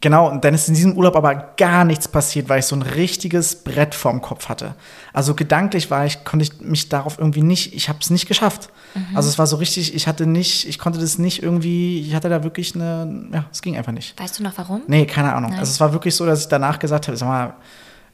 genau, 0.02 0.30
und 0.30 0.44
dann 0.44 0.54
ist 0.54 0.68
in 0.68 0.74
diesem 0.74 0.98
Urlaub 0.98 1.16
aber 1.16 1.36
gar 1.58 1.84
nichts 1.86 2.08
passiert, 2.08 2.50
weil 2.50 2.60
ich 2.60 2.66
so 2.66 2.76
ein 2.76 2.82
richtiges 2.82 3.64
Brett 3.64 3.96
vorm 3.96 4.22
Kopf 4.22 4.50
hatte. 4.50 4.76
Also 5.14 5.34
gedanklich 5.34 5.90
war 5.92 6.06
ich, 6.06 6.24
konnte 6.24 6.44
ich 6.44 6.62
mich 6.62 6.90
darauf 6.90 7.18
irgendwie 7.18 7.44
nicht, 7.44 7.74
ich 7.74 7.90
habe 7.90 8.00
es 8.02 8.10
nicht 8.10 8.28
geschafft. 8.28 8.70
Also 9.14 9.30
es 9.30 9.38
war 9.38 9.46
so 9.48 9.58
richtig, 9.58 9.94
ich 9.94 10.08
hatte 10.08 10.26
nicht, 10.26 10.68
ich 10.68 10.80
konnte 10.80 11.00
das 11.00 11.18
nicht 11.20 11.44
irgendwie, 11.44 12.02
ich 12.02 12.16
hatte 12.16 12.30
da 12.30 12.44
wirklich 12.44 12.74
eine, 12.74 13.30
ja, 13.32 13.46
es 13.52 13.62
ging 13.62 13.78
einfach 13.78 13.92
nicht. 13.92 14.20
Weißt 14.20 14.40
du 14.40 14.44
noch 14.44 14.58
warum? 14.58 14.82
Nee, 14.88 15.06
keine 15.06 15.34
Ahnung. 15.34 15.52
Nein. 15.52 15.60
Also 15.60 15.72
es 15.72 15.80
war 15.80 15.94
wirklich 15.94 16.16
so, 16.16 16.26
dass 16.26 16.42
ich 16.42 16.48
danach 16.48 16.80
gesagt 16.80 17.08
habe, 17.08 17.18
sag 17.18 17.28
mal, 17.28 17.54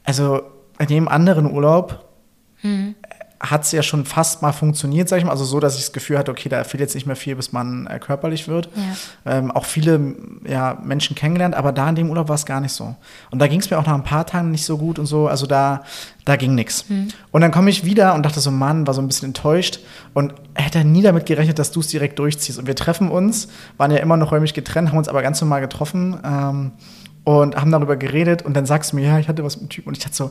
also 0.04 0.42
in 0.78 0.88
jedem 0.88 1.08
anderen 1.08 1.50
Urlaub 1.50 2.04
hat 3.50 3.62
es 3.62 3.72
ja 3.72 3.82
schon 3.82 4.04
fast 4.04 4.42
mal 4.42 4.52
funktioniert, 4.52 5.08
sag 5.08 5.18
ich 5.18 5.24
mal. 5.24 5.30
Also 5.30 5.44
so, 5.44 5.60
dass 5.60 5.74
ich 5.74 5.82
das 5.82 5.92
Gefühl 5.92 6.18
hatte, 6.18 6.30
okay, 6.30 6.48
da 6.48 6.64
fehlt 6.64 6.80
jetzt 6.80 6.94
nicht 6.94 7.06
mehr 7.06 7.16
viel, 7.16 7.36
bis 7.36 7.52
man 7.52 7.86
äh, 7.86 7.98
körperlich 7.98 8.48
wird. 8.48 8.68
Ja. 8.74 9.38
Ähm, 9.38 9.50
auch 9.50 9.64
viele 9.64 10.14
ja, 10.46 10.78
Menschen 10.82 11.14
kennengelernt, 11.14 11.54
aber 11.54 11.72
da 11.72 11.88
in 11.88 11.94
dem 11.94 12.10
Urlaub 12.10 12.28
war 12.28 12.34
es 12.34 12.46
gar 12.46 12.60
nicht 12.60 12.72
so. 12.72 12.94
Und 13.30 13.38
da 13.38 13.46
ging 13.46 13.60
es 13.60 13.70
mir 13.70 13.78
auch 13.78 13.86
nach 13.86 13.94
ein 13.94 14.04
paar 14.04 14.26
Tagen 14.26 14.50
nicht 14.50 14.64
so 14.64 14.78
gut 14.78 14.98
und 14.98 15.06
so. 15.06 15.28
Also 15.28 15.46
da, 15.46 15.82
da 16.24 16.36
ging 16.36 16.54
nichts. 16.54 16.84
Und 17.32 17.40
dann 17.40 17.50
komme 17.50 17.70
ich 17.70 17.84
wieder 17.84 18.14
und 18.14 18.24
dachte 18.24 18.40
so, 18.40 18.50
Mann, 18.50 18.86
war 18.86 18.94
so 18.94 19.02
ein 19.02 19.06
bisschen 19.06 19.28
enttäuscht 19.28 19.80
und 20.14 20.34
hätte 20.54 20.84
nie 20.84 21.02
damit 21.02 21.26
gerechnet, 21.26 21.58
dass 21.58 21.70
du 21.70 21.80
es 21.80 21.88
direkt 21.88 22.18
durchziehst. 22.18 22.58
Und 22.58 22.66
wir 22.66 22.76
treffen 22.76 23.10
uns, 23.10 23.48
waren 23.76 23.90
ja 23.90 23.98
immer 23.98 24.16
noch 24.16 24.32
räumlich 24.32 24.54
getrennt, 24.54 24.90
haben 24.90 24.98
uns 24.98 25.08
aber 25.08 25.22
ganz 25.22 25.40
normal 25.40 25.60
getroffen. 25.60 26.18
Ähm, 26.24 26.72
und 27.24 27.56
haben 27.56 27.70
darüber 27.70 27.96
geredet 27.96 28.42
und 28.42 28.54
dann 28.54 28.66
sagst 28.66 28.92
du 28.92 28.96
mir, 28.96 29.06
ja, 29.06 29.18
ich 29.18 29.28
hatte 29.28 29.42
was 29.42 29.56
mit 29.56 29.62
dem 29.62 29.68
Typen 29.70 29.88
und 29.88 29.96
ich 29.96 30.04
dachte 30.04 30.14
so, 30.14 30.30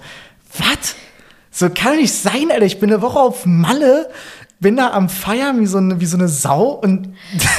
was? 0.58 0.96
So 1.56 1.70
kann 1.70 1.98
nicht 1.98 2.14
sein, 2.14 2.50
Alter. 2.52 2.66
Ich 2.66 2.80
bin 2.80 2.92
eine 2.92 3.02
Woche 3.04 3.20
auf 3.20 3.46
Malle, 3.46 4.10
bin 4.60 4.76
da 4.76 4.92
am 4.92 5.08
Feiern 5.08 5.60
wie 5.60 5.68
so 5.68 5.78
eine, 5.78 6.00
wie 6.02 6.06
so 6.08 6.18
eine 6.18 6.28
Sau 6.28 6.64
und 6.72 7.16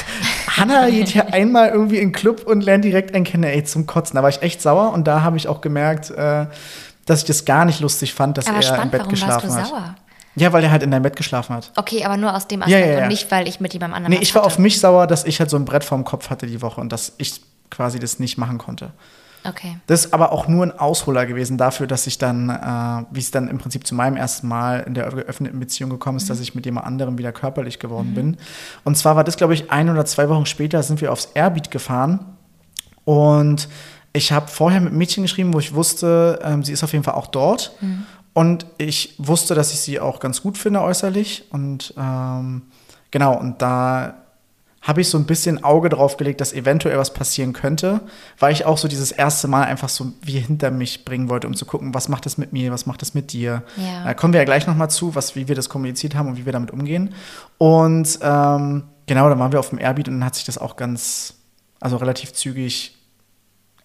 Hanna 0.57 0.89
geht 0.89 1.07
hier 1.09 1.33
einmal 1.33 1.69
irgendwie 1.69 1.97
in 1.97 2.09
den 2.09 2.11
Club 2.11 2.45
und 2.45 2.61
lernt 2.63 2.83
direkt 2.83 3.15
einen 3.15 3.23
kennen, 3.25 3.43
ey, 3.43 3.63
zum 3.63 3.85
Kotzen. 3.85 4.15
Da 4.17 4.23
war 4.23 4.29
ich 4.29 4.41
echt 4.41 4.61
sauer 4.61 4.91
und 4.93 5.05
da 5.07 5.21
habe 5.21 5.37
ich 5.37 5.47
auch 5.47 5.61
gemerkt, 5.61 6.11
äh, 6.11 6.45
dass 7.05 7.19
ich 7.19 7.25
das 7.25 7.45
gar 7.45 7.63
nicht 7.65 7.79
lustig 7.79 8.13
fand, 8.13 8.37
dass 8.37 8.47
Aber 8.47 8.57
er 8.57 8.61
im 8.61 8.67
spannend, 8.67 8.91
Bett 8.91 9.01
warum 9.01 9.11
warst 9.13 9.21
geschlafen 9.23 9.47
du 9.49 9.55
hat. 9.55 9.67
sauer? 9.67 9.95
Ja, 10.37 10.51
weil 10.51 10.63
er 10.65 10.71
halt 10.71 10.83
in 10.83 10.91
deinem 10.91 11.03
Bett 11.03 11.15
geschlafen 11.15 11.55
hat. 11.55 11.71
Okay, 11.77 12.03
aber 12.03 12.17
nur 12.17 12.35
aus 12.35 12.47
dem 12.47 12.59
Ja, 12.61 12.65
Aspekt 12.65 12.85
ja, 12.87 12.93
ja. 12.97 13.01
und 13.03 13.07
nicht, 13.07 13.31
weil 13.31 13.47
ich 13.47 13.61
mit 13.61 13.71
jemandem 13.73 13.95
anderen 13.95 14.13
Nee, 14.17 14.21
ich 14.21 14.35
war 14.35 14.41
hatte. 14.41 14.51
auf 14.53 14.59
mich 14.59 14.81
sauer, 14.81 15.07
dass 15.07 15.23
ich 15.23 15.39
halt 15.39 15.49
so 15.49 15.55
ein 15.55 15.63
Brett 15.63 15.85
vorm 15.85 16.03
Kopf 16.03 16.29
hatte 16.29 16.47
die 16.47 16.61
Woche 16.61 16.81
und 16.81 16.91
dass 16.91 17.13
ich 17.17 17.41
quasi 17.69 17.99
das 17.99 18.19
nicht 18.19 18.37
machen 18.37 18.57
konnte. 18.57 18.91
Okay. 19.47 19.77
Das 19.87 20.05
ist 20.05 20.13
aber 20.13 20.31
auch 20.31 20.47
nur 20.47 20.65
ein 20.65 20.77
Ausholer 20.77 21.25
gewesen 21.25 21.57
dafür, 21.57 21.87
dass 21.87 22.07
ich 22.07 22.17
dann, 22.17 22.49
äh, 22.49 23.05
wie 23.11 23.19
es 23.19 23.31
dann 23.31 23.47
im 23.47 23.57
Prinzip 23.57 23.85
zu 23.85 23.95
meinem 23.95 24.17
ersten 24.17 24.47
Mal 24.47 24.81
in 24.81 24.93
der 24.93 25.09
geöffneten 25.09 25.59
Beziehung 25.59 25.89
gekommen 25.89 26.17
ist, 26.17 26.29
dass 26.29 26.39
ich 26.39 26.55
mit 26.55 26.65
jemand 26.65 26.87
anderem 26.87 27.17
wieder 27.17 27.31
körperlich 27.31 27.79
geworden 27.79 28.13
bin. 28.13 28.37
Und 28.83 28.97
zwar 28.97 29.15
war 29.15 29.23
das, 29.23 29.37
glaube 29.37 29.53
ich, 29.53 29.71
ein 29.71 29.89
oder 29.89 30.05
zwei 30.05 30.29
Wochen 30.29 30.45
später 30.45 30.81
sind 30.83 31.01
wir 31.01 31.11
aufs 31.11 31.29
Airbeat 31.33 31.71
gefahren 31.71 32.25
und 33.03 33.69
ich 34.13 34.31
habe 34.31 34.47
vorher 34.47 34.79
mit 34.79 34.89
einem 34.89 34.97
Mädchen 34.97 35.23
geschrieben, 35.23 35.53
wo 35.53 35.59
ich 35.59 35.73
wusste, 35.73 36.39
ähm, 36.43 36.63
sie 36.63 36.71
ist 36.71 36.83
auf 36.83 36.93
jeden 36.93 37.03
Fall 37.03 37.15
auch 37.15 37.27
dort. 37.27 37.75
Und 38.33 38.65
ich 38.77 39.15
wusste, 39.17 39.55
dass 39.55 39.71
ich 39.73 39.79
sie 39.79 39.99
auch 39.99 40.19
ganz 40.19 40.41
gut 40.41 40.57
finde 40.57 40.81
äußerlich. 40.81 41.45
Und 41.51 41.93
ähm, 41.97 42.63
genau, 43.11 43.37
und 43.37 43.61
da 43.61 44.24
habe 44.85 45.01
ich 45.01 45.09
so 45.09 45.17
ein 45.17 45.25
bisschen 45.25 45.63
Auge 45.63 45.89
drauf 45.89 46.15
gelegt, 46.15 46.39
dass 46.41 46.53
eventuell 46.53 46.99
was 46.99 47.11
passieren 47.11 47.53
könnte, 47.53 48.01
weil 48.37 48.53
ich 48.53 48.65
auch 48.65 48.77
so 48.77 48.87
dieses 48.87 49.11
erste 49.11 49.47
Mal 49.47 49.63
einfach 49.63 49.89
so 49.89 50.13
wie 50.21 50.39
hinter 50.39 50.69
mich 50.69 51.05
bringen 51.05 51.27
wollte, 51.27 51.47
um 51.47 51.55
zu 51.55 51.65
gucken, 51.65 51.95
was 51.95 52.07
macht 52.07 52.27
das 52.27 52.37
mit 52.37 52.53
mir, 52.53 52.71
was 52.71 52.85
macht 52.85 53.01
das 53.01 53.15
mit 53.15 53.33
dir. 53.33 53.63
Ja. 53.77 54.03
Da 54.03 54.13
kommen 54.13 54.33
wir 54.33 54.39
ja 54.39 54.45
gleich 54.45 54.67
nochmal 54.67 54.91
zu, 54.91 55.15
was, 55.15 55.35
wie 55.35 55.47
wir 55.47 55.55
das 55.55 55.69
kommuniziert 55.69 56.13
haben 56.13 56.29
und 56.29 56.37
wie 56.37 56.45
wir 56.45 56.53
damit 56.53 56.69
umgehen. 56.69 57.15
Und 57.57 58.19
ähm, 58.21 58.83
genau, 59.07 59.27
dann 59.27 59.39
waren 59.39 59.51
wir 59.51 59.59
auf 59.59 59.69
dem 59.69 59.79
Airbeat 59.79 60.07
und 60.07 60.19
dann 60.19 60.25
hat 60.25 60.35
sich 60.35 60.45
das 60.45 60.59
auch 60.59 60.75
ganz, 60.75 61.33
also 61.79 61.97
relativ 61.97 62.33
zügig 62.33 62.95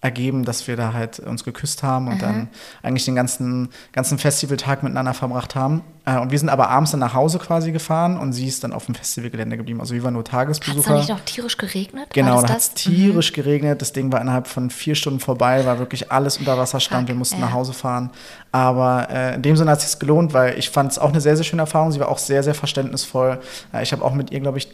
ergeben, 0.03 0.45
dass 0.45 0.67
wir 0.67 0.77
da 0.77 0.95
halt 0.95 1.19
uns 1.21 1.45
geküsst 1.45 1.83
haben 1.83 2.09
und 2.09 2.23
dann 2.23 2.49
eigentlich 2.83 3.05
den 3.05 3.15
ganzen, 3.15 3.69
ganzen 3.93 4.17
Festivaltag 4.19 4.83
miteinander 4.83 5.13
verbracht 5.13 5.55
haben. 5.55 5.83
Äh, 6.07 6.19
und 6.19 6.31
wir 6.31 6.39
sind 6.39 6.49
aber 6.49 6.71
abends 6.71 6.93
dann 6.93 7.01
nach 7.01 7.13
Hause 7.13 7.39
quasi 7.39 7.71
gefahren 7.71 8.17
und 8.17 8.33
sie 8.33 8.47
ist 8.47 8.65
dann 8.65 8.73
auf 8.73 8.87
dem 8.87 8.95
Festivalgelände 8.95 9.59
geblieben. 9.59 9.79
Also 9.79 9.95
wir 9.95 10.03
waren 10.03 10.15
nur 10.15 10.23
Hat 10.23 10.29
es 10.29 10.33
Tagesbesucher. 10.33 10.97
nicht 10.97 11.11
noch 11.11 11.21
tierisch 11.21 11.59
geregnet? 11.59 12.09
Genau, 12.15 12.41
da 12.41 12.49
hat 12.49 12.59
es 12.59 12.73
tierisch 12.73 13.35
geregnet. 13.35 13.83
Das 13.83 13.93
Ding 13.93 14.11
war 14.11 14.23
innerhalb 14.23 14.47
von 14.47 14.71
vier 14.71 14.95
Stunden 14.95 15.21
vorbei, 15.21 15.67
war 15.67 15.79
wirklich 15.79 16.11
alles 16.11 16.39
unter 16.39 16.57
Wasser 16.57 16.81
stand. 16.81 17.09
Wir 17.09 17.15
mussten 17.15 17.39
ja. 17.39 17.47
nach 17.47 17.53
Hause 17.53 17.75
fahren. 17.75 18.11
Aber 18.53 19.09
äh, 19.11 19.35
in 19.35 19.43
dem 19.43 19.57
Sinne 19.57 19.71
hat 19.73 19.81
es 19.81 19.91
sich 19.91 20.01
gelohnt, 20.01 20.33
weil 20.33 20.59
ich 20.59 20.71
fand 20.71 20.93
es 20.93 20.99
auch 20.99 21.11
eine 21.11 21.21
sehr, 21.21 21.37
sehr 21.37 21.45
schöne 21.45 21.63
Erfahrung. 21.63 21.93
Sie 21.93 22.01
war 22.01 22.09
auch 22.09 22.19
sehr, 22.19 22.43
sehr 22.43 22.55
verständnisvoll. 22.55 23.39
Äh, 23.75 23.83
ich 23.83 23.93
habe 23.93 24.03
auch 24.03 24.15
mit 24.15 24.31
ihr, 24.31 24.41
glaube 24.41 24.57
ich, 24.57 24.69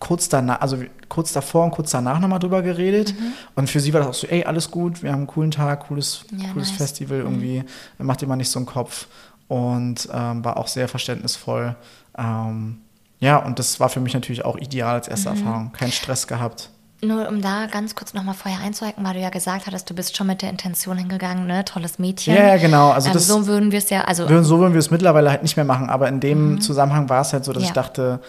kurz 0.00 0.28
danach, 0.28 0.60
also 0.60 0.78
kurz 1.08 1.32
davor 1.32 1.64
und 1.64 1.70
kurz 1.70 1.90
danach 1.92 2.18
nochmal 2.18 2.38
drüber 2.40 2.62
geredet. 2.62 3.14
Und 3.54 3.70
für 3.70 3.78
sie 3.80 3.92
war 3.92 4.00
das 4.00 4.08
auch 4.08 4.14
so, 4.14 4.26
ey, 4.26 4.44
alles 4.44 4.70
gut, 4.70 5.02
wir 5.02 5.12
haben 5.12 5.18
einen 5.20 5.26
coolen 5.28 5.50
Tag, 5.52 5.86
cooles, 5.86 6.24
Ja, 6.36 6.48
cooles 6.52 6.68
nice. 6.70 6.76
Festival 6.78 7.18
irgendwie, 7.18 7.62
macht 7.98 8.20
dir 8.22 8.26
mal 8.26 8.36
nicht 8.36 8.50
so 8.50 8.58
einen 8.58 8.66
Kopf. 8.66 9.06
Und 9.46 10.08
ähm, 10.12 10.44
war 10.44 10.56
auch 10.56 10.68
sehr 10.68 10.88
verständnisvoll. 10.88 11.74
Ähm, 12.16 12.78
ja, 13.18 13.36
und 13.36 13.58
das 13.58 13.78
war 13.80 13.88
für 13.88 14.00
mich 14.00 14.14
natürlich 14.14 14.44
auch 14.44 14.56
ideal 14.56 14.94
als 14.94 15.08
erste 15.08 15.28
Erfahrung. 15.30 15.72
Kein 15.72 15.92
Stress 15.92 16.26
gehabt. 16.26 16.70
Nur 17.02 17.28
um 17.28 17.40
da 17.40 17.64
ganz 17.66 17.94
kurz 17.94 18.12
nochmal 18.14 18.34
vorher 18.34 18.60
einzuhaken, 18.60 19.04
weil 19.04 19.14
du 19.14 19.20
ja 19.20 19.30
gesagt 19.30 19.66
hattest, 19.66 19.88
du 19.90 19.94
bist 19.94 20.16
schon 20.16 20.26
mit 20.26 20.42
der 20.42 20.50
Intention 20.50 20.98
hingegangen, 20.98 21.46
ne, 21.46 21.64
tolles 21.64 21.98
Mädchen. 21.98 22.34
Ja, 22.34 22.48
ja, 22.48 22.56
genau. 22.58 22.90
Also 22.90 23.08
ähm, 23.08 23.14
das- 23.14 23.26
so 23.26 23.46
würden 23.46 23.72
wir 23.72 23.78
es 23.78 23.88
ja, 23.90 24.02
also 24.02 24.28
Würden- 24.28 24.44
So 24.44 24.58
würden 24.60 24.74
wir 24.74 24.78
es 24.80 24.90
mittlerweile 24.90 25.30
halt 25.30 25.42
nicht 25.42 25.56
mehr 25.56 25.64
machen, 25.64 25.88
aber 25.90 26.08
in 26.08 26.20
dem 26.20 26.60
Zusammenhang 26.60 27.08
war 27.08 27.22
es 27.22 27.32
halt 27.32 27.44
so, 27.44 27.52
dass 27.52 27.62
Mhm. 27.62 27.64
Ja. 27.64 27.70
ich 27.70 27.74
dachte, 27.74 28.20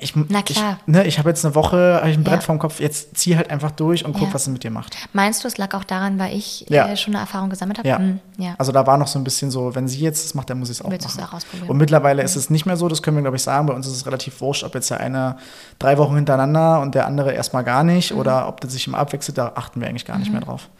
ich, 0.00 0.14
Na 0.16 0.40
klar. 0.42 0.78
ich, 0.80 0.86
ne, 0.86 1.04
ich 1.06 1.18
habe 1.18 1.28
jetzt 1.28 1.44
eine 1.44 1.54
Woche, 1.54 1.96
habe 2.00 2.08
ich 2.10 2.16
ein 2.16 2.24
Brett 2.24 2.36
Ja. 2.36 2.40
vorm 2.40 2.58
Kopf, 2.58 2.80
jetzt 2.80 3.18
zieh 3.18 3.36
halt 3.36 3.50
einfach 3.50 3.70
durch 3.70 4.04
und 4.06 4.14
guck, 4.14 4.28
Ja. 4.28 4.34
was 4.34 4.42
es 4.42 4.48
mit 4.48 4.64
dir 4.64 4.70
macht. 4.70 4.96
meinst 5.12 5.44
du, 5.44 5.48
es 5.48 5.58
lag 5.58 5.74
auch 5.74 5.84
daran, 5.84 6.18
weil 6.18 6.34
ich 6.34 6.64
Ja. 6.70 6.88
äh, 6.88 6.96
schon 6.96 7.14
eine 7.14 7.20
Erfahrung 7.22 7.50
gesammelt 7.50 7.78
habe? 7.78 7.88
Ja. 7.88 7.98
Hm, 7.98 8.18
ja. 8.38 8.54
Also 8.56 8.72
da 8.72 8.86
war 8.86 8.96
noch 8.96 9.06
so 9.08 9.18
ein 9.18 9.24
bisschen 9.24 9.50
so, 9.50 9.74
wenn 9.74 9.86
sie 9.86 10.00
jetzt 10.00 10.24
das 10.24 10.34
macht, 10.34 10.48
dann 10.48 10.58
muss 10.58 10.70
ich 10.70 10.78
es 10.78 10.84
auch 10.84 10.90
Willst 10.90 11.06
machen. 11.16 11.28
auch 11.28 11.34
ausprobieren? 11.34 11.68
Und 11.68 11.76
mittlerweile 11.76 12.22
ist 12.22 12.34
es 12.34 12.48
nicht 12.48 12.64
mehr 12.64 12.78
so, 12.78 12.88
das 12.88 13.02
können 13.02 13.18
wir, 13.18 13.22
glaube 13.22 13.36
ich, 13.36 13.42
sagen. 13.42 13.66
Bei 13.66 13.74
uns 13.74 13.86
ist 13.86 13.92
es 13.94 14.06
relativ 14.06 14.40
wurscht, 14.40 14.64
ob 14.64 14.74
jetzt 14.74 14.88
der 14.90 15.00
eine 15.00 15.36
drei 15.78 15.98
Wochen 15.98 16.14
hintereinander 16.14 16.80
und 16.80 16.94
der 16.94 17.06
andere 17.06 17.32
erstmal 17.32 17.62
gar 17.64 17.84
nicht 17.84 18.12
Mhm. 18.12 18.18
oder 18.20 18.48
ob 18.48 18.62
das 18.62 18.72
sich 18.72 18.86
immer 18.86 18.98
abwechselt, 18.98 19.36
da 19.36 19.52
achten 19.54 19.80
wir 19.82 19.88
eigentlich 19.88 20.06
gar 20.06 20.18
nicht 20.18 20.32
mehr 20.32 20.40
drauf. 20.40 20.70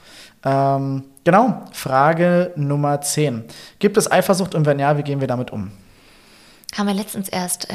Ähm, 0.46 1.04
genau, 1.24 1.62
Frage 1.72 2.52
Nummer 2.56 3.00
10. 3.02 3.44
Gibt 3.78 3.96
es 3.98 4.10
Eifersucht 4.10 4.54
und 4.54 4.64
wenn 4.66 4.78
ja, 4.78 4.96
wie 4.96 5.02
gehen 5.02 5.20
wir 5.20 5.28
damit 5.28 5.50
um? 5.50 5.72
Haben 6.76 6.86
wir 6.88 6.94
letztens 6.94 7.28
erst 7.28 7.70
äh, 7.70 7.74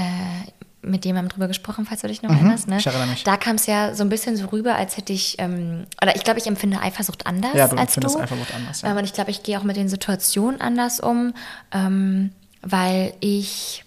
mit 0.81 1.03
jemandem 1.05 1.29
drüber 1.29 1.47
gesprochen, 1.47 1.85
falls 1.85 2.01
du 2.01 2.07
dich 2.07 2.21
noch 2.21 2.31
erinnerst. 2.31 2.67
Ne? 2.67 2.75
Mhm. 2.75 2.79
ich 2.79 2.87
erinnere 2.87 3.07
mich. 3.07 3.23
Da 3.23 3.35
kam 3.37 3.55
es 3.57 3.65
ja 3.65 3.93
so 3.93 4.03
ein 4.03 4.09
bisschen 4.09 4.37
so 4.37 4.45
rüber, 4.47 4.75
als 4.75 4.95
hätte 4.97 5.11
ich, 5.13 5.35
ähm, 5.39 5.85
oder 6.01 6.15
ich 6.15 6.23
glaube, 6.23 6.39
ich 6.39 6.47
empfinde 6.47 6.81
Eifersucht 6.81 7.27
anders 7.27 7.53
Ja, 7.53 7.67
du 7.67 7.75
als 7.75 7.97
empfindest 7.97 8.15
du. 8.15 8.19
Eifersucht 8.21 8.53
anders, 8.55 8.81
ja. 8.81 8.91
Ähm, 8.91 8.97
und 8.97 9.03
ich 9.03 9.13
glaube, 9.13 9.31
ich 9.31 9.43
gehe 9.43 9.59
auch 9.59 9.63
mit 9.63 9.75
den 9.75 9.89
Situationen 9.89 10.61
anders 10.61 10.99
um, 10.99 11.33
ähm, 11.73 12.31
weil 12.61 13.13
ich 13.19 13.83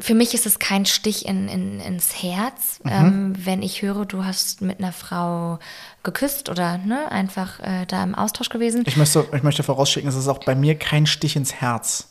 für 0.00 0.14
mich 0.14 0.34
ist 0.34 0.46
es 0.46 0.58
kein 0.58 0.84
Stich 0.84 1.26
in, 1.26 1.48
in, 1.48 1.78
ins 1.78 2.22
Herz, 2.22 2.80
Mhm. 2.82 2.90
ähm, 2.90 3.32
wenn 3.44 3.62
ich 3.62 3.82
höre, 3.82 4.04
du 4.04 4.24
hast 4.24 4.60
mit 4.60 4.80
einer 4.80 4.90
Frau 4.92 5.60
geküsst 6.02 6.48
oder 6.48 6.78
ne, 6.78 7.12
einfach 7.12 7.60
äh, 7.60 7.86
da 7.86 8.02
im 8.02 8.14
Austausch 8.16 8.48
gewesen. 8.48 8.82
Ich 8.86 8.96
möchte, 8.96 9.24
ich 9.32 9.42
möchte 9.44 9.62
vorausschicken, 9.62 10.08
es 10.08 10.16
ist 10.16 10.26
auch 10.26 10.42
bei 10.44 10.56
mir 10.56 10.76
kein 10.76 11.06
Stich 11.06 11.36
ins 11.36 11.54
Herz. 11.54 12.08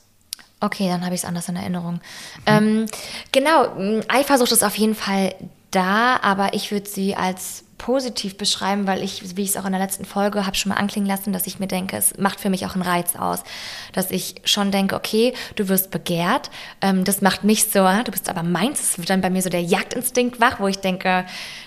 Okay, 0.62 0.88
dann 0.88 1.04
habe 1.04 1.16
ich 1.16 1.22
es 1.22 1.26
anders 1.26 1.50
in 1.50 1.56
Erinnerung. 1.56 2.00
Ähm, 2.46 2.86
genau, 3.32 3.76
Eifersucht 4.08 4.52
ist 4.52 4.64
auf 4.64 4.78
jeden 4.78 4.96
Fall 4.96 5.34
da, 5.72 6.20
aber 6.22 6.54
ich 6.54 6.72
würde 6.72 6.88
sie 6.88 7.16
als 7.16 7.64
positiv 7.82 8.38
beschreiben, 8.38 8.86
weil 8.86 9.04
ich, 9.04 9.36
wie 9.36 9.42
ich 9.42 9.50
es 9.50 9.58
auch 9.58 9.66
in 9.66 9.72
der 9.72 9.82
letzten 9.82 10.06
Folge 10.06 10.46
habe 10.46 10.56
schon 10.56 10.70
mal 10.70 10.76
anklingen 10.76 11.10
lassen, 11.10 11.34
dass 11.34 11.48
ich 11.48 11.58
mir 11.58 11.66
denke, 11.66 11.98
es 11.98 12.16
macht 12.20 12.40
für 12.40 12.52
mich 12.52 12.68
auch 12.68 12.76
einen 12.76 12.84
Reiz 12.84 13.16
aus. 13.16 13.44
Dass 13.92 14.12
ich 14.12 14.36
schon 14.46 14.70
denke, 14.70 14.96
okay, 14.96 15.34
du 15.56 15.68
wirst 15.68 15.90
begehrt. 15.90 16.52
Ähm, 16.82 17.06
das 17.06 17.22
macht 17.22 17.44
mich 17.44 17.72
so, 17.72 17.80
ah, 17.80 18.04
du 18.04 18.12
bist 18.12 18.30
aber 18.30 18.44
meins. 18.44 18.82
Es 18.82 18.98
wird 19.00 19.10
dann 19.10 19.22
bei 19.22 19.32
mir 19.32 19.42
so 19.42 19.50
der 19.50 19.64
Jagdinstinkt 19.64 20.40
wach, 20.40 20.60
wo 20.60 20.68
ich 20.68 20.78
denke, 20.78 21.26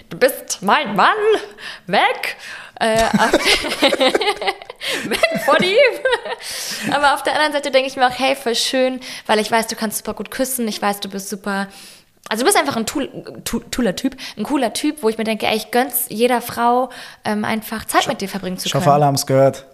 du 0.09 0.16
bist 0.16 0.62
mein 0.62 0.94
Mann, 0.94 1.16
weg. 1.88 2.37
Äh, 2.80 2.96
weg 5.08 5.20
von 5.44 5.62
ihm. 5.62 6.92
Aber 6.92 7.14
auf 7.14 7.22
der 7.22 7.34
anderen 7.34 7.52
Seite 7.52 7.70
denke 7.70 7.88
ich 7.88 7.96
mir 7.96 8.06
auch, 8.06 8.18
hey, 8.18 8.34
voll 8.37 8.54
schön, 8.54 9.00
weil 9.26 9.38
ich 9.38 9.50
weiß, 9.50 9.66
du 9.68 9.76
kannst 9.76 9.98
super 9.98 10.14
gut 10.14 10.30
küssen. 10.30 10.66
Ich 10.68 10.80
weiß, 10.82 11.00
du 11.00 11.08
bist 11.08 11.28
super. 11.28 11.68
Also 12.28 12.42
du 12.42 12.46
bist 12.46 12.58
einfach 12.58 12.76
ein 12.76 12.87
cooler 12.87 13.94
Typ, 13.96 14.16
ein 14.37 14.44
cooler 14.44 14.72
Typ, 14.72 15.02
wo 15.02 15.08
ich 15.10 15.18
mir 15.18 15.24
denke, 15.24 15.46
ey, 15.46 15.56
ich 15.56 15.70
gönn's 15.70 16.06
jeder 16.08 16.40
Frau 16.40 16.88
ähm, 17.24 17.44
einfach 17.44 17.84
Zeit 17.84 18.08
mit 18.08 18.20
dir 18.22 18.28
verbringen 18.28 18.56
zu 18.58 18.66
Ich 18.66 18.72
können. 18.72 18.84
hoffe, 18.84 18.94
alle 18.94 19.04
haben 19.04 19.14
es 19.14 19.26
gehört. 19.26 19.66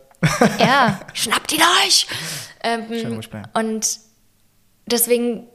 Ja, 0.58 1.00
schnappt 1.14 1.52
ihn 1.52 1.62
euch! 1.86 2.06
Schön 2.62 2.86
Ähm, 3.12 3.20
bleiben. 3.20 3.48
und 3.54 3.86
deswegen 4.86 5.48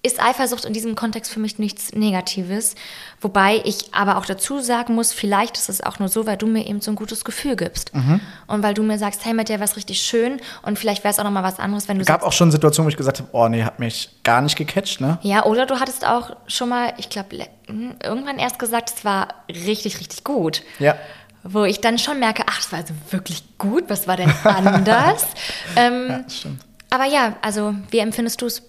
ist 0.00 0.22
Eifersucht 0.22 0.64
in 0.64 0.72
diesem 0.72 0.94
Kontext 0.94 1.32
für 1.32 1.40
mich 1.40 1.58
nichts 1.58 1.92
Negatives. 1.92 2.76
Wobei 3.20 3.60
ich 3.64 3.92
aber 3.92 4.16
auch 4.16 4.26
dazu 4.26 4.60
sagen 4.60 4.94
muss, 4.94 5.12
vielleicht 5.12 5.56
ist 5.56 5.68
es 5.68 5.80
auch 5.80 5.98
nur 5.98 6.08
so, 6.08 6.24
weil 6.24 6.36
du 6.36 6.46
mir 6.46 6.66
eben 6.68 6.80
so 6.80 6.92
ein 6.92 6.94
gutes 6.94 7.24
Gefühl 7.24 7.56
gibst. 7.56 7.92
Mhm. 7.94 8.20
Und 8.46 8.62
weil 8.62 8.74
du 8.74 8.84
mir 8.84 8.96
sagst, 8.96 9.24
hey, 9.24 9.34
mit 9.34 9.48
der 9.48 9.58
wär's 9.58 9.76
richtig 9.76 10.00
schön 10.00 10.40
und 10.62 10.78
vielleicht 10.78 11.02
wäre 11.02 11.12
es 11.12 11.18
auch 11.18 11.24
noch 11.24 11.32
mal 11.32 11.42
was 11.42 11.58
anderes, 11.58 11.88
wenn 11.88 11.98
du 11.98 12.04
gab 12.04 12.20
sagst, 12.20 12.26
auch 12.28 12.32
schon 12.32 12.52
Situationen, 12.52 12.86
wo 12.86 12.90
ich 12.90 12.96
gesagt 12.96 13.18
habe, 13.18 13.28
oh 13.32 13.48
nee, 13.48 13.64
hat 13.64 13.80
mich 13.80 14.10
gar 14.22 14.40
nicht 14.40 14.54
gecatcht, 14.54 15.00
ne? 15.00 15.18
ja, 15.22 15.44
oder 15.44 15.66
du 15.66 15.80
hattest 15.80 16.06
auch 16.06 16.36
schon 16.46 16.68
mal, 16.68 16.92
ich 16.98 17.08
glaube, 17.08 17.36
irgendwann 17.66 18.38
erst 18.38 18.60
gesagt, 18.60 18.92
es 18.96 19.04
war 19.04 19.28
richtig, 19.48 19.98
richtig 19.98 20.22
gut. 20.22 20.62
Ja. 20.78 20.96
Wo 21.42 21.64
ich 21.64 21.80
dann 21.80 21.98
schon 21.98 22.20
merke, 22.20 22.44
ach, 22.46 22.60
es 22.60 22.70
war 22.70 22.80
also 22.80 22.94
wirklich 23.10 23.42
gut, 23.58 23.84
was 23.88 24.06
war 24.06 24.16
denn 24.16 24.32
anders? 24.44 25.26
ähm, 25.76 26.24
Ja, 26.28 26.50
aber 26.90 27.04
ja, 27.04 27.36
also 27.42 27.74
wie 27.90 27.98
empfindest 27.98 28.40
du 28.42 28.46
es? 28.46 28.62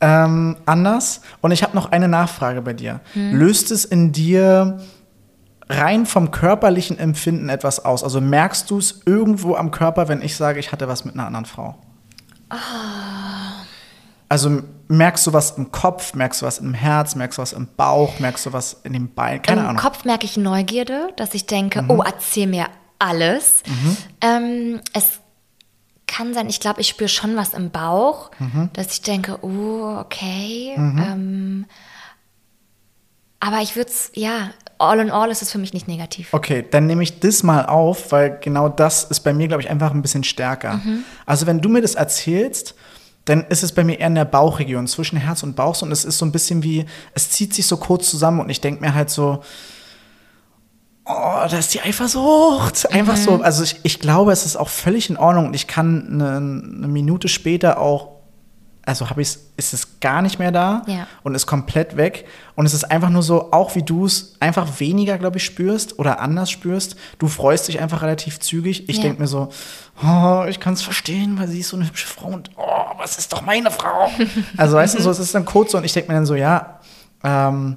Ähm, 0.00 0.56
anders. 0.66 1.22
Und 1.40 1.50
ich 1.50 1.62
habe 1.62 1.74
noch 1.74 1.90
eine 1.90 2.08
Nachfrage 2.08 2.62
bei 2.62 2.72
dir. 2.72 3.00
Hm. 3.14 3.36
Löst 3.36 3.70
es 3.70 3.84
in 3.84 4.12
dir 4.12 4.78
rein 5.68 6.06
vom 6.06 6.30
körperlichen 6.30 6.98
Empfinden 6.98 7.48
etwas 7.48 7.84
aus? 7.84 8.04
Also 8.04 8.20
merkst 8.20 8.70
du 8.70 8.78
es 8.78 9.00
irgendwo 9.06 9.54
am 9.56 9.70
Körper, 9.70 10.08
wenn 10.08 10.22
ich 10.22 10.36
sage, 10.36 10.60
ich 10.60 10.72
hatte 10.72 10.88
was 10.88 11.04
mit 11.04 11.14
einer 11.14 11.26
anderen 11.26 11.46
Frau? 11.46 11.76
Also 14.28 14.62
merkst 14.88 15.26
du 15.26 15.32
was 15.32 15.52
im 15.52 15.70
Kopf, 15.70 16.14
merkst 16.14 16.42
du 16.42 16.46
was 16.46 16.58
im 16.58 16.74
Herz, 16.74 17.14
merkst 17.14 17.38
du 17.38 17.42
was 17.42 17.52
im 17.52 17.68
Bauch, 17.76 18.18
merkst 18.20 18.46
du 18.46 18.52
was 18.52 18.80
in 18.84 18.92
den 18.92 19.12
Beinen? 19.14 19.42
Keine 19.42 19.60
Im 19.60 19.66
Ahnung. 19.66 19.76
Mhm. 19.76 19.84
Kopf 19.84 20.04
merke 20.04 20.24
ich 20.24 20.36
Neugierde, 20.36 21.08
dass 21.16 21.34
ich 21.34 21.46
denke, 21.46 21.84
oh, 21.88 22.02
erzähl 22.04 22.46
mir 22.46 22.66
alles. 22.98 23.62
Ähm, 24.20 24.80
es 24.92 25.20
kann 26.08 26.34
sein, 26.34 26.48
ich 26.48 26.58
glaube, 26.58 26.80
ich 26.80 26.88
spüre 26.88 27.08
schon 27.08 27.36
was 27.36 27.54
im 27.54 27.70
Bauch, 27.70 28.30
Mhm. 28.40 28.70
dass 28.72 28.92
ich 28.92 29.02
denke, 29.02 29.38
oh, 29.42 29.96
okay. 30.00 30.72
Ähm, 30.76 31.66
aber 33.40 33.58
ich 33.62 33.76
würde 33.76 33.90
es, 33.90 34.10
ja, 34.14 34.50
all 34.78 34.98
in 34.98 35.10
all 35.10 35.30
ist 35.30 35.42
es 35.42 35.52
für 35.52 35.58
mich 35.58 35.72
nicht 35.72 35.86
negativ. 35.86 36.34
Okay, 36.34 36.64
dann 36.68 36.86
nehme 36.86 37.02
ich 37.04 37.20
das 37.20 37.42
mal 37.44 37.66
auf, 37.66 38.10
weil 38.10 38.38
genau 38.40 38.68
das 38.68 39.04
ist 39.04 39.20
bei 39.20 39.32
mir, 39.32 39.46
glaube 39.46 39.62
ich, 39.62 39.70
einfach 39.70 39.92
ein 39.92 40.02
bisschen 40.02 40.24
stärker. 40.24 40.80
Also 41.24 41.46
wenn 41.46 41.60
du 41.60 41.68
mir 41.68 41.80
das 41.82 41.94
erzählst, 41.94 42.74
dann 43.26 43.44
ist 43.48 43.62
es 43.62 43.72
bei 43.72 43.84
mir 43.84 44.00
eher 44.00 44.06
in 44.08 44.14
der 44.16 44.24
Bauchregion, 44.24 44.86
zwischen 44.86 45.18
Herz 45.18 45.42
und 45.42 45.54
Bauch. 45.54 45.80
Und 45.82 45.92
es 45.92 46.04
ist 46.04 46.18
so 46.18 46.24
ein 46.24 46.32
bisschen 46.32 46.62
wie, 46.62 46.86
es 47.14 47.30
zieht 47.30 47.54
sich 47.54 47.66
so 47.66 47.76
kurz 47.76 48.10
zusammen 48.10 48.40
und 48.40 48.48
ich 48.50 48.60
denke 48.60 48.80
mir 48.80 48.94
halt 48.94 49.10
so, 49.10 49.42
oh, 51.08 51.46
da 51.48 51.56
ist 51.58 51.72
die 51.74 51.80
Eifersucht. 51.80 52.92
Einfach 52.92 53.16
so, 53.16 53.40
also 53.42 53.62
ich, 53.62 53.80
ich 53.82 53.98
glaube, 54.00 54.32
es 54.32 54.44
ist 54.46 54.56
auch 54.56 54.68
völlig 54.68 55.10
in 55.10 55.16
Ordnung 55.16 55.46
und 55.46 55.54
ich 55.54 55.66
kann 55.66 56.08
eine, 56.12 56.36
eine 56.36 56.88
Minute 56.88 57.28
später 57.28 57.78
auch, 57.80 58.16
also 58.84 59.10
habe 59.10 59.20
ich 59.20 59.36
ist 59.58 59.74
es 59.74 60.00
gar 60.00 60.22
nicht 60.22 60.38
mehr 60.38 60.50
da 60.50 60.82
Ja. 60.86 61.06
und 61.22 61.34
ist 61.34 61.46
komplett 61.46 61.96
weg. 61.98 62.26
Und 62.54 62.64
es 62.64 62.72
ist 62.72 62.84
einfach 62.90 63.10
nur 63.10 63.22
so, 63.22 63.52
auch 63.52 63.74
wie 63.74 63.82
du 63.82 64.06
es 64.06 64.36
einfach 64.40 64.80
weniger, 64.80 65.18
glaube 65.18 65.36
ich, 65.36 65.44
spürst 65.44 65.98
oder 65.98 66.20
anders 66.20 66.50
spürst. 66.50 66.96
Du 67.18 67.28
freust 67.28 67.68
dich 67.68 67.80
einfach 67.80 68.00
relativ 68.02 68.40
zügig. 68.40 68.88
Ich 68.88 68.96
Ja. 68.96 69.02
denke 69.02 69.20
mir 69.20 69.26
so, 69.28 69.50
oh, 70.02 70.44
ich 70.48 70.58
kann 70.60 70.72
es 70.72 70.80
verstehen, 70.82 71.38
weil 71.38 71.48
sie 71.48 71.60
ist 71.60 71.68
so 71.68 71.76
eine 71.76 71.86
hübsche 71.86 72.06
Frau 72.06 72.28
und 72.28 72.50
oh, 72.56 72.62
was 72.96 73.18
ist 73.18 73.30
doch 73.32 73.42
meine 73.42 73.70
Frau? 73.70 74.10
also 74.56 74.76
weißt 74.76 74.98
du, 74.98 75.02
so, 75.02 75.10
es 75.10 75.18
ist 75.18 75.34
dann 75.34 75.44
kurz 75.44 75.72
so 75.72 75.78
und 75.78 75.84
ich 75.84 75.92
denke 75.92 76.08
mir 76.10 76.14
dann 76.16 76.26
so, 76.26 76.34
ja, 76.34 76.80
ähm, 77.22 77.76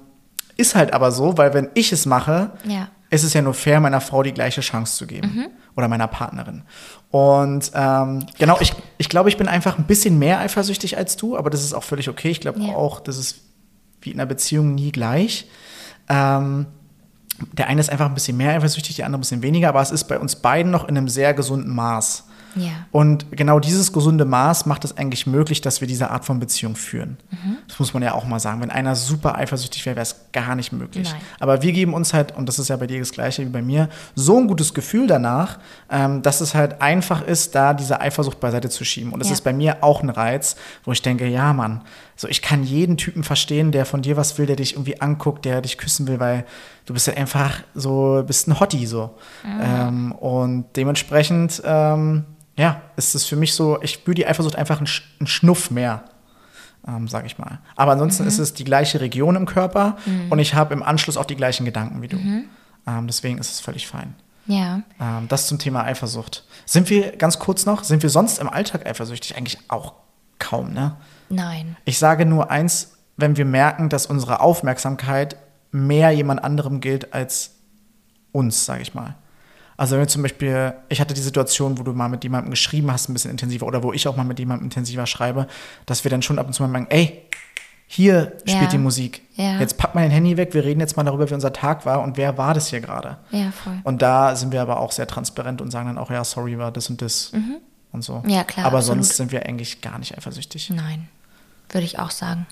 ist 0.55 0.75
halt 0.75 0.93
aber 0.93 1.11
so, 1.11 1.37
weil 1.37 1.53
wenn 1.53 1.69
ich 1.73 1.91
es 1.91 2.05
mache, 2.05 2.51
Ja. 2.65 2.87
Ist 3.11 3.23
es 3.23 3.33
ja 3.33 3.41
nur 3.43 3.53
fair, 3.53 3.79
meiner 3.79 4.01
Frau 4.01 4.23
die 4.23 4.33
gleiche 4.33 4.61
Chance 4.61 4.95
zu 4.97 5.05
geben. 5.05 5.45
Oder 5.77 5.87
meiner 5.87 6.07
Partnerin. 6.07 6.63
Und 7.11 7.71
ähm, 7.75 8.25
genau, 8.39 8.57
ich, 8.59 8.73
ich 8.97 9.09
glaube, 9.09 9.29
ich 9.29 9.37
bin 9.37 9.47
einfach 9.47 9.77
ein 9.77 9.83
bisschen 9.85 10.17
mehr 10.17 10.39
eifersüchtig 10.39 10.97
als 10.97 11.15
du, 11.17 11.37
aber 11.37 11.49
das 11.49 11.61
ist 11.63 11.73
auch 11.73 11.83
völlig 11.83 12.09
okay. 12.09 12.29
Ich 12.31 12.39
glaube 12.41 12.59
Ja. 12.61 12.73
auch, 12.75 12.99
das 13.01 13.17
ist 13.17 13.41
wie 14.01 14.11
in 14.11 14.19
einer 14.19 14.25
Beziehung 14.27 14.73
nie 14.73 14.91
gleich. 14.91 15.47
Ähm, 16.09 16.65
der 17.53 17.67
eine 17.67 17.79
ist 17.81 17.89
einfach 17.89 18.05
ein 18.07 18.13
bisschen 18.13 18.37
mehr 18.37 18.53
eifersüchtig, 18.55 18.95
der 18.95 19.05
andere 19.05 19.19
ein 19.19 19.21
bisschen 19.21 19.41
weniger, 19.43 19.69
aber 19.69 19.81
es 19.81 19.91
ist 19.91 20.05
bei 20.05 20.17
uns 20.19 20.35
beiden 20.37 20.71
noch 20.71 20.87
in 20.87 20.97
einem 20.97 21.07
sehr 21.07 21.33
gesunden 21.33 21.73
Maß. 21.73 22.25
Ja. 22.55 22.71
Und 22.91 23.31
genau 23.31 23.59
dieses 23.59 23.93
gesunde 23.93 24.25
Maß 24.25 24.65
macht 24.65 24.83
es 24.85 24.97
eigentlich 24.97 25.25
möglich, 25.27 25.61
dass 25.61 25.79
wir 25.81 25.87
diese 25.87 26.09
Art 26.11 26.25
von 26.25 26.39
Beziehung 26.39 26.75
führen. 26.75 27.17
Das 27.67 27.79
muss 27.79 27.93
man 27.93 28.03
ja 28.03 28.13
auch 28.13 28.25
mal 28.25 28.39
sagen. 28.39 28.61
Wenn 28.61 28.69
einer 28.71 28.95
super 28.95 29.35
eifersüchtig 29.35 29.85
wäre, 29.85 29.95
wäre 29.95 30.03
es 30.03 30.15
gar 30.33 30.55
nicht 30.55 30.71
möglich. 30.71 31.09
Nein. 31.11 31.21
Aber 31.39 31.61
wir 31.61 31.71
geben 31.71 31.93
uns 31.93 32.13
halt, 32.13 32.35
und 32.35 32.47
das 32.49 32.59
ist 32.59 32.67
ja 32.67 32.75
bei 32.75 32.87
dir 32.87 32.99
das 32.99 33.11
Gleiche 33.11 33.43
wie 33.45 33.49
bei 33.49 33.61
mir, 33.61 33.89
so 34.15 34.37
ein 34.37 34.47
gutes 34.47 34.73
Gefühl 34.73 35.07
danach, 35.07 35.59
ähm, 35.89 36.21
dass 36.21 36.41
es 36.41 36.53
halt 36.53 36.81
einfach 36.81 37.21
ist, 37.21 37.55
da 37.55 37.73
diese 37.73 38.01
Eifersucht 38.01 38.39
beiseite 38.39 38.69
zu 38.69 38.83
schieben. 38.83 39.13
Und 39.13 39.19
das 39.19 39.29
Ja. 39.29 39.33
ist 39.35 39.41
bei 39.41 39.53
mir 39.53 39.83
auch 39.83 40.03
ein 40.03 40.09
Reiz, 40.09 40.55
wo 40.83 40.91
ich 40.91 41.01
denke, 41.01 41.27
ja, 41.27 41.53
Mann, 41.53 41.81
so 42.15 42.27
ich 42.27 42.41
kann 42.41 42.63
jeden 42.63 42.97
Typen 42.97 43.23
verstehen, 43.23 43.71
der 43.71 43.85
von 43.85 44.01
dir 44.01 44.17
was 44.17 44.37
will, 44.37 44.45
der 44.45 44.55
dich 44.57 44.73
irgendwie 44.73 45.01
anguckt, 45.01 45.45
der 45.45 45.61
dich 45.61 45.77
küssen 45.77 46.07
will, 46.07 46.19
weil 46.19 46.45
du 46.85 46.93
bist 46.93 47.07
ja 47.07 47.13
einfach 47.13 47.61
so, 47.73 48.23
bist 48.27 48.47
ein 48.47 48.59
Hottie 48.59 48.85
so. 48.85 49.15
Ähm, 49.61 50.11
und 50.11 50.65
dementsprechend, 50.75 51.61
ähm, 51.65 52.25
ja, 52.61 52.81
ist 52.95 53.15
es 53.15 53.25
für 53.25 53.35
mich 53.35 53.53
so, 53.53 53.81
ich 53.81 53.91
spüre 53.91 54.15
die 54.15 54.27
Eifersucht 54.27 54.55
einfach 54.55 54.77
einen, 54.77 54.87
Sch- 54.87 55.03
einen 55.19 55.27
Schnuff 55.27 55.71
mehr 55.71 56.03
ähm, 56.87 57.07
sage 57.07 57.27
ich 57.27 57.37
mal. 57.37 57.59
Aber 57.75 57.91
ansonsten 57.91 58.25
ist 58.25 58.39
es 58.39 58.53
die 58.53 58.63
gleiche 58.63 59.01
Region 59.01 59.35
im 59.35 59.45
Körper 59.45 59.97
und 60.29 60.39
ich 60.39 60.55
habe 60.55 60.73
im 60.73 60.81
Anschluss 60.81 61.15
auch 61.17 61.25
die 61.25 61.35
gleichen 61.35 61.63
Gedanken 61.65 62.01
wie 62.01 62.07
du. 62.07 62.17
Ähm, 62.17 63.07
deswegen 63.07 63.37
ist 63.37 63.51
es 63.51 63.59
völlig 63.59 63.87
fein. 63.87 64.15
Ja. 64.47 64.81
Ähm, 64.99 65.27
das 65.27 65.45
zum 65.47 65.59
Thema 65.59 65.83
Eifersucht. 65.83 66.43
Sind 66.65 66.89
wir, 66.89 67.15
ganz 67.17 67.37
kurz 67.37 67.67
noch, 67.67 67.83
sind 67.83 68.01
wir 68.01 68.09
sonst 68.09 68.39
im 68.39 68.49
Alltag 68.49 68.87
eifersüchtig? 68.87 69.37
Eigentlich 69.37 69.59
auch 69.67 69.93
kaum, 70.39 70.73
ne? 70.73 70.95
Nein. 71.29 71.77
Ich 71.85 71.99
sage 71.99 72.25
nur 72.25 72.49
eins, 72.49 72.97
wenn 73.15 73.37
wir 73.37 73.45
merken, 73.45 73.89
dass 73.89 74.07
unsere 74.07 74.39
Aufmerksamkeit 74.39 75.35
mehr 75.71 76.09
jemand 76.09 76.43
anderem 76.43 76.81
gilt 76.81 77.13
als 77.13 77.51
uns, 78.31 78.65
sage 78.65 78.81
ich 78.81 78.95
mal. 78.95 79.15
Also 79.77 79.93
wenn 79.93 80.01
wir 80.01 80.07
zum 80.07 80.21
Beispiel, 80.21 80.73
ich 80.89 81.01
hatte 81.01 81.13
die 81.13 81.21
Situation, 81.21 81.77
wo 81.79 81.83
du 81.83 81.93
mal 81.93 82.07
mit 82.09 82.23
jemandem 82.23 82.51
geschrieben 82.51 82.91
hast, 82.91 83.09
ein 83.09 83.13
bisschen 83.13 83.31
intensiver, 83.31 83.65
oder 83.65 83.81
wo 83.83 83.93
ich 83.93 84.07
auch 84.07 84.15
mal 84.15 84.23
mit 84.23 84.37
jemandem 84.39 84.65
intensiver 84.65 85.05
schreibe, 85.07 85.47
dass 85.85 86.03
wir 86.03 86.11
dann 86.11 86.21
schon 86.21 86.37
ab 86.39 86.47
und 86.47 86.53
zu 86.53 86.61
mal 86.63 86.71
sagen, 86.71 86.87
ey, 86.89 87.23
hier 87.87 88.33
spielt 88.45 88.61
Ja. 88.63 88.67
die 88.69 88.77
Musik. 88.77 89.21
Ja. 89.35 89.59
Jetzt 89.59 89.77
pack 89.77 89.95
mal 89.95 90.01
dein 90.01 90.11
Handy 90.11 90.37
weg, 90.37 90.53
wir 90.53 90.63
reden 90.63 90.79
jetzt 90.79 90.95
mal 90.95 91.03
darüber, 91.03 91.29
wie 91.29 91.33
unser 91.33 91.51
Tag 91.51 91.85
war 91.85 92.01
und 92.01 92.15
wer 92.15 92.37
war 92.37 92.53
das 92.53 92.67
hier 92.69 92.79
gerade. 92.79 93.17
Ja, 93.31 93.51
voll. 93.51 93.79
Und 93.83 94.01
da 94.01 94.35
sind 94.35 94.51
wir 94.53 94.61
aber 94.61 94.79
auch 94.79 94.91
sehr 94.93 95.07
transparent 95.07 95.61
und 95.61 95.71
sagen 95.71 95.87
dann 95.87 95.97
auch, 95.97 96.09
ja, 96.09 96.23
sorry, 96.23 96.57
war 96.57 96.71
das 96.71 96.89
und 96.89 97.01
das 97.01 97.33
und 97.91 98.01
so. 98.03 98.19
Mhm. 98.23 98.29
Ja, 98.29 98.43
klar, 98.45 98.65
Aber 98.67 98.77
absolut. 98.77 99.03
sonst 99.03 99.17
sind 99.17 99.31
wir 99.33 99.45
eigentlich 99.45 99.81
gar 99.81 99.99
nicht 99.99 100.17
eifersüchtig. 100.17 100.69
Nein, 100.69 101.09
würde 101.69 101.83
ich 101.85 101.99
auch 101.99 102.11
sagen. 102.11 102.45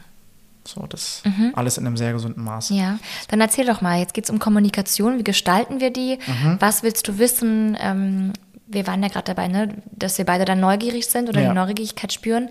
So, 0.66 0.86
das 0.88 1.22
Mhm. 1.26 1.54
alles 1.56 1.78
in 1.78 1.88
einem 1.88 1.98
sehr 1.98 2.14
gesunden 2.14 2.44
Maß. 2.44 2.70
Ja, 2.70 3.00
dann 3.30 3.42
erzähl 3.42 3.66
doch 3.66 3.82
mal, 3.82 4.00
jetzt 4.00 4.14
geht 4.14 4.26
es 4.26 4.30
um 4.30 4.40
Kommunikation, 4.40 5.18
wie 5.18 5.24
gestalten 5.24 5.80
wir 5.80 5.92
die? 5.92 6.20
Mhm. 6.28 6.58
Was 6.60 6.84
willst 6.84 7.08
du 7.08 7.18
wissen? 7.18 7.78
Ähm, 7.80 8.34
wir 8.68 8.86
waren 8.86 9.02
ja 9.02 9.10
gerade 9.10 9.26
dabei, 9.34 9.48
ne, 9.48 9.82
dass 9.92 10.18
wir 10.20 10.26
beide 10.26 10.46
dann 10.46 10.60
neugierig 10.60 11.08
sind 11.08 11.28
oder 11.30 11.42
Ja. 11.42 11.50
die 11.50 11.56
Neugierigkeit 11.56 12.14
spüren. 12.14 12.50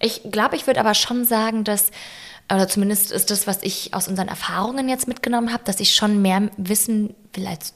Ich 0.00 0.22
glaube, 0.30 0.56
ich 0.56 0.66
würde 0.66 0.80
aber 0.80 0.94
schon 0.94 1.24
sagen, 1.26 1.64
dass, 1.64 1.90
oder 2.50 2.68
zumindest 2.68 3.12
ist 3.12 3.30
das, 3.30 3.46
was 3.46 3.62
ich 3.62 3.92
aus 3.92 4.08
unseren 4.08 4.28
Erfahrungen 4.28 4.88
jetzt 4.88 5.08
mitgenommen 5.08 5.52
habe, 5.52 5.64
dass 5.64 5.80
ich 5.80 5.94
schon 5.94 6.22
mehr 6.22 6.48
wissen 6.56 7.14
will 7.34 7.46
als 7.46 7.74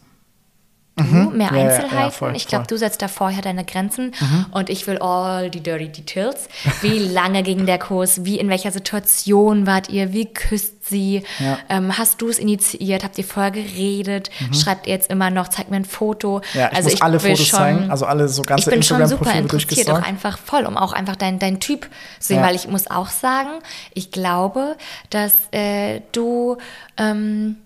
du, 0.97 1.03
mehr 1.05 1.31
Mhm. 1.33 1.41
Ja, 1.41 1.47
ja, 1.57 1.57
ja, 1.57 1.77
Einzelheiten. 1.77 2.13
voll, 2.13 2.37
ich 2.37 2.47
glaube. 2.47 2.65
Mhm. 2.65 2.69
du 2.69 2.77
setzt 2.79 3.03
da 3.03 3.09
vorher 3.09 3.43
deine 3.43 3.65
Grenzen 3.65 4.13
und 4.51 4.69
ich 4.69 4.87
will 4.87 4.99
all 4.99 5.51
die 5.51 5.61
dirty 5.61 5.89
details. 5.89 6.49
Wie 6.83 6.99
lange 6.99 7.43
ging 7.43 7.67
der 7.67 7.79
Kurs? 7.79 8.25
Wie, 8.25 8.39
in 8.39 8.49
welcher 8.49 8.71
Situation 8.73 9.67
wart 9.67 9.89
ihr? 9.89 10.13
Wie 10.13 10.27
küsst 10.27 10.85
sie? 10.89 11.23
Ja. 11.39 11.59
Ähm, 11.69 11.97
hast 11.97 12.21
du 12.21 12.29
es 12.29 12.39
initiiert? 12.39 13.05
Habt 13.05 13.17
ihr 13.17 13.25
vorher 13.25 13.51
geredet? 13.53 14.31
Schreibt 14.53 14.87
ihr 14.87 14.93
jetzt 14.93 15.11
immer 15.11 15.31
noch, 15.31 15.49
zeig 15.49 15.71
mir 15.71 15.77
ein 15.77 15.85
Foto? 15.85 16.39
Mhm. 16.39 16.61
Ja, 16.61 16.69
ich 16.71 16.77
also 16.77 16.91
muss 16.91 17.01
alle 17.01 17.23
will 17.23 17.31
Fotos 17.31 17.47
schon, 17.47 17.59
zeigen, 17.59 17.91
also 17.91 18.07
alle 18.07 18.29
so 18.29 18.43
ganze 18.43 18.69
Ich 18.69 18.75
bin 18.75 18.83
schon 18.83 19.07
super 19.07 19.33
interessiert, 19.35 19.91
auch 19.91 20.03
einfach 20.03 20.39
voll, 20.39 20.67
um 20.67 20.77
auch 20.77 20.93
einfach 20.93 21.17
dein, 21.17 21.39
dein 21.39 21.61
Typ 21.61 21.89
zu 22.21 22.29
sehen, 22.29 22.43
weil 22.43 22.55
ich 22.55 22.69
muss 22.69 22.91
auch 22.91 23.09
sagen, 23.09 23.51
ich 23.95 24.11
glaube, 24.11 24.77
dass 25.11 25.33
äh, 25.53 26.01
du, 26.13 26.59
ähm, 26.99 27.57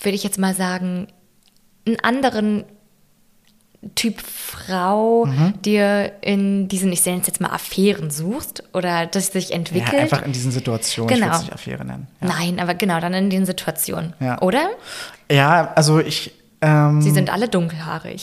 würde 0.00 0.14
ich 0.16 0.24
jetzt 0.24 0.38
mal 0.38 0.54
sagen, 0.54 1.08
einen 1.86 2.00
anderen 2.00 2.64
Typ 3.96 4.18
Frau 4.20 5.26
Mhm. 5.26 5.60
dir 5.60 6.12
in 6.22 6.68
diesen, 6.68 6.90
ich 6.90 7.04
nenne 7.04 7.20
es 7.20 7.26
jetzt 7.26 7.40
mal 7.42 7.50
Affären 7.50 8.10
suchst 8.10 8.62
oder 8.72 9.04
das 9.04 9.26
sich 9.26 9.50
Ja, 9.50 9.56
entwickelt. 9.56 9.94
einfach 9.94 10.22
in 10.22 10.32
diesen 10.32 10.52
Situationen, 10.52 11.12
ich 11.12 11.20
Genau. 11.20 11.32
würde 11.34 11.44
es 11.48 11.52
Affäre 11.52 11.84
nennen. 11.84 12.06
Ja, 12.22 12.28
Nein, 12.28 12.60
aber 12.60 12.74
genau, 12.74 12.98
dann 13.00 13.12
in 13.12 13.28
den 13.28 13.44
Situationen. 13.44 14.14
Ja. 14.20 14.40
Oder? 14.40 14.68
ja 15.30 15.72
also 15.74 16.00
ich. 16.00 16.32
Ähm, 16.62 17.02
Sie 17.02 17.10
sind 17.10 17.30
alle 17.30 17.46
dunkelhaarig. 17.50 18.22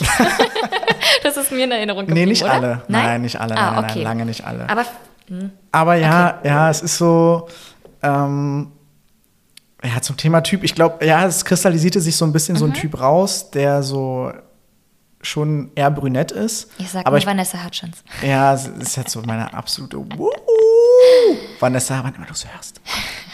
das 1.24 1.38
ist 1.38 1.51
mir 1.51 1.66
in 1.66 1.72
Erinnerung 1.72 2.07
geblieben, 2.07 2.26
nee, 2.26 2.32
nicht 2.32 2.41
oder? 2.43 2.53
alle. 2.53 2.82
Nein, 2.88 3.22
nicht 3.22 3.39
alle. 3.39 3.55
Ah, 3.55 3.66
nein, 3.66 3.76
nein, 3.76 3.84
okay. 3.84 3.93
nein, 3.99 4.03
lange 4.03 4.26
nicht 4.26 4.43
alle. 4.43 4.68
Aber 4.68 4.86
Aber 5.72 5.95
ja, 5.95 6.39
ja, 6.43 6.70
es 6.72 6.82
ist 6.82 6.97
so. 6.97 7.47
Ähm, 8.01 8.72
ja, 9.84 10.01
zum 10.01 10.17
Thema 10.17 10.41
Typ, 10.41 10.63
ich 10.63 10.75
glaube, 10.75 11.05
ja, 11.05 11.25
es 11.25 11.43
kristallisierte 11.45 11.99
sich 12.01 12.15
so 12.15 12.25
ein 12.25 12.34
bisschen 12.34 12.55
so 12.55 12.65
Mhm. 12.65 12.71
ein 12.71 12.75
Typ 12.75 12.99
raus, 12.99 13.51
der 13.51 13.82
so 13.84 14.32
schon 15.23 15.69
eher 15.75 15.91
brünett 15.91 16.32
ist. 16.32 16.69
ich 16.79 16.89
sag 16.89 17.05
aber 17.05 17.17
nur 17.17 17.25
Vanessa 17.27 17.63
Hutchins. 17.63 18.03
Ja, 18.23 18.53
es 18.55 18.67
ist 18.67 18.95
jetzt 18.97 19.11
so 19.11 19.21
meine 19.21 19.53
absolute 19.53 19.97
Wuhu. 20.17 20.32
Vanessa, 21.59 21.99
wann 22.03 22.15
immer 22.15 22.25
du 22.25 22.34
es 22.34 22.45
hörst. 22.51 22.82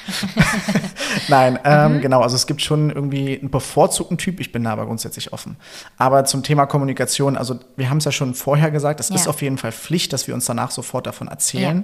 Nein, 1.27 1.59
ähm, 1.63 1.97
Mhm. 1.97 2.01
genau, 2.01 2.21
also 2.21 2.35
es 2.35 2.47
gibt 2.47 2.61
schon 2.61 2.89
irgendwie 2.89 3.39
einen 3.39 3.49
bevorzugten 3.49 4.17
Typ, 4.17 4.39
ich 4.39 4.51
bin 4.51 4.63
da 4.63 4.71
aber 4.71 4.85
grundsätzlich 4.85 5.33
offen. 5.33 5.57
Aber 5.97 6.25
zum 6.25 6.43
Thema 6.43 6.65
Kommunikation, 6.65 7.37
also 7.37 7.59
wir 7.75 7.89
haben 7.89 7.97
es 7.97 8.05
ja 8.05 8.11
schon 8.11 8.33
vorher 8.33 8.71
gesagt, 8.71 8.99
es 8.99 9.09
Ja. 9.09 9.15
ist 9.15 9.27
auf 9.27 9.41
jeden 9.41 9.57
Fall 9.57 9.71
Pflicht, 9.71 10.13
dass 10.13 10.27
wir 10.27 10.33
uns 10.33 10.45
danach 10.45 10.71
sofort 10.71 11.07
davon 11.07 11.27
erzählen. 11.27 11.83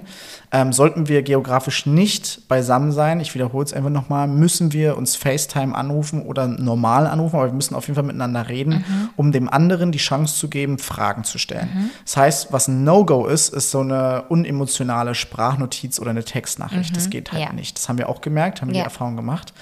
Ähm, 0.52 0.72
sollten 0.72 1.08
wir 1.08 1.22
geografisch 1.22 1.86
nicht 1.86 2.48
beisammen 2.48 2.92
sein, 2.92 3.20
ich 3.20 3.34
wiederhole 3.34 3.64
es 3.64 3.72
einfach 3.72 3.90
nochmal, 3.90 4.28
müssen 4.28 4.72
wir 4.72 4.96
uns 4.96 5.16
FaceTime 5.16 5.74
anrufen 5.74 6.22
oder 6.22 6.46
normal 6.46 7.06
anrufen, 7.06 7.36
aber 7.36 7.46
wir 7.46 7.52
müssen 7.52 7.74
auf 7.74 7.84
jeden 7.86 7.94
Fall 7.94 8.04
miteinander 8.04 8.48
reden, 8.48 8.84
um 9.16 9.32
dem 9.32 9.48
anderen 9.48 9.92
die 9.92 9.98
Chance 9.98 10.36
zu 10.36 10.48
geben, 10.48 10.78
Fragen 10.78 11.24
zu 11.24 11.38
stellen. 11.38 11.90
Das 12.04 12.16
heißt, 12.16 12.52
was 12.52 12.68
ein 12.68 12.84
No-Go 12.84 13.26
ist, 13.26 13.52
ist 13.54 13.70
so 13.70 13.80
eine 13.80 14.24
unemotionale 14.28 15.14
Sprachnotiz 15.14 15.98
oder 15.98 16.10
eine 16.10 16.24
Textnachricht. 16.24 16.96
Das 16.96 17.10
geht 17.10 17.32
halt 17.32 17.42
Ja. 17.42 17.52
nicht. 17.52 17.76
Das 17.76 17.88
haben 17.88 17.98
wir 17.98 18.08
auch 18.08 18.13
gemerkt, 18.22 18.60
haben 18.62 18.68
Ja. 18.68 18.74
die 18.74 18.84
Erfahrung 18.84 19.16
gemacht. 19.16 19.52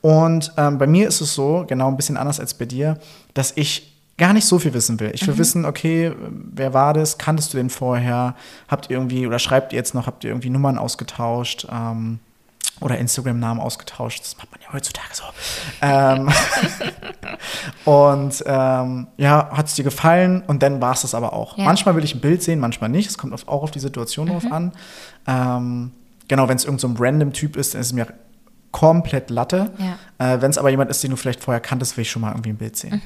Und 0.00 0.52
ähm, 0.56 0.78
bei 0.78 0.86
mir 0.86 1.08
ist 1.08 1.20
es 1.20 1.34
so, 1.34 1.64
genau 1.68 1.88
ein 1.88 1.96
bisschen 1.96 2.16
anders 2.16 2.38
als 2.40 2.54
bei 2.54 2.64
dir, 2.64 2.98
dass 3.34 3.52
ich 3.56 3.92
gar 4.18 4.32
nicht 4.32 4.46
so 4.46 4.58
viel 4.58 4.72
wissen 4.72 4.98
will. 5.00 5.10
Ich 5.14 5.26
will 5.26 5.36
wissen, 5.36 5.64
okay, 5.66 6.12
wer 6.30 6.72
war 6.72 6.94
das? 6.94 7.18
Kanntest 7.18 7.52
du 7.52 7.58
den 7.58 7.68
vorher? 7.70 8.34
Habt 8.68 8.88
ihr 8.88 8.96
irgendwie, 8.96 9.26
oder 9.26 9.38
schreibt 9.38 9.72
ihr 9.72 9.76
jetzt 9.78 9.94
noch, 9.94 10.06
habt 10.06 10.24
ihr 10.24 10.30
irgendwie 10.30 10.48
Nummern 10.50 10.78
ausgetauscht? 10.78 11.66
Ähm, 11.70 12.20
oder 12.80 12.98
Instagram-Namen 12.98 13.58
ausgetauscht. 13.60 14.20
Das 14.22 14.36
macht 14.36 14.50
man 14.52 14.60
ja 14.60 14.72
heutzutage 14.72 15.08
so. 15.14 15.24
ähm, 15.80 16.30
und 17.84 18.42
ähm, 18.46 19.06
ja, 19.16 19.50
hat 19.50 19.66
es 19.66 19.74
dir 19.74 19.84
gefallen? 19.84 20.42
Und 20.46 20.62
dann 20.62 20.80
war 20.80 20.92
es 20.92 21.02
das 21.02 21.14
aber 21.14 21.32
auch. 21.32 21.56
Ja. 21.56 21.64
Manchmal 21.64 21.96
will 21.96 22.04
ich 22.04 22.14
ein 22.14 22.20
Bild 22.20 22.42
sehen, 22.42 22.60
manchmal 22.60 22.90
nicht. 22.90 23.08
Es 23.08 23.18
kommt 23.18 23.32
auch 23.48 23.62
auf 23.62 23.70
die 23.70 23.80
Situation 23.80 24.26
drauf 24.28 24.44
an. 24.50 24.72
Ähm, 25.26 25.92
genau, 26.28 26.48
wenn 26.48 26.56
es 26.56 26.64
irgend 26.64 26.80
so 26.80 26.92
random 26.98 27.32
Typ 27.32 27.56
ist, 27.56 27.74
dann 27.74 27.80
ist 27.80 27.88
es 27.88 27.92
mir 27.92 28.06
komplett 28.72 29.30
Latte. 29.30 29.70
Ja. 29.78 30.34
Äh, 30.34 30.42
wenn 30.42 30.50
es 30.50 30.58
aber 30.58 30.70
jemand 30.70 30.90
ist, 30.90 31.02
den 31.02 31.10
du 31.10 31.16
vielleicht 31.16 31.42
vorher 31.42 31.60
kanntest, 31.60 31.96
will 31.96 32.02
ich 32.02 32.10
schon 32.10 32.22
mal 32.22 32.32
irgendwie 32.32 32.50
ein 32.50 32.56
Bild 32.56 32.76
sehen. 32.76 33.00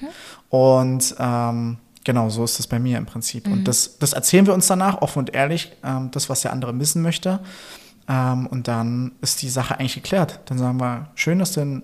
Und 0.49 1.15
ähm, 1.19 1.79
genau, 2.05 2.29
so 2.29 2.45
ist 2.45 2.59
das 2.59 2.67
bei 2.67 2.79
mir 2.79 2.99
im 2.99 3.07
Prinzip. 3.07 3.47
Und 3.47 3.65
das, 3.65 3.99
das 3.99 4.13
erzählen 4.13 4.47
wir 4.47 4.55
uns 4.55 4.67
danach, 4.67 5.01
offen 5.01 5.21
und 5.21 5.35
ehrlich, 5.35 5.73
ähm, 5.85 6.11
das, 6.11 6.29
was 6.29 6.41
der 6.41 6.53
andere 6.53 6.79
wissen 6.81 7.03
möchte. 7.03 7.41
Ähm, 8.09 8.47
und 8.49 8.67
dann 8.67 9.13
ist 9.21 9.43
die 9.43 9.49
Sache 9.49 9.79
eigentlich 9.79 9.95
geklärt. 9.95 10.41
Dann 10.47 10.59
sagen 10.59 10.81
wir, 10.81 11.11
schön, 11.15 11.39
dass 11.39 11.53
du 11.53 11.61
einen 11.61 11.83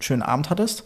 schönen 0.00 0.22
Abend 0.22 0.50
hattest. 0.50 0.84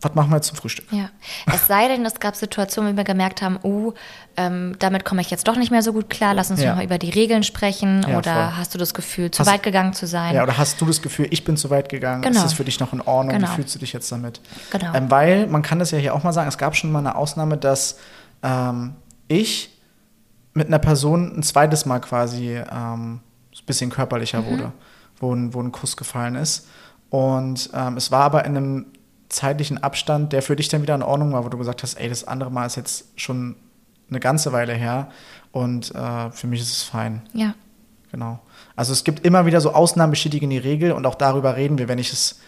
Was 0.00 0.14
machen 0.14 0.30
wir 0.30 0.36
jetzt 0.36 0.46
zum 0.46 0.56
Frühstück? 0.56 0.86
Ja. 0.92 1.10
Es 1.52 1.66
sei 1.66 1.88
denn, 1.88 2.06
es 2.06 2.20
gab 2.20 2.36
Situationen, 2.36 2.92
wo 2.92 2.96
wir 2.96 3.02
gemerkt 3.04 3.42
haben, 3.42 3.58
uh, 3.64 3.92
ähm, 4.36 4.76
damit 4.78 5.04
komme 5.04 5.20
ich 5.22 5.30
jetzt 5.30 5.48
doch 5.48 5.56
nicht 5.56 5.72
mehr 5.72 5.82
so 5.82 5.92
gut 5.92 6.08
klar, 6.08 6.34
lass 6.34 6.52
uns 6.52 6.62
Ja. 6.62 6.70
noch 6.70 6.76
mal 6.76 6.84
über 6.84 6.98
die 6.98 7.10
Regeln 7.10 7.42
sprechen. 7.42 8.06
Ja, 8.08 8.18
oder 8.18 8.32
voll. 8.32 8.56
hast 8.58 8.74
du 8.74 8.78
das 8.78 8.94
Gefühl, 8.94 9.32
zu 9.32 9.40
Hast- 9.40 9.48
weit 9.48 9.64
gegangen 9.64 9.94
zu 9.94 10.06
sein? 10.06 10.36
Ja, 10.36 10.44
oder 10.44 10.56
hast 10.56 10.80
du 10.80 10.86
das 10.86 11.02
Gefühl, 11.02 11.26
ich 11.30 11.42
bin 11.42 11.56
zu 11.56 11.68
weit 11.70 11.88
gegangen? 11.88 12.22
Genau. 12.22 12.36
Ist 12.36 12.44
das 12.44 12.52
für 12.52 12.64
dich 12.64 12.78
noch 12.78 12.92
in 12.92 13.00
Ordnung? 13.00 13.34
Genau. 13.34 13.50
Wie 13.50 13.54
fühlst 13.56 13.74
du 13.74 13.80
dich 13.80 13.92
jetzt 13.92 14.12
damit? 14.12 14.40
Genau. 14.70 14.94
Ähm, 14.94 15.10
weil, 15.10 15.48
man 15.48 15.62
kann 15.62 15.80
das 15.80 15.90
ja 15.90 15.98
hier 15.98 16.14
auch 16.14 16.22
mal 16.22 16.32
sagen, 16.32 16.48
es 16.48 16.58
gab 16.58 16.76
schon 16.76 16.92
mal 16.92 17.00
eine 17.00 17.16
Ausnahme, 17.16 17.56
dass 17.56 17.98
ähm, 18.44 18.94
ich 19.26 19.76
mit 20.54 20.68
einer 20.68 20.78
Person 20.78 21.38
ein 21.38 21.42
zweites 21.42 21.86
Mal 21.86 21.98
quasi 21.98 22.56
ähm, 22.56 23.14
ein 23.14 23.66
bisschen 23.66 23.90
körperlicher 23.90 24.46
wurde, 24.46 24.70
wo, 25.18 25.34
ein, 25.34 25.52
wo 25.54 25.60
ein 25.60 25.72
Kuss 25.72 25.96
gefallen 25.96 26.36
ist. 26.36 26.68
Und 27.10 27.70
ähm, 27.74 27.96
es 27.96 28.12
war 28.12 28.22
aber 28.22 28.44
in 28.44 28.56
einem 28.56 28.86
zeitlichen 29.28 29.82
Abstand, 29.82 30.32
der 30.32 30.42
für 30.42 30.56
dich 30.56 30.68
dann 30.68 30.82
wieder 30.82 30.94
in 30.94 31.02
Ordnung 31.02 31.32
war, 31.32 31.44
wo 31.44 31.48
du 31.48 31.58
gesagt 31.58 31.82
hast, 31.82 31.94
ey, 31.94 32.08
das 32.08 32.24
andere 32.24 32.50
Mal 32.50 32.66
ist 32.66 32.76
jetzt 32.76 33.08
schon 33.16 33.56
eine 34.10 34.20
ganze 34.20 34.52
Weile 34.52 34.72
her 34.72 35.10
und 35.52 35.94
äh, 35.94 36.30
für 36.30 36.46
mich 36.46 36.60
ist 36.60 36.72
es 36.72 36.82
fein. 36.82 37.22
ja. 37.32 37.54
Genau. 38.10 38.40
Also 38.74 38.94
es 38.94 39.04
gibt 39.04 39.26
immer 39.26 39.44
wieder 39.44 39.60
so 39.60 39.74
Ausnahmen 39.74 40.12
bestätigen 40.12 40.48
die 40.48 40.56
Regel 40.56 40.92
und 40.92 41.04
auch 41.04 41.14
darüber 41.14 41.56
reden 41.56 41.76
wir, 41.76 41.88
wenn 41.88 41.98
ich 41.98 42.10
es, 42.10 42.40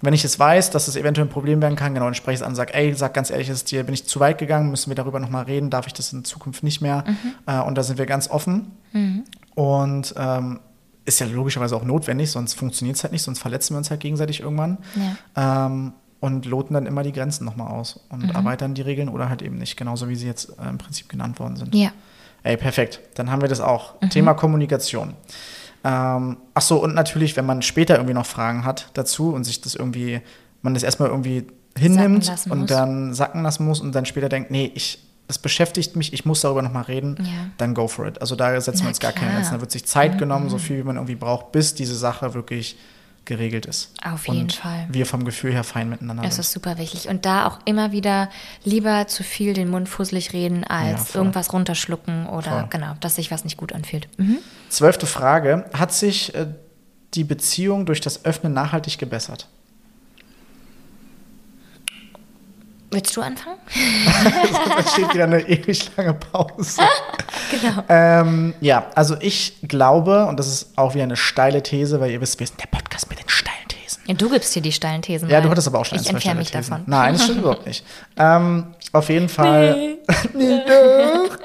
wenn 0.00 0.14
ich 0.14 0.24
es 0.24 0.38
weiß, 0.38 0.70
dass 0.70 0.86
es 0.86 0.94
eventuell 0.94 1.26
ein 1.26 1.30
Problem 1.30 1.60
werden 1.60 1.74
kann, 1.74 1.94
genau, 1.94 2.04
dann 2.06 2.14
spreche 2.14 2.34
ich 2.34 2.40
es 2.40 2.42
an 2.42 2.50
und 2.50 2.54
sage, 2.54 2.74
ey, 2.74 2.94
sag 2.94 3.12
ganz 3.12 3.30
ehrlich, 3.30 3.48
ist 3.48 3.72
dir, 3.72 3.82
bin 3.82 3.92
ich 3.94 4.06
zu 4.06 4.20
weit 4.20 4.38
gegangen, 4.38 4.70
müssen 4.70 4.88
wir 4.88 4.94
darüber 4.94 5.18
nochmal 5.18 5.46
reden, 5.46 5.68
darf 5.68 5.88
ich 5.88 5.94
das 5.94 6.12
in 6.12 6.22
Zukunft 6.24 6.62
nicht 6.62 6.80
mehr? 6.80 7.02
Äh, 7.46 7.60
und 7.60 7.76
da 7.76 7.82
sind 7.82 7.98
wir 7.98 8.06
ganz 8.06 8.30
offen. 8.30 8.70
Und 9.56 10.14
ähm, 10.16 10.60
ist 11.06 11.18
ja 11.18 11.26
logischerweise 11.26 11.74
auch 11.74 11.84
notwendig, 11.84 12.30
sonst 12.30 12.54
funktioniert 12.54 12.96
es 12.96 13.02
halt 13.02 13.12
nicht, 13.12 13.22
sonst 13.22 13.40
verletzen 13.40 13.74
wir 13.74 13.78
uns 13.78 13.90
halt 13.90 14.00
gegenseitig 14.00 14.40
irgendwann. 14.40 14.78
Ähm, 15.34 15.92
und 16.20 16.44
loten 16.46 16.74
dann 16.74 16.86
immer 16.86 17.02
die 17.02 17.12
Grenzen 17.12 17.44
nochmal 17.44 17.68
aus 17.68 18.00
und 18.10 18.30
erweitern 18.34 18.74
die 18.74 18.82
Regeln 18.82 19.08
oder 19.08 19.28
halt 19.30 19.40
eben 19.42 19.56
nicht, 19.56 19.76
genauso 19.76 20.08
wie 20.08 20.16
sie 20.16 20.26
jetzt 20.26 20.50
äh, 20.58 20.68
im 20.68 20.78
Prinzip 20.78 21.08
genannt 21.08 21.38
worden 21.40 21.56
sind. 21.56 21.74
Ja. 21.74 21.90
Ey, 22.42 22.56
perfekt. 22.56 23.00
Dann 23.14 23.30
haben 23.30 23.42
wir 23.42 23.48
das 23.48 23.60
auch. 23.60 23.94
Thema 24.10 24.34
Kommunikation. 24.34 25.14
Ähm, 25.82 26.36
ach 26.54 26.62
so, 26.62 26.82
und 26.82 26.94
natürlich, 26.94 27.36
wenn 27.36 27.46
man 27.46 27.62
später 27.62 27.94
irgendwie 27.96 28.14
noch 28.14 28.26
Fragen 28.26 28.64
hat 28.64 28.90
dazu 28.94 29.32
und 29.32 29.44
sich 29.44 29.60
das 29.62 29.74
irgendwie, 29.74 30.20
man 30.62 30.74
das 30.74 30.82
erstmal 30.82 31.08
irgendwie 31.08 31.46
hinnimmt 31.76 32.30
und 32.50 32.58
muss. 32.60 32.68
dann 32.68 33.14
sacken 33.14 33.42
lassen 33.42 33.64
muss 33.64 33.80
und 33.80 33.94
dann 33.94 34.04
später 34.04 34.28
denkt, 34.28 34.50
nee, 34.50 34.70
ich, 34.74 34.98
das 35.26 35.38
beschäftigt 35.38 35.96
mich, 35.96 36.12
ich 36.12 36.24
muss 36.26 36.40
darüber 36.42 36.60
nochmal 36.62 36.82
reden, 36.84 37.16
Ja. 37.20 37.46
dann 37.56 37.72
go 37.74 37.88
for 37.88 38.06
it. 38.06 38.20
Also 38.20 38.36
da 38.36 38.60
setzen 38.60 38.80
Na 38.80 38.84
wir 38.84 38.88
uns 38.88 39.00
gar 39.00 39.12
keine 39.12 39.26
klar. 39.26 39.32
Mhm. 39.32 39.36
Grenzen. 39.36 39.54
Da 39.54 39.60
wird 39.60 39.70
sich 39.70 39.86
Zeit 39.86 40.18
genommen, 40.18 40.50
so 40.50 40.58
viel 40.58 40.78
wie 40.78 40.82
man 40.82 40.96
irgendwie 40.96 41.14
braucht, 41.14 41.52
bis 41.52 41.74
diese 41.74 41.94
Sache 41.94 42.34
wirklich 42.34 42.76
geregelt 43.30 43.64
ist. 43.64 43.90
Auf 44.04 44.28
jeden 44.28 44.42
und 44.42 44.52
Fall. 44.52 44.86
wir 44.90 45.06
vom 45.06 45.24
Gefühl 45.24 45.52
her 45.52 45.64
fein 45.64 45.88
miteinander 45.88 46.22
Das 46.22 46.34
sind. 46.34 46.42
ist 46.42 46.52
super 46.52 46.76
wichtig. 46.76 47.08
Und 47.08 47.24
da 47.24 47.46
auch 47.46 47.58
immer 47.64 47.92
wieder 47.92 48.28
lieber 48.64 49.06
zu 49.06 49.22
viel 49.24 49.54
den 49.54 49.70
Mund 49.70 49.88
fusselig 49.88 50.34
reden, 50.34 50.60
Ja, 50.68 50.76
als 50.76 51.12
voll. 51.12 51.20
irgendwas 51.22 51.52
runterschlucken 51.52 52.26
oder 52.26 52.50
Voll. 52.50 52.66
genau, 52.70 52.94
dass 53.00 53.14
sich 53.16 53.30
was 53.30 53.44
nicht 53.44 53.56
gut 53.56 53.72
anfühlt. 53.72 54.08
Mhm. 54.18 54.38
Zwölfte 54.68 55.06
Frage. 55.06 55.64
Hat 55.72 55.92
sich 55.92 56.34
äh, 56.34 56.46
die 57.14 57.24
Beziehung 57.24 57.86
durch 57.86 58.00
das 58.02 58.24
Öffnen 58.26 58.52
nachhaltig 58.52 58.98
gebessert? 58.98 59.48
Willst 62.92 63.16
du 63.16 63.20
anfangen? 63.22 63.58
da 64.76 64.90
steht 64.90 65.14
wieder 65.14 65.24
eine 65.24 65.40
ewig 65.48 65.90
lange 65.96 66.14
Pause. 66.14 66.82
Genau. 67.50 67.82
Ähm, 67.88 68.54
ja, 68.60 68.86
also 68.94 69.16
ich 69.20 69.56
glaube, 69.62 70.26
und 70.26 70.38
das 70.38 70.46
ist 70.46 70.78
auch 70.78 70.94
wieder 70.94 71.02
eine 71.02 71.16
steile 71.16 71.64
These, 71.64 71.98
weil 72.00 72.12
ihr 72.12 72.20
wisst, 72.20 72.38
wir 72.38 72.46
sind 72.46 72.60
der 72.60 72.68
Ja, 74.10 74.16
du 74.16 74.28
gibst 74.28 74.54
dir 74.54 74.62
die 74.62 74.72
steilen 74.72 75.02
Thesen. 75.02 75.28
Ja, 75.28 75.36
rein. 75.38 75.44
du 75.44 75.50
hattest 75.50 75.68
aber 75.68 75.78
auch 75.78 75.84
schon 75.84 75.98
ein, 75.98 76.02
Ich 76.02 76.08
zwei 76.08 76.14
entferne 76.16 76.38
mich 76.40 76.50
Thesen. 76.50 76.70
davon. 76.70 76.84
Nein, 76.86 77.12
das 77.14 77.24
stimmt 77.24 77.38
überhaupt 77.40 77.66
nicht. 77.66 77.84
Ähm, 78.16 78.66
auf 78.92 79.08
jeden 79.08 79.28
Fall. 79.28 79.96
Nee. 80.34 80.60
doch. 80.66 81.38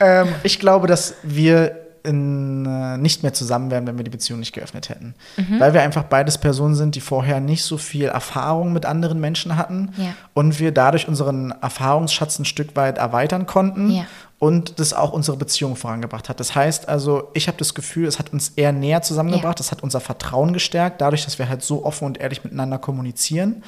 ähm, 0.00 0.28
ich 0.42 0.58
glaube, 0.58 0.86
dass 0.86 1.14
wir 1.22 1.78
in, 2.04 2.66
äh, 2.66 2.96
nicht 2.98 3.22
mehr 3.22 3.32
zusammen 3.32 3.70
wären, 3.70 3.86
wenn 3.86 3.96
wir 3.96 4.02
die 4.04 4.10
Beziehung 4.10 4.40
nicht 4.40 4.52
geöffnet 4.52 4.88
hätten. 4.88 5.14
Mhm. 5.36 5.60
Weil 5.60 5.72
wir 5.72 5.82
einfach 5.82 6.02
beides 6.04 6.36
Personen 6.38 6.74
sind, 6.74 6.96
die 6.96 7.00
vorher 7.00 7.38
nicht 7.40 7.62
so 7.62 7.76
viel 7.78 8.06
Erfahrung 8.06 8.72
mit 8.72 8.86
anderen 8.86 9.20
Menschen 9.20 9.56
hatten 9.56 9.90
Ja. 9.96 10.14
und 10.34 10.58
wir 10.58 10.72
dadurch 10.72 11.06
unseren 11.06 11.52
Erfahrungsschatz 11.62 12.38
ein 12.40 12.44
Stück 12.44 12.74
weit 12.74 12.98
erweitern 12.98 13.46
konnten 13.46 13.90
Ja. 13.90 14.04
Und 14.42 14.80
das 14.80 14.92
auch 14.92 15.12
unsere 15.12 15.36
Beziehung 15.36 15.76
vorangebracht 15.76 16.28
hat. 16.28 16.40
Das 16.40 16.56
heißt 16.56 16.88
also, 16.88 17.30
ich 17.32 17.46
habe 17.46 17.58
das 17.58 17.74
Gefühl, 17.74 18.08
es 18.08 18.18
hat 18.18 18.32
uns 18.32 18.48
eher 18.56 18.72
näher 18.72 19.00
zusammengebracht, 19.00 19.60
es 19.60 19.70
hat 19.70 19.84
unser 19.84 20.00
Vertrauen 20.00 20.52
gestärkt, 20.52 21.00
dadurch, 21.00 21.24
dass 21.24 21.38
wir 21.38 21.48
halt 21.48 21.62
so 21.62 21.84
offen 21.84 22.06
und 22.06 22.18
ehrlich 22.18 22.42
miteinander 22.42 22.78
kommunizieren. 22.78 23.62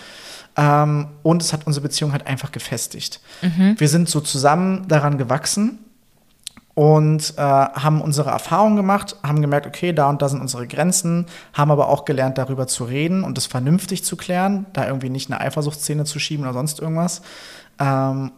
Ähm, 0.56 1.06
und 1.22 1.42
es 1.42 1.52
hat 1.52 1.68
unsere 1.68 1.84
Beziehung 1.84 2.10
halt 2.10 2.26
einfach 2.26 2.50
gefestigt. 2.50 3.20
Wir 3.78 3.88
sind 3.88 4.08
so 4.08 4.20
zusammen 4.20 4.88
daran 4.88 5.16
gewachsen 5.16 5.78
und 6.74 7.34
äh, 7.36 7.40
haben 7.40 8.00
unsere 8.00 8.30
Erfahrungen 8.30 8.74
gemacht, 8.74 9.14
haben 9.22 9.42
gemerkt, 9.42 9.68
okay, 9.68 9.92
da 9.92 10.10
und 10.10 10.22
da 10.22 10.28
sind 10.28 10.40
unsere 10.40 10.66
Grenzen, 10.66 11.26
haben 11.52 11.70
aber 11.70 11.88
auch 11.88 12.04
gelernt, 12.04 12.36
darüber 12.36 12.66
zu 12.66 12.82
reden 12.82 13.22
und 13.22 13.36
das 13.36 13.46
vernünftig 13.46 14.04
zu 14.04 14.16
klären, 14.16 14.66
da 14.72 14.88
irgendwie 14.88 15.10
nicht 15.10 15.30
eine 15.30 15.40
Eifersuchtsszene 15.40 16.04
zu 16.04 16.18
schieben 16.18 16.44
oder 16.44 16.54
sonst 16.54 16.80
irgendwas. 16.80 17.22
Ähm, 17.78 18.32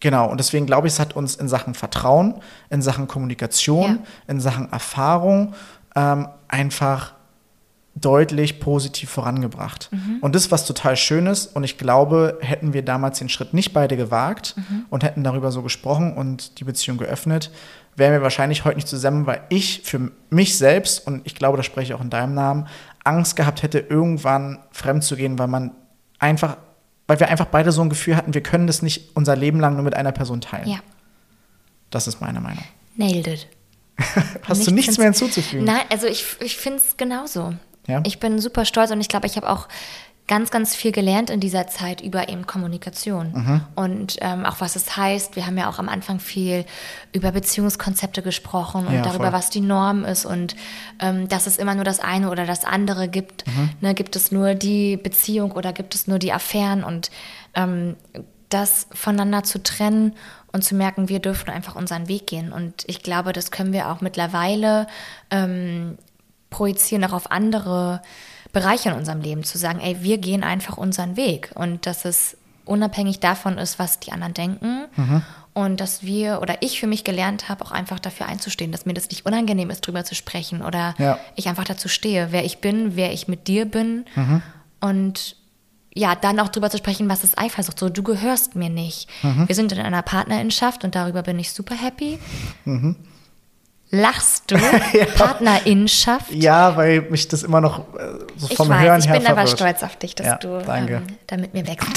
genau, 0.00 0.28
und 0.30 0.38
deswegen 0.38 0.66
glaube 0.66 0.86
ich, 0.86 0.94
es 0.94 1.00
hat 1.00 1.14
uns 1.16 1.36
in 1.36 1.48
Sachen 1.48 1.74
Vertrauen, 1.74 2.34
in 2.70 2.82
Sachen 2.82 3.06
Kommunikation, 3.08 3.90
Ja. 3.96 3.98
in 4.28 4.40
Sachen 4.40 4.70
Erfahrung 4.72 5.54
ähm, 5.96 6.28
einfach 6.48 7.14
deutlich 7.94 8.60
positiv 8.60 9.10
vorangebracht. 9.10 9.90
Und 10.20 10.34
das 10.36 10.42
ist 10.44 10.52
was 10.52 10.64
total 10.64 10.96
Schönes. 10.96 11.48
Und 11.48 11.64
ich 11.64 11.78
glaube, 11.78 12.38
hätten 12.40 12.72
wir 12.72 12.84
damals 12.84 13.18
den 13.18 13.28
Schritt 13.28 13.54
nicht 13.54 13.72
beide 13.72 13.96
gewagt 13.96 14.54
und 14.88 15.02
hätten 15.02 15.24
darüber 15.24 15.50
so 15.50 15.62
gesprochen 15.62 16.12
und 16.16 16.60
die 16.60 16.64
Beziehung 16.64 16.98
geöffnet, 16.98 17.50
wären 17.96 18.12
wir 18.12 18.22
wahrscheinlich 18.22 18.64
heute 18.64 18.76
nicht 18.76 18.86
zusammen, 18.86 19.26
weil 19.26 19.40
ich 19.48 19.80
für 19.84 20.12
mich 20.30 20.56
selbst, 20.56 21.04
und 21.08 21.22
ich 21.26 21.34
glaube, 21.34 21.56
das 21.56 21.66
spreche 21.66 21.92
ich 21.92 21.98
auch 21.98 22.00
in 22.04 22.10
deinem 22.10 22.34
Namen, 22.34 22.68
Angst 23.02 23.34
gehabt 23.34 23.64
hätte, 23.64 23.80
irgendwann 23.80 24.60
fremd 24.70 25.02
zu 25.02 25.16
gehen, 25.16 25.36
weil 25.40 25.48
man 25.48 25.72
einfach, 26.20 26.56
weil 27.08 27.18
wir 27.18 27.28
einfach 27.28 27.46
beide 27.46 27.72
so 27.72 27.82
ein 27.82 27.88
Gefühl 27.90 28.14
hatten, 28.14 28.32
wir 28.34 28.42
können 28.42 28.68
das 28.68 28.80
nicht 28.82 29.10
unser 29.16 29.34
Leben 29.34 29.58
lang 29.58 29.74
nur 29.74 29.82
mit 29.82 29.94
einer 29.94 30.12
Person 30.12 30.40
teilen. 30.40 30.68
Ja, 30.68 30.78
Das 31.90 32.06
ist 32.06 32.20
meine 32.20 32.40
Meinung. 32.40 32.62
nailed 32.96 33.26
it. 33.26 33.46
Hast 34.44 34.64
du 34.64 34.70
nichts 34.70 34.96
mehr 34.98 35.06
hinzuzufügen? 35.06 35.64
Nein, 35.64 35.80
also 35.90 36.06
ich, 36.06 36.24
ich 36.40 36.56
finde 36.56 36.78
es 36.78 36.96
genauso. 36.96 37.54
Ja? 37.88 38.00
Ich 38.06 38.20
bin 38.20 38.38
super 38.38 38.64
stolz 38.64 38.92
und 38.92 39.00
ich 39.00 39.08
glaube, 39.08 39.26
ich 39.26 39.36
habe 39.36 39.48
auch 39.48 39.66
ganz, 40.28 40.50
ganz 40.50 40.76
viel 40.76 40.92
gelernt 40.92 41.30
in 41.30 41.40
dieser 41.40 41.66
Zeit 41.66 42.00
über 42.00 42.28
eben 42.28 42.46
Kommunikation 42.46 43.32
Mhm. 43.32 43.60
und 43.74 44.16
ähm, 44.20 44.44
auch 44.46 44.60
was 44.60 44.76
es 44.76 44.96
heißt. 44.96 45.34
Wir 45.34 45.46
haben 45.46 45.58
ja 45.58 45.68
auch 45.68 45.78
am 45.78 45.88
Anfang 45.88 46.20
viel 46.20 46.64
über 47.12 47.32
Beziehungskonzepte 47.32 48.22
gesprochen 48.22 48.86
und 48.86 48.94
Ja, 48.94 49.02
darüber, 49.02 49.24
voll. 49.24 49.32
was 49.32 49.50
die 49.50 49.60
Norm 49.62 50.04
ist 50.04 50.24
und 50.26 50.54
ähm, 51.00 51.28
dass 51.28 51.46
es 51.46 51.56
immer 51.56 51.74
nur 51.74 51.84
das 51.84 51.98
eine 51.98 52.30
oder 52.30 52.46
das 52.46 52.64
andere 52.64 53.08
gibt. 53.08 53.46
Mhm. 53.46 53.70
Ne, 53.80 53.94
gibt 53.94 54.14
es 54.16 54.30
nur 54.30 54.54
die 54.54 54.96
Beziehung 54.96 55.52
oder 55.52 55.72
gibt 55.72 55.94
es 55.94 56.06
nur 56.06 56.18
die 56.18 56.32
Affären 56.32 56.84
und 56.84 57.10
ähm, 57.54 57.96
das 58.50 58.86
voneinander 58.94 59.42
zu 59.42 59.62
trennen 59.62 60.14
und 60.52 60.62
zu 60.64 60.74
merken, 60.74 61.08
wir 61.10 61.18
dürfen 61.20 61.50
einfach 61.50 61.74
unseren 61.74 62.08
Weg 62.08 62.26
gehen. 62.26 62.52
Und 62.52 62.84
ich 62.86 63.02
glaube, 63.02 63.32
das 63.34 63.50
können 63.50 63.72
wir 63.74 63.90
auch 63.90 64.00
mittlerweile 64.00 64.86
ähm, 65.30 65.98
projizieren 66.50 67.04
auch 67.04 67.12
auf 67.12 67.30
andere 67.30 68.00
Bereiche 68.52 68.88
in 68.90 68.94
unserem 68.96 69.20
Leben, 69.20 69.44
zu 69.44 69.58
sagen, 69.58 69.80
ey, 69.80 69.98
wir 70.02 70.18
gehen 70.18 70.42
einfach 70.42 70.76
unseren 70.76 71.16
Weg 71.16 71.50
und 71.54 71.86
dass 71.86 72.04
es 72.04 72.36
unabhängig 72.64 73.20
davon 73.20 73.58
ist, 73.58 73.78
was 73.78 73.98
die 74.00 74.12
anderen 74.12 74.34
denken 74.34 74.84
und 75.54 75.80
dass 75.80 76.02
wir 76.02 76.40
oder 76.42 76.60
ich 76.62 76.80
für 76.80 76.86
mich 76.86 77.02
gelernt 77.04 77.48
habe, 77.48 77.64
auch 77.64 77.72
einfach 77.72 77.98
dafür 77.98 78.26
einzustehen, 78.26 78.72
dass 78.72 78.84
mir 78.86 78.94
das 78.94 79.08
nicht 79.08 79.24
unangenehm 79.26 79.70
ist, 79.70 79.80
drüber 79.86 80.04
zu 80.04 80.14
sprechen 80.14 80.62
oder 80.62 80.94
Ja. 80.98 81.18
ich 81.34 81.48
einfach 81.48 81.64
dazu 81.64 81.88
stehe, 81.88 82.28
wer 82.30 82.44
ich 82.44 82.58
bin, 82.58 82.94
wer 82.96 83.12
ich 83.12 83.26
mit 83.28 83.48
dir 83.48 83.64
bin 83.64 84.04
und 84.80 85.36
ja, 85.94 86.14
dann 86.14 86.38
auch 86.38 86.48
drüber 86.48 86.70
zu 86.70 86.76
sprechen, 86.78 87.08
was 87.08 87.24
ist 87.24 87.38
Eifersucht? 87.38 87.78
So, 87.78 87.88
du 87.88 88.02
gehörst 88.04 88.54
mir 88.54 88.68
nicht. 88.70 89.08
Wir 89.22 89.54
sind 89.54 89.72
in 89.72 89.80
einer 89.80 90.02
Partnerinschaft 90.02 90.84
und 90.84 90.94
darüber 90.94 91.22
bin 91.22 91.38
ich 91.40 91.50
super 91.52 91.74
happy. 91.74 92.18
Lachst 93.90 94.50
du? 94.50 94.56
Partnerinschaft? 95.16 96.30
Ja, 96.32 96.76
weil 96.76 97.02
mich 97.02 97.28
das 97.28 97.42
immer 97.42 97.60
noch 97.60 97.94
äh, 97.94 98.18
so 98.36 98.48
Ich 98.50 98.56
vom 98.56 98.68
weiß, 98.68 98.80
Hören 98.82 99.00
ich 99.00 99.06
her 99.08 99.18
bin 99.18 99.26
aber 99.26 99.36
verwirrt. 99.46 99.58
stolz 99.58 99.82
auf 99.82 99.96
dich, 99.96 100.14
dass 100.14 100.26
Ja, 100.26 100.36
du 100.36 100.58
ähm, 100.70 101.06
da 101.26 101.36
mit 101.36 101.54
mir 101.54 101.66
wächst. 101.66 101.88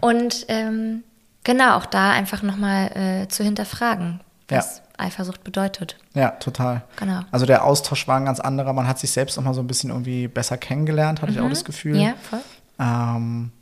Und 0.00 0.44
ähm, 0.48 1.02
genau, 1.44 1.76
auch 1.76 1.86
da 1.86 2.10
einfach 2.10 2.42
nochmal 2.42 3.22
äh, 3.22 3.28
zu 3.28 3.44
hinterfragen, 3.44 4.20
was 4.48 4.82
Eifersucht 4.98 5.42
bedeutet. 5.42 5.96
Ja, 6.14 6.30
total. 6.32 6.82
Genau. 6.96 7.20
Also 7.30 7.46
der 7.46 7.64
Austausch 7.64 8.06
war 8.06 8.18
ein 8.18 8.26
ganz 8.26 8.38
anderer. 8.38 8.72
Man 8.74 8.86
hat 8.86 8.98
sich 8.98 9.10
selbst 9.10 9.36
noch 9.36 9.44
mal 9.44 9.54
so 9.54 9.60
ein 9.62 9.66
bisschen 9.66 9.90
irgendwie 9.90 10.28
besser 10.28 10.58
kennengelernt, 10.58 11.22
hatte 11.22 11.32
ich 11.32 11.40
auch 11.40 11.48
das 11.48 11.64
Gefühl. 11.64 11.94
Mhm. 11.94 12.00
Ja, 12.00 12.14
voll. 12.28 12.40
Ähm, 12.78 13.52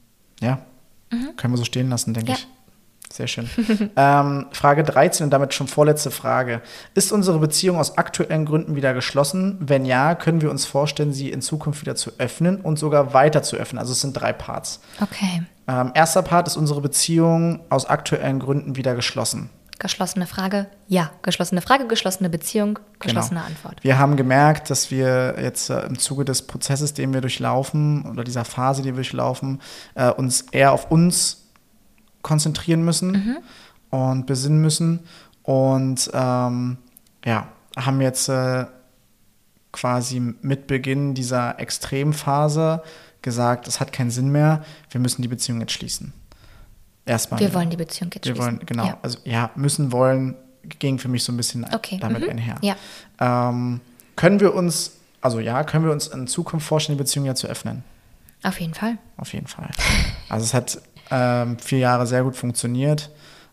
ja, 0.40 0.58
können 1.36 1.52
wir 1.52 1.58
so 1.58 1.64
stehen 1.64 1.88
lassen, 1.88 2.14
denke 2.14 2.32
Ja. 2.32 2.36
ich. 2.36 2.48
Sehr 3.12 3.26
schön. 3.26 3.50
ähm, 3.96 4.46
Frage 4.52 4.84
13 4.84 5.24
und 5.24 5.30
damit 5.30 5.52
schon 5.52 5.66
vorletzte 5.66 6.12
Frage. 6.12 6.62
Ist 6.94 7.10
unsere 7.10 7.40
Beziehung 7.40 7.78
aus 7.78 7.98
aktuellen 7.98 8.46
Gründen 8.46 8.76
wieder 8.76 8.94
geschlossen? 8.94 9.56
Wenn 9.60 9.84
ja, 9.84 10.14
können 10.14 10.40
wir 10.40 10.50
uns 10.50 10.64
vorstellen, 10.64 11.12
sie 11.12 11.30
in 11.30 11.42
Zukunft 11.42 11.80
wieder 11.82 11.96
zu 11.96 12.12
öffnen 12.18 12.60
und 12.60 12.78
sogar 12.78 13.12
weiter 13.12 13.42
zu 13.42 13.56
öffnen? 13.56 13.80
Also 13.80 13.92
es 13.92 14.00
sind 14.00 14.12
drei 14.12 14.32
Parts. 14.32 14.80
Okay. 15.00 15.42
Ähm, 15.66 15.90
erster 15.94 16.22
Part 16.22 16.46
ist 16.46 16.56
unsere 16.56 16.80
Beziehung 16.80 17.60
aus 17.68 17.86
aktuellen 17.86 18.38
Gründen 18.38 18.76
wieder 18.76 18.94
geschlossen. 18.94 19.50
Geschlossene 19.80 20.26
Frage, 20.26 20.66
ja. 20.88 21.10
Geschlossene 21.22 21.62
Frage, 21.62 21.86
geschlossene 21.86 22.28
Beziehung, 22.28 22.78
geschlossene 22.98 23.40
Genau. 23.40 23.48
Antwort. 23.48 23.82
Wir 23.82 23.98
haben 23.98 24.16
gemerkt, 24.16 24.68
dass 24.68 24.90
wir 24.90 25.36
jetzt 25.40 25.70
äh, 25.70 25.80
im 25.86 25.98
Zuge 25.98 26.26
des 26.26 26.42
Prozesses, 26.42 26.92
den 26.92 27.14
wir 27.14 27.22
durchlaufen, 27.22 28.04
oder 28.04 28.22
dieser 28.22 28.44
Phase, 28.44 28.82
die 28.82 28.88
wir 28.88 28.96
durchlaufen, 28.96 29.60
äh, 29.94 30.10
uns 30.10 30.42
eher 30.52 30.72
auf 30.72 30.90
uns 30.90 31.39
konzentrieren 32.22 32.84
müssen 32.84 33.38
und 33.90 34.26
besinnen 34.26 34.60
müssen. 34.60 35.00
Und 35.42 36.10
ähm, 36.12 36.78
ja, 37.24 37.48
haben 37.76 38.00
jetzt 38.00 38.28
äh, 38.28 38.66
quasi 39.72 40.20
mit 40.42 40.66
Beginn 40.66 41.14
dieser 41.14 41.58
Extremphase 41.58 42.82
gesagt, 43.22 43.68
es 43.68 43.80
hat 43.80 43.92
keinen 43.92 44.10
Sinn 44.10 44.30
mehr, 44.30 44.64
wir 44.90 45.00
müssen 45.00 45.22
die 45.22 45.28
Beziehung 45.28 45.60
jetzt 45.60 45.72
schließen. 45.72 46.12
Erstmal. 47.06 47.40
Wir 47.40 47.52
wollen 47.54 47.70
die 47.70 47.76
Beziehung 47.76 48.10
jetzt 48.14 48.26
Wir 48.26 48.34
schließen. 48.34 48.58
wollen, 48.58 48.66
genau. 48.66 48.86
Ja. 48.86 48.98
Also 49.02 49.18
ja, 49.24 49.50
müssen 49.54 49.92
wollen 49.92 50.36
ging 50.78 50.98
für 50.98 51.08
mich 51.08 51.24
so 51.24 51.32
ein 51.32 51.36
bisschen 51.36 51.66
Okay, 51.72 51.98
damit 52.00 52.22
mhm. 52.22 52.30
einher. 52.30 52.56
Ja. 52.62 52.76
Ähm, 53.18 53.80
können 54.16 54.40
wir 54.40 54.54
uns, 54.54 54.92
also 55.20 55.40
ja, 55.40 55.64
können 55.64 55.84
wir 55.84 55.92
uns 55.92 56.08
in 56.08 56.26
Zukunft 56.26 56.66
vorstellen, 56.66 56.98
die 56.98 57.02
Beziehung 57.02 57.26
ja 57.26 57.34
zu 57.34 57.46
öffnen? 57.46 57.82
Auf 58.42 58.60
jeden 58.60 58.74
Fall. 58.74 58.98
Auf 59.16 59.32
jeden 59.32 59.46
Fall. 59.46 59.70
Also 60.28 60.44
es 60.44 60.54
hat 60.54 60.80
ähm, 61.10 61.58
vier 61.58 61.78
Jahre 61.78 62.06
sehr 62.06 62.22
gut 62.24 62.36
funktioniert. 62.36 63.10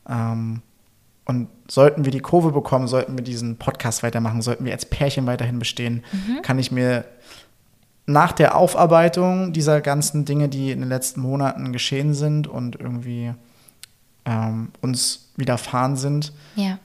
Ähm, 0.10 0.62
und 1.26 1.50
sollten 1.70 2.06
wir 2.06 2.12
die 2.12 2.20
Kurve 2.22 2.52
bekommen, 2.52 2.88
sollten 2.88 3.18
wir 3.18 3.24
diesen 3.24 3.58
Podcast 3.58 4.02
weitermachen, 4.04 4.42
sollten 4.42 4.64
wir 4.64 4.72
als 4.72 4.86
Pärchen 4.86 5.26
weiterhin 5.28 5.60
bestehen, 5.60 6.04
kann 6.42 6.58
ich 6.58 6.72
mir 6.72 7.04
nach 8.06 8.32
der 8.32 8.56
Aufarbeitung 8.56 9.52
dieser 9.52 9.82
ganzen 9.82 10.24
Dinge, 10.24 10.48
die 10.48 10.72
in 10.72 10.80
den 10.80 10.88
letzten 10.88 11.20
Monaten 11.20 11.74
geschehen 11.74 12.14
sind 12.14 12.48
und 12.48 12.80
irgendwie 12.80 13.34
ähm, 14.24 14.70
uns 14.80 15.32
widerfahren 15.36 15.98
sind, 15.98 16.32
Ja. 16.56 16.80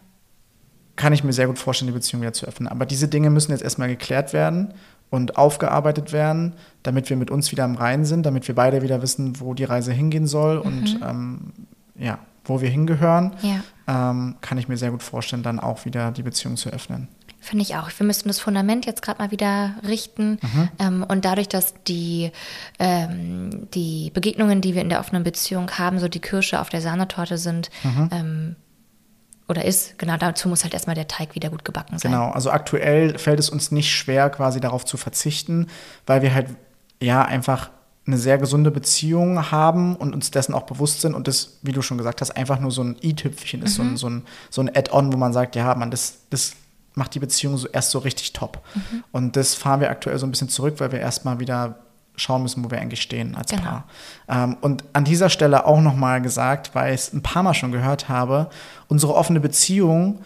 kann 0.96 1.12
ich 1.12 1.22
mir 1.22 1.32
sehr 1.32 1.46
gut 1.46 1.60
vorstellen, 1.60 1.86
die 1.88 1.94
Beziehung 1.94 2.22
wieder 2.22 2.32
zu 2.32 2.46
öffnen. 2.46 2.66
Aber 2.68 2.84
diese 2.86 3.06
Dinge 3.06 3.30
müssen 3.30 3.52
jetzt 3.52 3.62
erstmal 3.62 3.88
geklärt 3.88 4.32
werden 4.32 4.74
und 5.12 5.36
aufgearbeitet 5.36 6.12
werden, 6.12 6.54
damit 6.82 7.08
wir 7.10 7.16
mit 7.16 7.30
uns 7.30 7.52
wieder 7.52 7.64
im 7.64 7.74
Reinen 7.76 8.04
sind, 8.06 8.24
damit 8.26 8.48
wir 8.48 8.54
beide 8.54 8.82
wieder 8.82 9.02
wissen, 9.02 9.38
wo 9.40 9.52
die 9.54 9.64
Reise 9.64 9.92
hingehen 9.92 10.26
soll 10.26 10.56
und 10.58 10.98
ähm, 11.06 11.52
ja, 11.96 12.18
wo 12.44 12.60
wir 12.60 12.70
hingehören, 12.70 13.32
Ja. 13.42 14.10
ähm, 14.10 14.36
kann 14.40 14.58
ich 14.58 14.66
mir 14.68 14.76
sehr 14.78 14.90
gut 14.90 15.02
vorstellen, 15.02 15.42
dann 15.44 15.60
auch 15.60 15.84
wieder 15.84 16.10
die 16.10 16.22
Beziehung 16.22 16.56
zu 16.56 16.70
öffnen. 16.70 17.08
Finde 17.40 17.62
ich 17.62 17.74
auch. 17.76 17.90
Wir 17.98 18.06
müssten 18.06 18.28
das 18.28 18.38
Fundament 18.40 18.86
jetzt 18.86 19.02
gerade 19.02 19.20
mal 19.20 19.30
wieder 19.32 19.74
richten. 19.86 20.38
Ähm, 20.78 21.04
und 21.06 21.24
dadurch, 21.24 21.48
dass 21.48 21.74
die, 21.88 22.30
ähm, 22.78 23.68
die 23.74 24.10
Begegnungen, 24.14 24.60
die 24.60 24.74
wir 24.74 24.82
in 24.82 24.88
der 24.88 25.00
offenen 25.00 25.24
Beziehung 25.24 25.70
haben, 25.72 25.98
so 25.98 26.08
die 26.08 26.20
Kirsche 26.20 26.60
auf 26.60 26.68
der 26.68 26.80
Sahnetorte 26.80 27.38
sind, 27.38 27.70
ähm, 28.12 28.56
oder 29.52 29.64
ist. 29.64 29.98
Genau, 29.98 30.16
dazu 30.16 30.48
muss 30.48 30.64
halt 30.64 30.74
erstmal 30.74 30.96
der 30.96 31.06
Teig 31.06 31.34
wieder 31.36 31.48
gut 31.50 31.64
gebacken 31.64 31.98
sein. 31.98 32.10
Genau, 32.10 32.30
also 32.30 32.50
aktuell 32.50 33.16
fällt 33.18 33.38
es 33.38 33.48
uns 33.48 33.70
nicht 33.70 33.92
schwer, 33.92 34.28
quasi 34.30 34.60
darauf 34.60 34.84
zu 34.84 34.96
verzichten, 34.96 35.68
weil 36.06 36.22
wir 36.22 36.34
halt 36.34 36.48
ja 37.00 37.22
einfach 37.22 37.70
eine 38.04 38.18
sehr 38.18 38.36
gesunde 38.38 38.72
Beziehung 38.72 39.52
haben 39.52 39.94
und 39.94 40.12
uns 40.12 40.32
dessen 40.32 40.54
auch 40.54 40.62
bewusst 40.62 41.02
sind 41.02 41.14
und 41.14 41.28
das, 41.28 41.58
wie 41.62 41.70
du 41.70 41.82
schon 41.82 41.98
gesagt 41.98 42.20
hast, 42.20 42.32
einfach 42.32 42.58
nur 42.58 42.72
so 42.72 42.82
ein 42.82 42.96
i-Tüpfchen 43.00 43.62
ist, 43.62 43.78
Mhm. 43.78 43.82
so 43.82 43.82
ein, 43.84 43.96
so 43.96 44.08
ein, 44.08 44.22
so 44.50 44.60
ein 44.62 44.76
Add-on, 44.76 45.12
wo 45.12 45.16
man 45.16 45.32
sagt, 45.32 45.54
ja, 45.54 45.72
man, 45.76 45.92
das, 45.92 46.14
das 46.30 46.54
macht 46.94 47.14
die 47.14 47.20
Beziehung 47.20 47.56
so 47.56 47.68
erst 47.68 47.90
so 47.92 48.00
richtig 48.00 48.32
top. 48.32 48.60
Mhm. 48.74 49.04
Und 49.12 49.36
das 49.36 49.54
fahren 49.54 49.80
wir 49.80 49.90
aktuell 49.90 50.18
so 50.18 50.26
ein 50.26 50.32
bisschen 50.32 50.48
zurück, 50.48 50.74
weil 50.78 50.90
wir 50.90 50.98
erstmal 50.98 51.38
wieder 51.38 51.76
schauen 52.16 52.42
müssen, 52.42 52.64
wo 52.64 52.70
wir 52.70 52.80
eigentlich 52.80 53.02
stehen 53.02 53.34
als 53.34 53.50
Genau. 53.50 53.62
Paar. 53.62 53.84
Ähm, 54.28 54.56
und 54.60 54.84
an 54.92 55.04
dieser 55.04 55.30
Stelle 55.30 55.66
auch 55.66 55.80
nochmal 55.80 56.20
gesagt, 56.20 56.74
weil 56.74 56.94
ich 56.94 57.00
es 57.00 57.12
ein 57.12 57.22
paar 57.22 57.42
Mal 57.42 57.54
schon 57.54 57.72
gehört 57.72 58.08
habe, 58.08 58.50
unsere 58.88 59.14
offene 59.14 59.40
Beziehung 59.40 60.20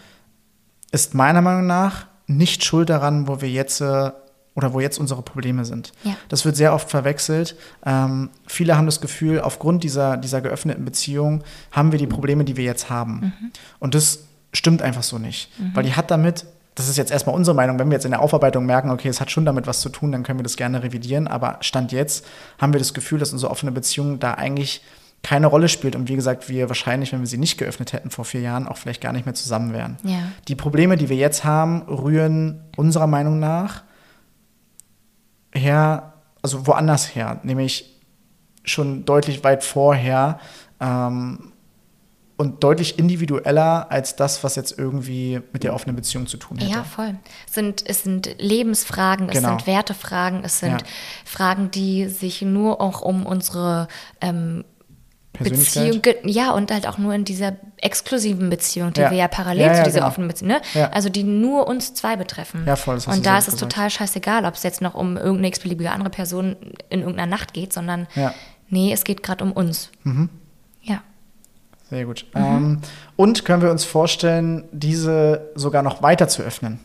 ist 0.92 1.14
meiner 1.14 1.42
Meinung 1.42 1.66
nach 1.66 2.06
nicht 2.26 2.64
schuld 2.64 2.88
daran, 2.90 3.28
wo 3.28 3.40
wir 3.40 3.50
jetzt 3.50 3.80
äh, 3.80 4.10
oder 4.54 4.72
wo 4.72 4.80
jetzt 4.80 4.98
unsere 4.98 5.22
Probleme 5.22 5.64
sind. 5.64 5.92
Ja. 6.02 6.16
Das 6.28 6.44
wird 6.44 6.56
sehr 6.56 6.72
oft 6.72 6.88
verwechselt. 6.90 7.56
Ähm, 7.84 8.30
viele 8.46 8.76
haben 8.76 8.86
das 8.86 9.00
Gefühl, 9.02 9.40
aufgrund 9.40 9.84
dieser, 9.84 10.16
dieser 10.16 10.40
geöffneten 10.40 10.84
Beziehung 10.84 11.44
haben 11.72 11.92
wir 11.92 11.98
die 11.98 12.06
Probleme, 12.06 12.44
die 12.44 12.56
wir 12.56 12.64
jetzt 12.64 12.88
haben. 12.88 13.34
Und 13.78 13.94
das 13.94 14.20
stimmt 14.54 14.80
einfach 14.80 15.02
so 15.02 15.18
nicht. 15.18 15.50
Weil 15.74 15.84
die 15.84 15.94
hat 15.94 16.10
damit, 16.10 16.46
das 16.76 16.88
ist 16.88 16.98
jetzt 16.98 17.10
erstmal 17.10 17.34
unsere 17.34 17.54
Meinung, 17.54 17.78
wenn 17.78 17.88
wir 17.88 17.94
jetzt 17.94 18.04
in 18.04 18.10
der 18.10 18.20
Aufarbeitung 18.20 18.66
merken, 18.66 18.90
okay, 18.90 19.08
es 19.08 19.18
hat 19.20 19.30
schon 19.30 19.46
damit 19.46 19.66
was 19.66 19.80
zu 19.80 19.88
tun, 19.88 20.12
dann 20.12 20.22
können 20.22 20.38
wir 20.38 20.44
das 20.44 20.58
gerne 20.58 20.82
revidieren. 20.82 21.26
Aber 21.26 21.56
Stand 21.62 21.90
jetzt 21.90 22.26
haben 22.60 22.74
wir 22.74 22.78
das 22.78 22.92
Gefühl, 22.92 23.18
dass 23.18 23.32
unsere 23.32 23.50
offene 23.50 23.72
Beziehung 23.72 24.18
da 24.18 24.34
eigentlich 24.34 24.82
keine 25.22 25.46
Rolle 25.46 25.70
spielt. 25.70 25.96
Und 25.96 26.10
wie 26.10 26.16
gesagt, 26.16 26.50
wir 26.50 26.68
wahrscheinlich, 26.68 27.14
wenn 27.14 27.20
wir 27.20 27.26
sie 27.26 27.38
nicht 27.38 27.56
geöffnet 27.56 27.94
hätten 27.94 28.10
vor 28.10 28.26
vier 28.26 28.42
Jahren, 28.42 28.68
auch 28.68 28.76
vielleicht 28.76 29.00
gar 29.00 29.14
nicht 29.14 29.24
mehr 29.24 29.34
zusammen 29.34 29.72
wären. 29.72 29.96
Ja. 30.04 30.18
Die 30.48 30.54
Probleme, 30.54 30.98
die 30.98 31.08
wir 31.08 31.16
jetzt 31.16 31.44
haben, 31.44 31.80
rühren 31.88 32.62
unserer 32.76 33.06
Meinung 33.06 33.38
nach 33.40 33.82
her, 35.52 36.12
also 36.42 36.66
woanders 36.66 37.14
her, 37.14 37.40
nämlich 37.42 37.98
schon 38.64 39.06
deutlich 39.06 39.42
weit 39.44 39.64
vorher 39.64 40.38
ähm, 40.78 41.52
und 42.38 42.62
deutlich 42.62 42.98
individueller 42.98 43.90
als 43.90 44.14
das, 44.16 44.44
was 44.44 44.56
jetzt 44.56 44.78
irgendwie 44.78 45.40
mit 45.52 45.64
der 45.64 45.72
offenen 45.74 45.96
Beziehung 45.96 46.26
zu 46.26 46.36
tun 46.36 46.58
hätte. 46.58 46.70
Ja, 46.70 46.84
voll. 46.84 47.14
Es 47.48 47.54
sind, 47.54 47.82
es 47.88 48.02
sind 48.02 48.34
Lebensfragen, 48.38 49.28
es 49.30 49.36
Genau. 49.36 49.48
sind 49.50 49.66
Wertefragen, 49.66 50.42
es 50.44 50.60
sind 50.60 50.72
Ja. 50.82 50.86
Fragen, 51.24 51.70
die 51.70 52.08
sich 52.08 52.42
nur 52.42 52.80
auch 52.80 53.00
um 53.00 53.24
unsere 53.24 53.88
ähm, 54.20 54.64
Beziehung, 55.38 56.00
ja, 56.24 56.52
und 56.52 56.70
halt 56.70 56.86
auch 56.86 56.96
nur 56.96 57.12
in 57.12 57.24
dieser 57.26 57.56
exklusiven 57.78 58.48
Beziehung, 58.48 58.92
die 58.94 59.00
Ja. 59.02 59.10
wir 59.10 59.18
ja 59.18 59.28
parallel 59.28 59.66
Ja, 59.66 59.72
ja, 59.72 59.74
zu 59.78 59.84
dieser 59.84 59.98
genau. 59.98 60.08
offenen 60.08 60.28
Beziehung, 60.28 60.48
ne? 60.74 60.92
Also 60.94 61.10
die 61.10 61.24
nur 61.24 61.66
uns 61.68 61.92
zwei 61.92 62.16
betreffen. 62.16 62.64
Ja, 62.66 62.74
voll, 62.76 62.94
das 62.94 63.06
Und 63.06 63.26
da 63.26 63.36
ist 63.36 63.48
es 63.48 63.54
gesagt. 63.54 63.72
total 63.72 63.90
scheißegal, 63.90 64.44
ob 64.46 64.54
es 64.54 64.62
jetzt 64.62 64.80
noch 64.80 64.94
um 64.94 65.16
irgendeine 65.18 65.48
x-beliebige 65.48 65.90
andere 65.90 66.08
Person 66.10 66.56
in 66.88 67.00
irgendeiner 67.00 67.30
Nacht 67.30 67.52
geht, 67.52 67.72
sondern 67.74 68.06
nee, 68.70 68.92
es 68.92 69.04
geht 69.04 69.22
gerade 69.22 69.44
um 69.44 69.52
uns. 69.52 69.90
Ja. 70.04 70.28
Sehr 71.90 72.04
gut. 72.04 72.26
Ähm, 72.34 72.80
und 73.16 73.44
können 73.44 73.62
wir 73.62 73.70
uns 73.70 73.84
vorstellen, 73.84 74.64
diese 74.72 75.50
sogar 75.54 75.82
noch 75.82 76.02
weiter 76.02 76.28
zu 76.28 76.42
öffnen? 76.42 76.80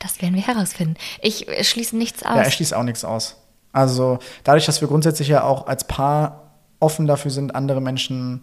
Das 0.00 0.20
werden 0.22 0.34
wir 0.34 0.46
herausfinden. 0.46 0.94
Ich 1.22 1.48
äh, 1.48 1.64
schließe 1.64 1.96
nichts 1.96 2.22
aus. 2.22 2.36
Ja, 2.36 2.46
ich 2.46 2.54
schließe 2.54 2.76
auch 2.76 2.82
nichts 2.82 3.04
aus. 3.04 3.36
Also 3.72 4.18
dadurch, 4.44 4.66
dass 4.66 4.80
wir 4.80 4.88
grundsätzlich 4.88 5.28
ja 5.28 5.42
auch 5.44 5.66
als 5.66 5.84
Paar 5.86 6.52
offen 6.80 7.06
dafür 7.06 7.30
sind, 7.30 7.54
andere 7.54 7.80
Menschen 7.80 8.42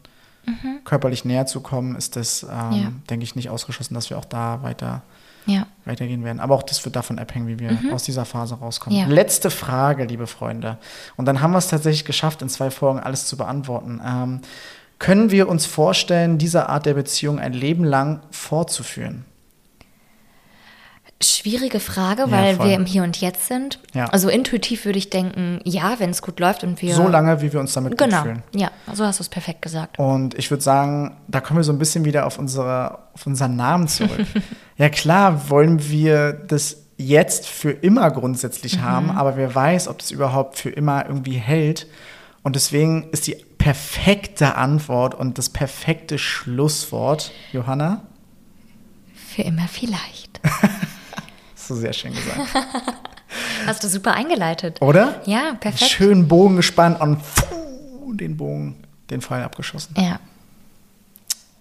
körperlich 0.83 1.25
näher 1.25 1.47
zu 1.47 1.59
kommen, 1.61 1.95
ist 1.95 2.15
das, 2.15 2.43
ähm, 2.43 2.49
Mhm. 2.69 2.75
Ja. 2.75 2.91
denke 3.09 3.23
ich, 3.23 3.35
nicht 3.35 3.49
ausgeschlossen, 3.49 3.95
dass 3.95 4.11
wir 4.11 4.17
auch 4.19 4.25
da 4.25 4.61
weiter 4.61 5.01
ja. 5.45 5.67
weitergehen 5.85 6.23
werden. 6.23 6.39
Aber 6.39 6.55
auch 6.55 6.63
das 6.63 6.83
wird 6.85 6.95
davon 6.95 7.19
abhängen, 7.19 7.47
wie 7.47 7.59
wir 7.59 7.77
aus 7.93 8.03
dieser 8.03 8.25
Phase 8.25 8.55
rauskommen. 8.55 8.99
Mhm. 8.99 9.09
Ja. 9.09 9.13
Letzte 9.13 9.49
Frage, 9.49 10.05
liebe 10.05 10.27
Freunde. 10.27 10.77
Und 11.15 11.25
dann 11.25 11.41
haben 11.41 11.51
wir 11.51 11.57
es 11.57 11.67
tatsächlich 11.67 12.05
geschafft, 12.05 12.41
in 12.41 12.49
zwei 12.49 12.71
Folgen 12.71 12.99
alles 12.99 13.25
zu 13.25 13.37
beantworten. 13.37 14.01
Ähm, 14.05 14.41
können 14.99 15.31
wir 15.31 15.49
uns 15.49 15.65
vorstellen, 15.65 16.37
diese 16.37 16.69
Art 16.69 16.85
der 16.85 16.93
Beziehung 16.93 17.39
ein 17.39 17.53
Leben 17.53 17.83
lang 17.83 18.21
fortzuführen? 18.31 19.25
Schwierige 21.21 21.79
Frage, 21.79 22.29
weil 22.29 22.55
voll. 22.57 22.67
wir 22.67 22.75
im 22.75 22.85
Hier 22.85 23.03
und 23.03 23.21
Jetzt 23.21 23.47
sind. 23.47 23.79
Ja. 23.93 24.07
Also 24.07 24.27
intuitiv 24.27 24.83
würde 24.83 24.99
ich 24.99 25.09
denken, 25.09 25.61
ja, 25.63 25.95
wenn 25.99 26.09
es 26.09 26.21
gut 26.21 26.41
läuft 26.41 26.63
und 26.65 26.81
wir. 26.81 26.93
So 26.93 27.07
lange, 27.07 27.41
wie 27.41 27.53
wir 27.53 27.59
uns 27.61 27.71
damit 27.73 27.97
Genau. 27.97 28.17
gut 28.17 28.23
fühlen. 28.25 28.43
Ja, 28.53 28.69
so 28.93 29.05
hast 29.05 29.19
du 29.19 29.23
es 29.23 29.29
perfekt 29.29 29.61
gesagt. 29.61 29.97
Und 29.97 30.33
ich 30.37 30.51
würde 30.51 30.61
sagen, 30.61 31.15
da 31.29 31.39
kommen 31.39 31.59
wir 31.59 31.63
so 31.63 31.71
ein 31.71 31.79
bisschen 31.79 32.03
wieder 32.03 32.25
auf, 32.25 32.37
unsere, 32.37 32.99
auf 33.13 33.25
unseren 33.25 33.55
Namen 33.55 33.87
zurück. 33.87 34.25
ja 34.77 34.89
klar, 34.89 35.49
wollen 35.49 35.87
wir 35.89 36.33
das 36.33 36.77
jetzt 36.97 37.47
für 37.47 37.71
immer 37.71 38.11
grundsätzlich 38.11 38.79
haben, 38.79 39.09
aber 39.11 39.37
wer 39.37 39.53
weiß, 39.55 39.87
ob 39.87 39.99
das 39.99 40.11
überhaupt 40.11 40.57
für 40.57 40.69
immer 40.69 41.05
irgendwie 41.07 41.37
hält. 41.37 41.87
Und 42.43 42.55
deswegen 42.57 43.09
ist 43.11 43.27
die 43.27 43.37
perfekte 43.57 44.55
Antwort 44.55 45.15
und 45.15 45.37
das 45.37 45.49
perfekte 45.49 46.17
Schlusswort, 46.17 47.31
Johanna, 47.53 48.01
Für 49.15 49.41
immer 49.43 49.67
vielleicht. 49.69 50.39
hast 51.65 51.69
du 51.71 51.75
sehr 51.75 51.93
schön 51.93 52.13
gesagt. 52.13 52.39
Hast 53.65 53.83
du 53.83 53.87
super 53.89 54.13
eingeleitet. 54.13 54.81
Oder? 54.81 55.21
Ja, 55.25 55.55
perfekt. 55.59 55.89
Schön 55.91 56.27
Bogen 56.27 56.55
gespannt 56.55 57.01
und 57.01 57.21
pfuh, 57.23 58.13
den 58.13 58.37
Bogen, 58.37 58.75
den 59.09 59.19
Pfeil 59.21 59.43
abgeschossen. 59.43 59.95
Ja. 59.97 60.19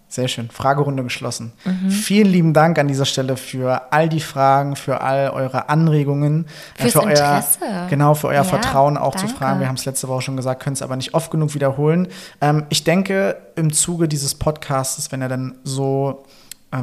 Sehr 0.09 0.29
schön. 0.29 0.51
Fragerunde 0.51 1.03
geschlossen. 1.03 1.53
Mhm. 1.65 1.91
Vielen 1.91 2.29
lieben 2.31 2.53
Dank 2.53 2.79
an 2.79 2.87
dieser 2.87 3.07
Stelle 3.07 3.37
für 3.39 3.91
all 3.93 4.09
die 4.11 4.21
Fragen, 4.21 4.77
für 4.77 5.01
all 5.01 5.31
eure 5.31 5.69
Anregungen, 5.71 6.45
äh, 6.79 6.83
Fürs 6.83 6.93
für 6.93 7.01
euer 7.03 7.09
Interesse. 7.11 7.59
genau 7.89 8.15
für 8.15 8.29
euer 8.29 8.35
Ja, 8.35 8.45
Vertrauen 8.45 8.97
auch 8.99 9.17
zu 9.17 9.25
danke. 9.25 9.39
fragen. 9.39 9.61
Wir 9.61 9.67
haben 9.69 9.77
es 9.77 9.87
letzte 9.87 10.07
Woche 10.07 10.21
schon 10.23 10.37
gesagt, 10.37 10.63
können 10.63 10.75
es 10.75 10.83
aber 10.83 10.95
nicht 10.97 11.15
oft 11.15 11.31
genug 11.31 11.55
wiederholen. 11.55 12.09
Ähm, 12.43 12.67
ich 12.69 12.85
denke, 12.85 13.39
im 13.57 13.73
Zuge 13.73 14.07
dieses 14.07 14.35
Podcasts, 14.37 15.11
wenn 15.11 15.23
er 15.23 15.29
dann 15.29 15.57
so 15.65 16.25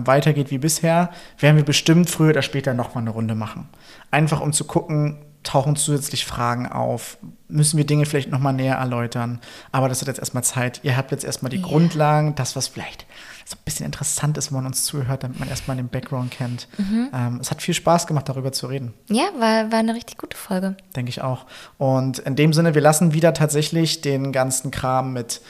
weitergeht 0.05 0.51
wie 0.51 0.57
bisher, 0.57 1.09
werden 1.39 1.57
wir 1.57 1.65
bestimmt 1.65 2.09
früher 2.09 2.29
oder 2.29 2.41
später 2.41 2.73
noch 2.73 2.95
mal 2.95 3.01
eine 3.01 3.09
Runde 3.11 3.35
machen. 3.35 3.69
Einfach 4.11 4.41
um 4.41 4.53
zu 4.53 4.65
gucken, 4.65 5.17
tauchen 5.43 5.75
zusätzlich 5.75 6.25
Fragen 6.25 6.67
auf, 6.67 7.17
müssen 7.47 7.77
wir 7.77 7.85
Dinge 7.85 8.05
vielleicht 8.05 8.29
noch 8.29 8.39
mal 8.39 8.51
näher 8.53 8.75
erläutern. 8.75 9.39
Aber 9.71 9.89
das 9.89 9.99
hat 10.01 10.07
jetzt 10.07 10.19
erstmal 10.19 10.43
Zeit. 10.43 10.81
Ihr 10.83 10.95
habt 10.95 11.11
jetzt 11.11 11.23
erstmal 11.23 11.49
die 11.49 11.57
Ja. 11.57 11.63
Grundlagen, 11.65 12.35
das, 12.35 12.55
was 12.55 12.67
vielleicht 12.67 13.07
so 13.45 13.55
ein 13.55 13.61
bisschen 13.65 13.85
interessant 13.87 14.37
ist, 14.37 14.51
wenn 14.51 14.57
man 14.57 14.67
uns 14.67 14.83
zuhört, 14.83 15.23
damit 15.23 15.39
man 15.39 15.49
erstmal 15.49 15.75
den 15.77 15.89
Background 15.89 16.29
kennt. 16.31 16.67
Mhm. 16.77 17.09
Ähm, 17.13 17.39
es 17.41 17.49
hat 17.49 17.61
viel 17.61 17.73
Spaß 17.73 18.05
gemacht, 18.05 18.29
darüber 18.29 18.51
zu 18.51 18.67
reden. 18.67 18.93
Ja, 19.09 19.23
war, 19.39 19.71
war 19.71 19.79
eine 19.79 19.95
richtig 19.95 20.19
gute 20.19 20.37
Folge. 20.37 20.77
Denke 20.95 21.09
ich 21.09 21.21
auch. 21.21 21.47
Und 21.79 22.19
in 22.19 22.35
dem 22.35 22.53
Sinne, 22.53 22.75
wir 22.75 22.81
lassen 22.81 23.13
wieder 23.13 23.33
tatsächlich 23.33 24.01
den 24.01 24.31
ganzen 24.31 24.69
Kram 24.69 25.11
mit 25.11 25.41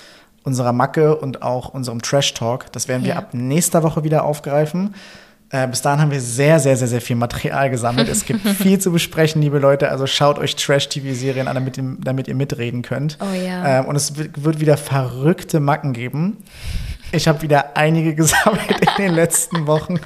unserer 0.44 0.74
Macke 0.74 1.16
und 1.16 1.42
auch 1.42 1.70
unserem 1.70 2.02
Trash 2.02 2.34
Talk. 2.34 2.72
Das 2.72 2.88
werden 2.88 3.04
wir 3.04 3.12
Ja. 3.12 3.18
ab 3.18 3.30
nächster 3.34 3.84
Woche 3.84 4.04
wieder 4.04 4.24
aufgreifen. 4.24 4.96
Äh, 5.54 5.68
bis 5.68 5.82
dahin 5.82 6.00
haben 6.00 6.12
wir 6.12 6.22
sehr, 6.22 6.60
sehr, 6.60 6.78
sehr, 6.78 6.88
sehr 6.88 7.02
viel 7.02 7.18
Material 7.18 7.70
gesammelt. 7.70 8.08
Es 8.08 8.26
gibt 8.26 8.48
viel 8.48 8.80
zu 8.80 8.92
besprechen, 8.92 9.42
liebe 9.42 9.60
Leute. 9.60 9.90
Also 9.90 10.08
schaut 10.08 10.40
euch 10.40 10.56
Trash-TV-Serien 10.56 11.48
an, 11.50 11.56
damit, 11.56 11.78
ihr- 11.78 11.98
damit 12.00 12.28
ihr 12.30 12.36
mitreden 12.36 12.82
könnt. 12.84 13.18
Oh 13.20 13.34
ja. 13.36 13.80
Ähm, 13.82 13.86
und 13.86 13.96
es 13.98 14.14
wird 14.18 14.60
wieder 14.62 14.78
verrückte 14.78 15.60
Macken 15.60 15.92
geben. 15.94 16.38
Ich 17.12 17.28
habe 17.28 17.42
wieder 17.42 17.76
einige 17.76 18.16
gesammelt 18.16 18.80
in 18.80 19.04
den 19.04 19.14
letzten 19.14 19.68
Wochen. 19.68 20.00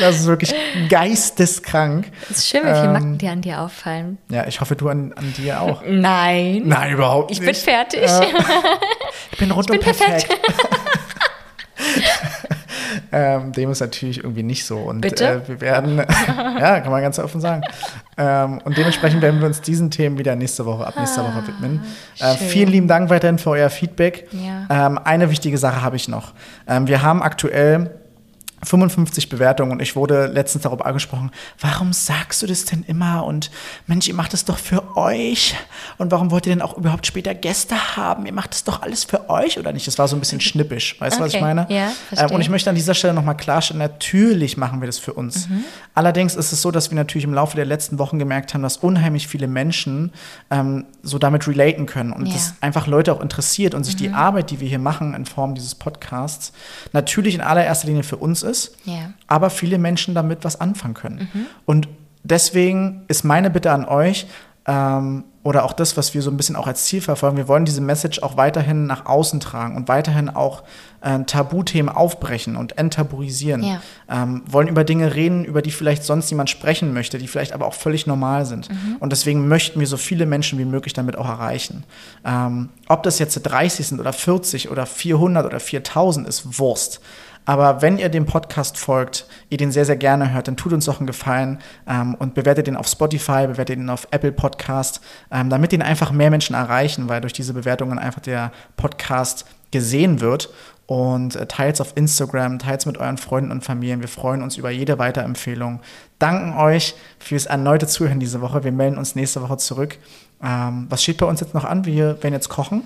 Das 0.00 0.16
ist 0.16 0.26
wirklich 0.26 0.54
geisteskrank. 0.88 2.06
Es 2.30 2.38
ist 2.38 2.48
schön, 2.48 2.60
wie 2.62 2.66
viele 2.68 2.84
Ähm, 2.84 2.92
Macken 2.92 3.18
dir 3.18 3.30
an 3.32 3.40
dir 3.40 3.60
auffallen. 3.60 4.18
Ja, 4.30 4.46
ich 4.46 4.60
hoffe, 4.60 4.76
du 4.76 4.88
an, 4.88 5.12
an 5.14 5.32
dir 5.36 5.60
auch. 5.60 5.82
Nein. 5.88 6.62
Nein, 6.66 6.92
überhaupt 6.92 7.30
Ich 7.30 7.40
nicht. 7.40 7.46
bin 7.46 7.54
fertig. 7.54 8.00
Ich 9.32 9.38
bin 9.38 9.50
rundum 9.50 9.76
bin 9.78 9.80
perfekt. 9.84 10.28
perfekt. 10.28 10.68
ähm, 13.12 13.52
dem 13.52 13.70
ist 13.70 13.80
natürlich 13.80 14.18
irgendwie 14.18 14.42
nicht 14.42 14.64
so. 14.64 14.76
Und 14.78 15.00
Bitte? 15.00 15.42
Äh, 15.44 15.48
wir 15.48 15.60
werden, 15.60 15.98
ja, 16.28 16.80
kann 16.80 16.90
man 16.92 17.02
ganz 17.02 17.18
offen 17.18 17.40
sagen. 17.40 17.62
Ähm, 18.16 18.60
und 18.64 18.76
dementsprechend 18.76 19.22
werden 19.22 19.40
wir 19.40 19.46
uns 19.46 19.60
diesen 19.60 19.90
Themen 19.90 20.18
wieder 20.18 20.36
nächste 20.36 20.66
Woche, 20.66 20.86
ab 20.86 20.94
nächster 20.98 21.22
Woche 21.24 21.46
widmen. 21.46 21.82
Äh, 22.20 22.24
Ah, 22.24 22.34
vielen 22.34 22.68
lieben 22.70 22.88
Dank 22.88 23.10
weiterhin 23.10 23.38
für 23.38 23.50
euer 23.50 23.70
Feedback. 23.70 24.28
Ja. 24.32 24.86
Ähm, 24.86 24.98
eine 25.02 25.30
wichtige 25.30 25.58
Sache 25.58 25.82
habe 25.82 25.96
ich 25.96 26.08
noch. 26.08 26.32
Ähm, 26.68 26.86
wir 26.86 27.02
haben 27.02 27.22
aktuell 27.22 27.90
55 28.64 29.28
Bewertungen 29.28 29.72
und 29.72 29.80
ich 29.82 29.96
wurde 29.96 30.26
letztens 30.26 30.62
darüber 30.64 30.86
angesprochen, 30.86 31.30
warum 31.60 31.92
sagst 31.92 32.42
du 32.42 32.46
das 32.46 32.64
denn 32.64 32.84
immer 32.86 33.24
und 33.24 33.50
Mensch, 33.86 34.08
ihr 34.08 34.14
macht 34.14 34.34
es 34.34 34.44
doch 34.44 34.58
für 34.58 34.96
euch 34.96 35.54
und 35.98 36.10
warum 36.10 36.30
wollt 36.30 36.46
ihr 36.46 36.52
denn 36.52 36.62
auch 36.62 36.76
überhaupt 36.76 37.06
später 37.06 37.34
Gäste 37.34 37.96
haben? 37.96 38.26
Ihr 38.26 38.32
macht 38.32 38.54
es 38.54 38.64
doch 38.64 38.82
alles 38.82 39.04
für 39.04 39.28
euch 39.30 39.58
oder 39.58 39.72
nicht? 39.72 39.86
Das 39.86 39.98
war 39.98 40.08
so 40.08 40.16
ein 40.16 40.20
bisschen 40.20 40.40
schnippisch, 40.40 41.00
weißt 41.00 41.18
du, 41.18 41.22
was 41.22 41.28
ich 41.30 41.34
Okay, 41.36 41.44
meine? 41.44 41.66
ja, 41.68 41.86
ähm, 41.88 41.92
verstehe. 42.08 42.34
und 42.34 42.40
ich 42.40 42.48
möchte 42.48 42.70
an 42.70 42.76
dieser 42.76 42.94
Stelle 42.94 43.14
nochmal 43.14 43.36
klarstellen, 43.36 43.78
natürlich 43.78 44.56
machen 44.56 44.80
wir 44.80 44.86
das 44.86 44.98
für 44.98 45.12
uns. 45.12 45.48
Mhm. 45.48 45.64
Allerdings 45.94 46.34
ist 46.34 46.52
es 46.52 46.60
so, 46.62 46.70
dass 46.70 46.90
wir 46.90 46.96
natürlich 46.96 47.24
im 47.24 47.34
Laufe 47.34 47.56
der 47.56 47.64
letzten 47.66 47.98
Wochen 47.98 48.18
gemerkt 48.18 48.54
haben, 48.54 48.62
dass 48.62 48.78
unheimlich 48.78 49.28
viele 49.28 49.46
Menschen 49.46 50.12
ähm, 50.50 50.86
so 51.02 51.18
damit 51.18 51.46
relaten 51.46 51.86
können 51.86 52.12
und 52.12 52.26
Ja. 52.26 52.32
Mhm. 52.32 52.34
das 52.34 52.54
einfach 52.60 52.86
Leute 52.86 53.12
auch 53.12 53.20
interessiert 53.20 53.74
und 53.74 53.84
sich 53.84 53.96
die 53.96 54.10
Arbeit, 54.10 54.50
die 54.50 54.60
wir 54.60 54.68
hier 54.68 54.78
machen 54.78 55.14
in 55.14 55.26
Form 55.26 55.54
dieses 55.54 55.74
Podcasts, 55.74 56.52
natürlich 56.92 57.34
in 57.34 57.40
allererster 57.40 57.86
Linie 57.88 58.02
für 58.02 58.16
uns 58.16 58.42
ist, 58.42 58.53
Ja. 58.84 59.12
aber 59.26 59.50
viele 59.50 59.78
Menschen 59.78 60.14
damit 60.14 60.44
was 60.44 60.60
anfangen 60.60 60.94
können. 60.94 61.48
Und 61.66 61.88
deswegen 62.22 63.04
ist 63.08 63.24
meine 63.24 63.50
Bitte 63.50 63.72
an 63.72 63.84
euch, 63.84 64.26
ähm, 64.66 65.24
oder 65.42 65.64
auch 65.64 65.74
das, 65.74 65.98
was 65.98 66.14
wir 66.14 66.22
so 66.22 66.30
ein 66.30 66.38
bisschen 66.38 66.56
auch 66.56 66.66
als 66.66 66.84
Ziel 66.84 67.02
verfolgen, 67.02 67.36
wir 67.36 67.48
wollen 67.48 67.66
diese 67.66 67.82
Message 67.82 68.22
auch 68.22 68.38
weiterhin 68.38 68.86
nach 68.86 69.04
außen 69.04 69.40
tragen 69.40 69.76
und 69.76 69.88
weiterhin 69.88 70.30
auch 70.30 70.62
äh, 71.02 71.22
Tabuthemen 71.24 71.94
aufbrechen 71.94 72.56
und 72.56 72.78
enttabuisieren. 72.78 73.62
Ja. 73.62 73.82
Ähm, 74.08 74.42
wollen 74.46 74.68
über 74.68 74.84
Dinge 74.84 75.14
reden, 75.14 75.44
über 75.44 75.60
die 75.60 75.70
vielleicht 75.70 76.02
sonst 76.02 76.30
niemand 76.30 76.48
sprechen 76.48 76.94
möchte, 76.94 77.18
die 77.18 77.28
vielleicht 77.28 77.52
aber 77.52 77.66
auch 77.66 77.74
völlig 77.74 78.06
normal 78.06 78.46
sind. 78.46 78.70
Und 79.00 79.12
deswegen 79.12 79.46
möchten 79.46 79.80
wir 79.80 79.86
so 79.86 79.98
viele 79.98 80.24
Menschen 80.24 80.58
wie 80.58 80.64
möglich 80.64 80.94
damit 80.94 81.16
auch 81.16 81.28
erreichen. 81.28 81.84
Ähm, 82.24 82.70
ob 82.88 83.02
das 83.02 83.18
jetzt 83.18 83.34
30 83.34 83.86
sind 83.86 84.00
oder 84.00 84.14
40 84.14 84.70
oder 84.70 84.86
400 84.86 85.44
oder 85.44 85.60
4000 85.60 86.26
ist, 86.26 86.58
Wurst. 86.58 87.02
Aber 87.46 87.82
wenn 87.82 87.98
ihr 87.98 88.08
dem 88.08 88.26
Podcast 88.26 88.78
folgt, 88.78 89.26
ihr 89.50 89.58
den 89.58 89.70
sehr, 89.70 89.84
sehr 89.84 89.96
gerne 89.96 90.32
hört, 90.32 90.48
dann 90.48 90.56
tut 90.56 90.72
uns 90.72 90.86
doch 90.86 90.98
einen 90.98 91.06
Gefallen 91.06 91.58
ähm, 91.86 92.14
und 92.14 92.34
bewertet 92.34 92.66
den 92.66 92.76
auf 92.76 92.86
Spotify, 92.86 93.46
bewertet 93.46 93.78
den 93.78 93.90
auf 93.90 94.08
Apple 94.10 94.32
Podcast, 94.32 95.00
ähm, 95.30 95.50
damit 95.50 95.72
den 95.72 95.82
einfach 95.82 96.10
mehr 96.10 96.30
Menschen 96.30 96.54
erreichen, 96.54 97.08
weil 97.08 97.20
durch 97.20 97.32
diese 97.32 97.52
Bewertungen 97.52 97.98
einfach 97.98 98.20
der 98.20 98.52
Podcast 98.76 99.44
gesehen 99.70 100.20
wird. 100.20 100.50
Und 100.86 101.36
äh, 101.36 101.46
teils 101.46 101.80
auf 101.80 101.92
Instagram, 101.96 102.58
teils 102.58 102.84
mit 102.84 102.98
euren 102.98 103.16
Freunden 103.16 103.50
und 103.50 103.64
Familien. 103.64 104.00
Wir 104.00 104.08
freuen 104.08 104.42
uns 104.42 104.58
über 104.58 104.70
jede 104.70 104.98
Weiterempfehlung. 104.98 105.80
Danken 106.18 106.58
euch 106.58 106.94
fürs 107.18 107.46
erneute 107.46 107.86
Zuhören 107.86 108.20
diese 108.20 108.42
Woche. 108.42 108.64
Wir 108.64 108.72
melden 108.72 108.98
uns 108.98 109.14
nächste 109.14 109.40
Woche 109.40 109.56
zurück. 109.56 109.96
Ähm, 110.42 110.86
was 110.90 111.02
steht 111.02 111.16
bei 111.16 111.26
uns 111.26 111.40
jetzt 111.40 111.54
noch 111.54 111.64
an? 111.64 111.86
Wir 111.86 112.22
werden 112.22 112.34
jetzt 112.34 112.50
kochen. 112.50 112.82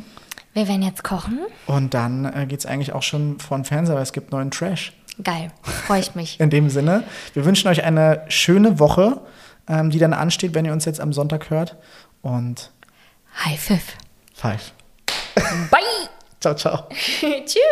Wir 0.59 0.67
werden 0.67 0.83
jetzt 0.83 1.05
kochen. 1.05 1.39
Und 1.67 1.95
dann 1.95 2.25
äh, 2.25 2.45
geht 2.47 2.59
es 2.59 2.67
eigentlich 2.67 2.93
auch 2.93 3.05
schon 3.05 3.39
vor 3.39 3.57
den 3.57 3.65
Fernseher, 3.65 3.95
weil 3.95 4.03
es 4.03 4.13
gibt 4.13 4.33
neuen 4.33 4.51
Trash. 4.51 4.93
Geil. 5.23 5.53
Freue 5.63 6.01
ich 6.01 6.17
mich. 6.17 6.41
In 6.41 6.51
dem 6.51 6.69
Sinne, 6.69 7.05
wir 7.33 7.45
wünschen 7.45 7.69
euch 7.69 7.85
eine 7.85 8.25
schöne 8.27 8.81
Woche, 8.81 9.21
ähm, 9.69 9.91
die 9.91 10.01
dann 10.01 10.13
ansteht, 10.13 10.55
wenn 10.55 10.65
ihr 10.65 10.73
uns 10.73 10.85
jetzt 10.85 11.01
am 11.01 11.13
Sonntag 11.13 11.51
hört. 11.51 11.77
Und 12.23 12.73
High 13.45 13.61
Five. 13.61 13.85
five. 14.35 14.73
Bye. 15.71 15.81
Ciao, 16.41 16.55
ciao. 16.57 16.89
Tschüss. 16.91 17.63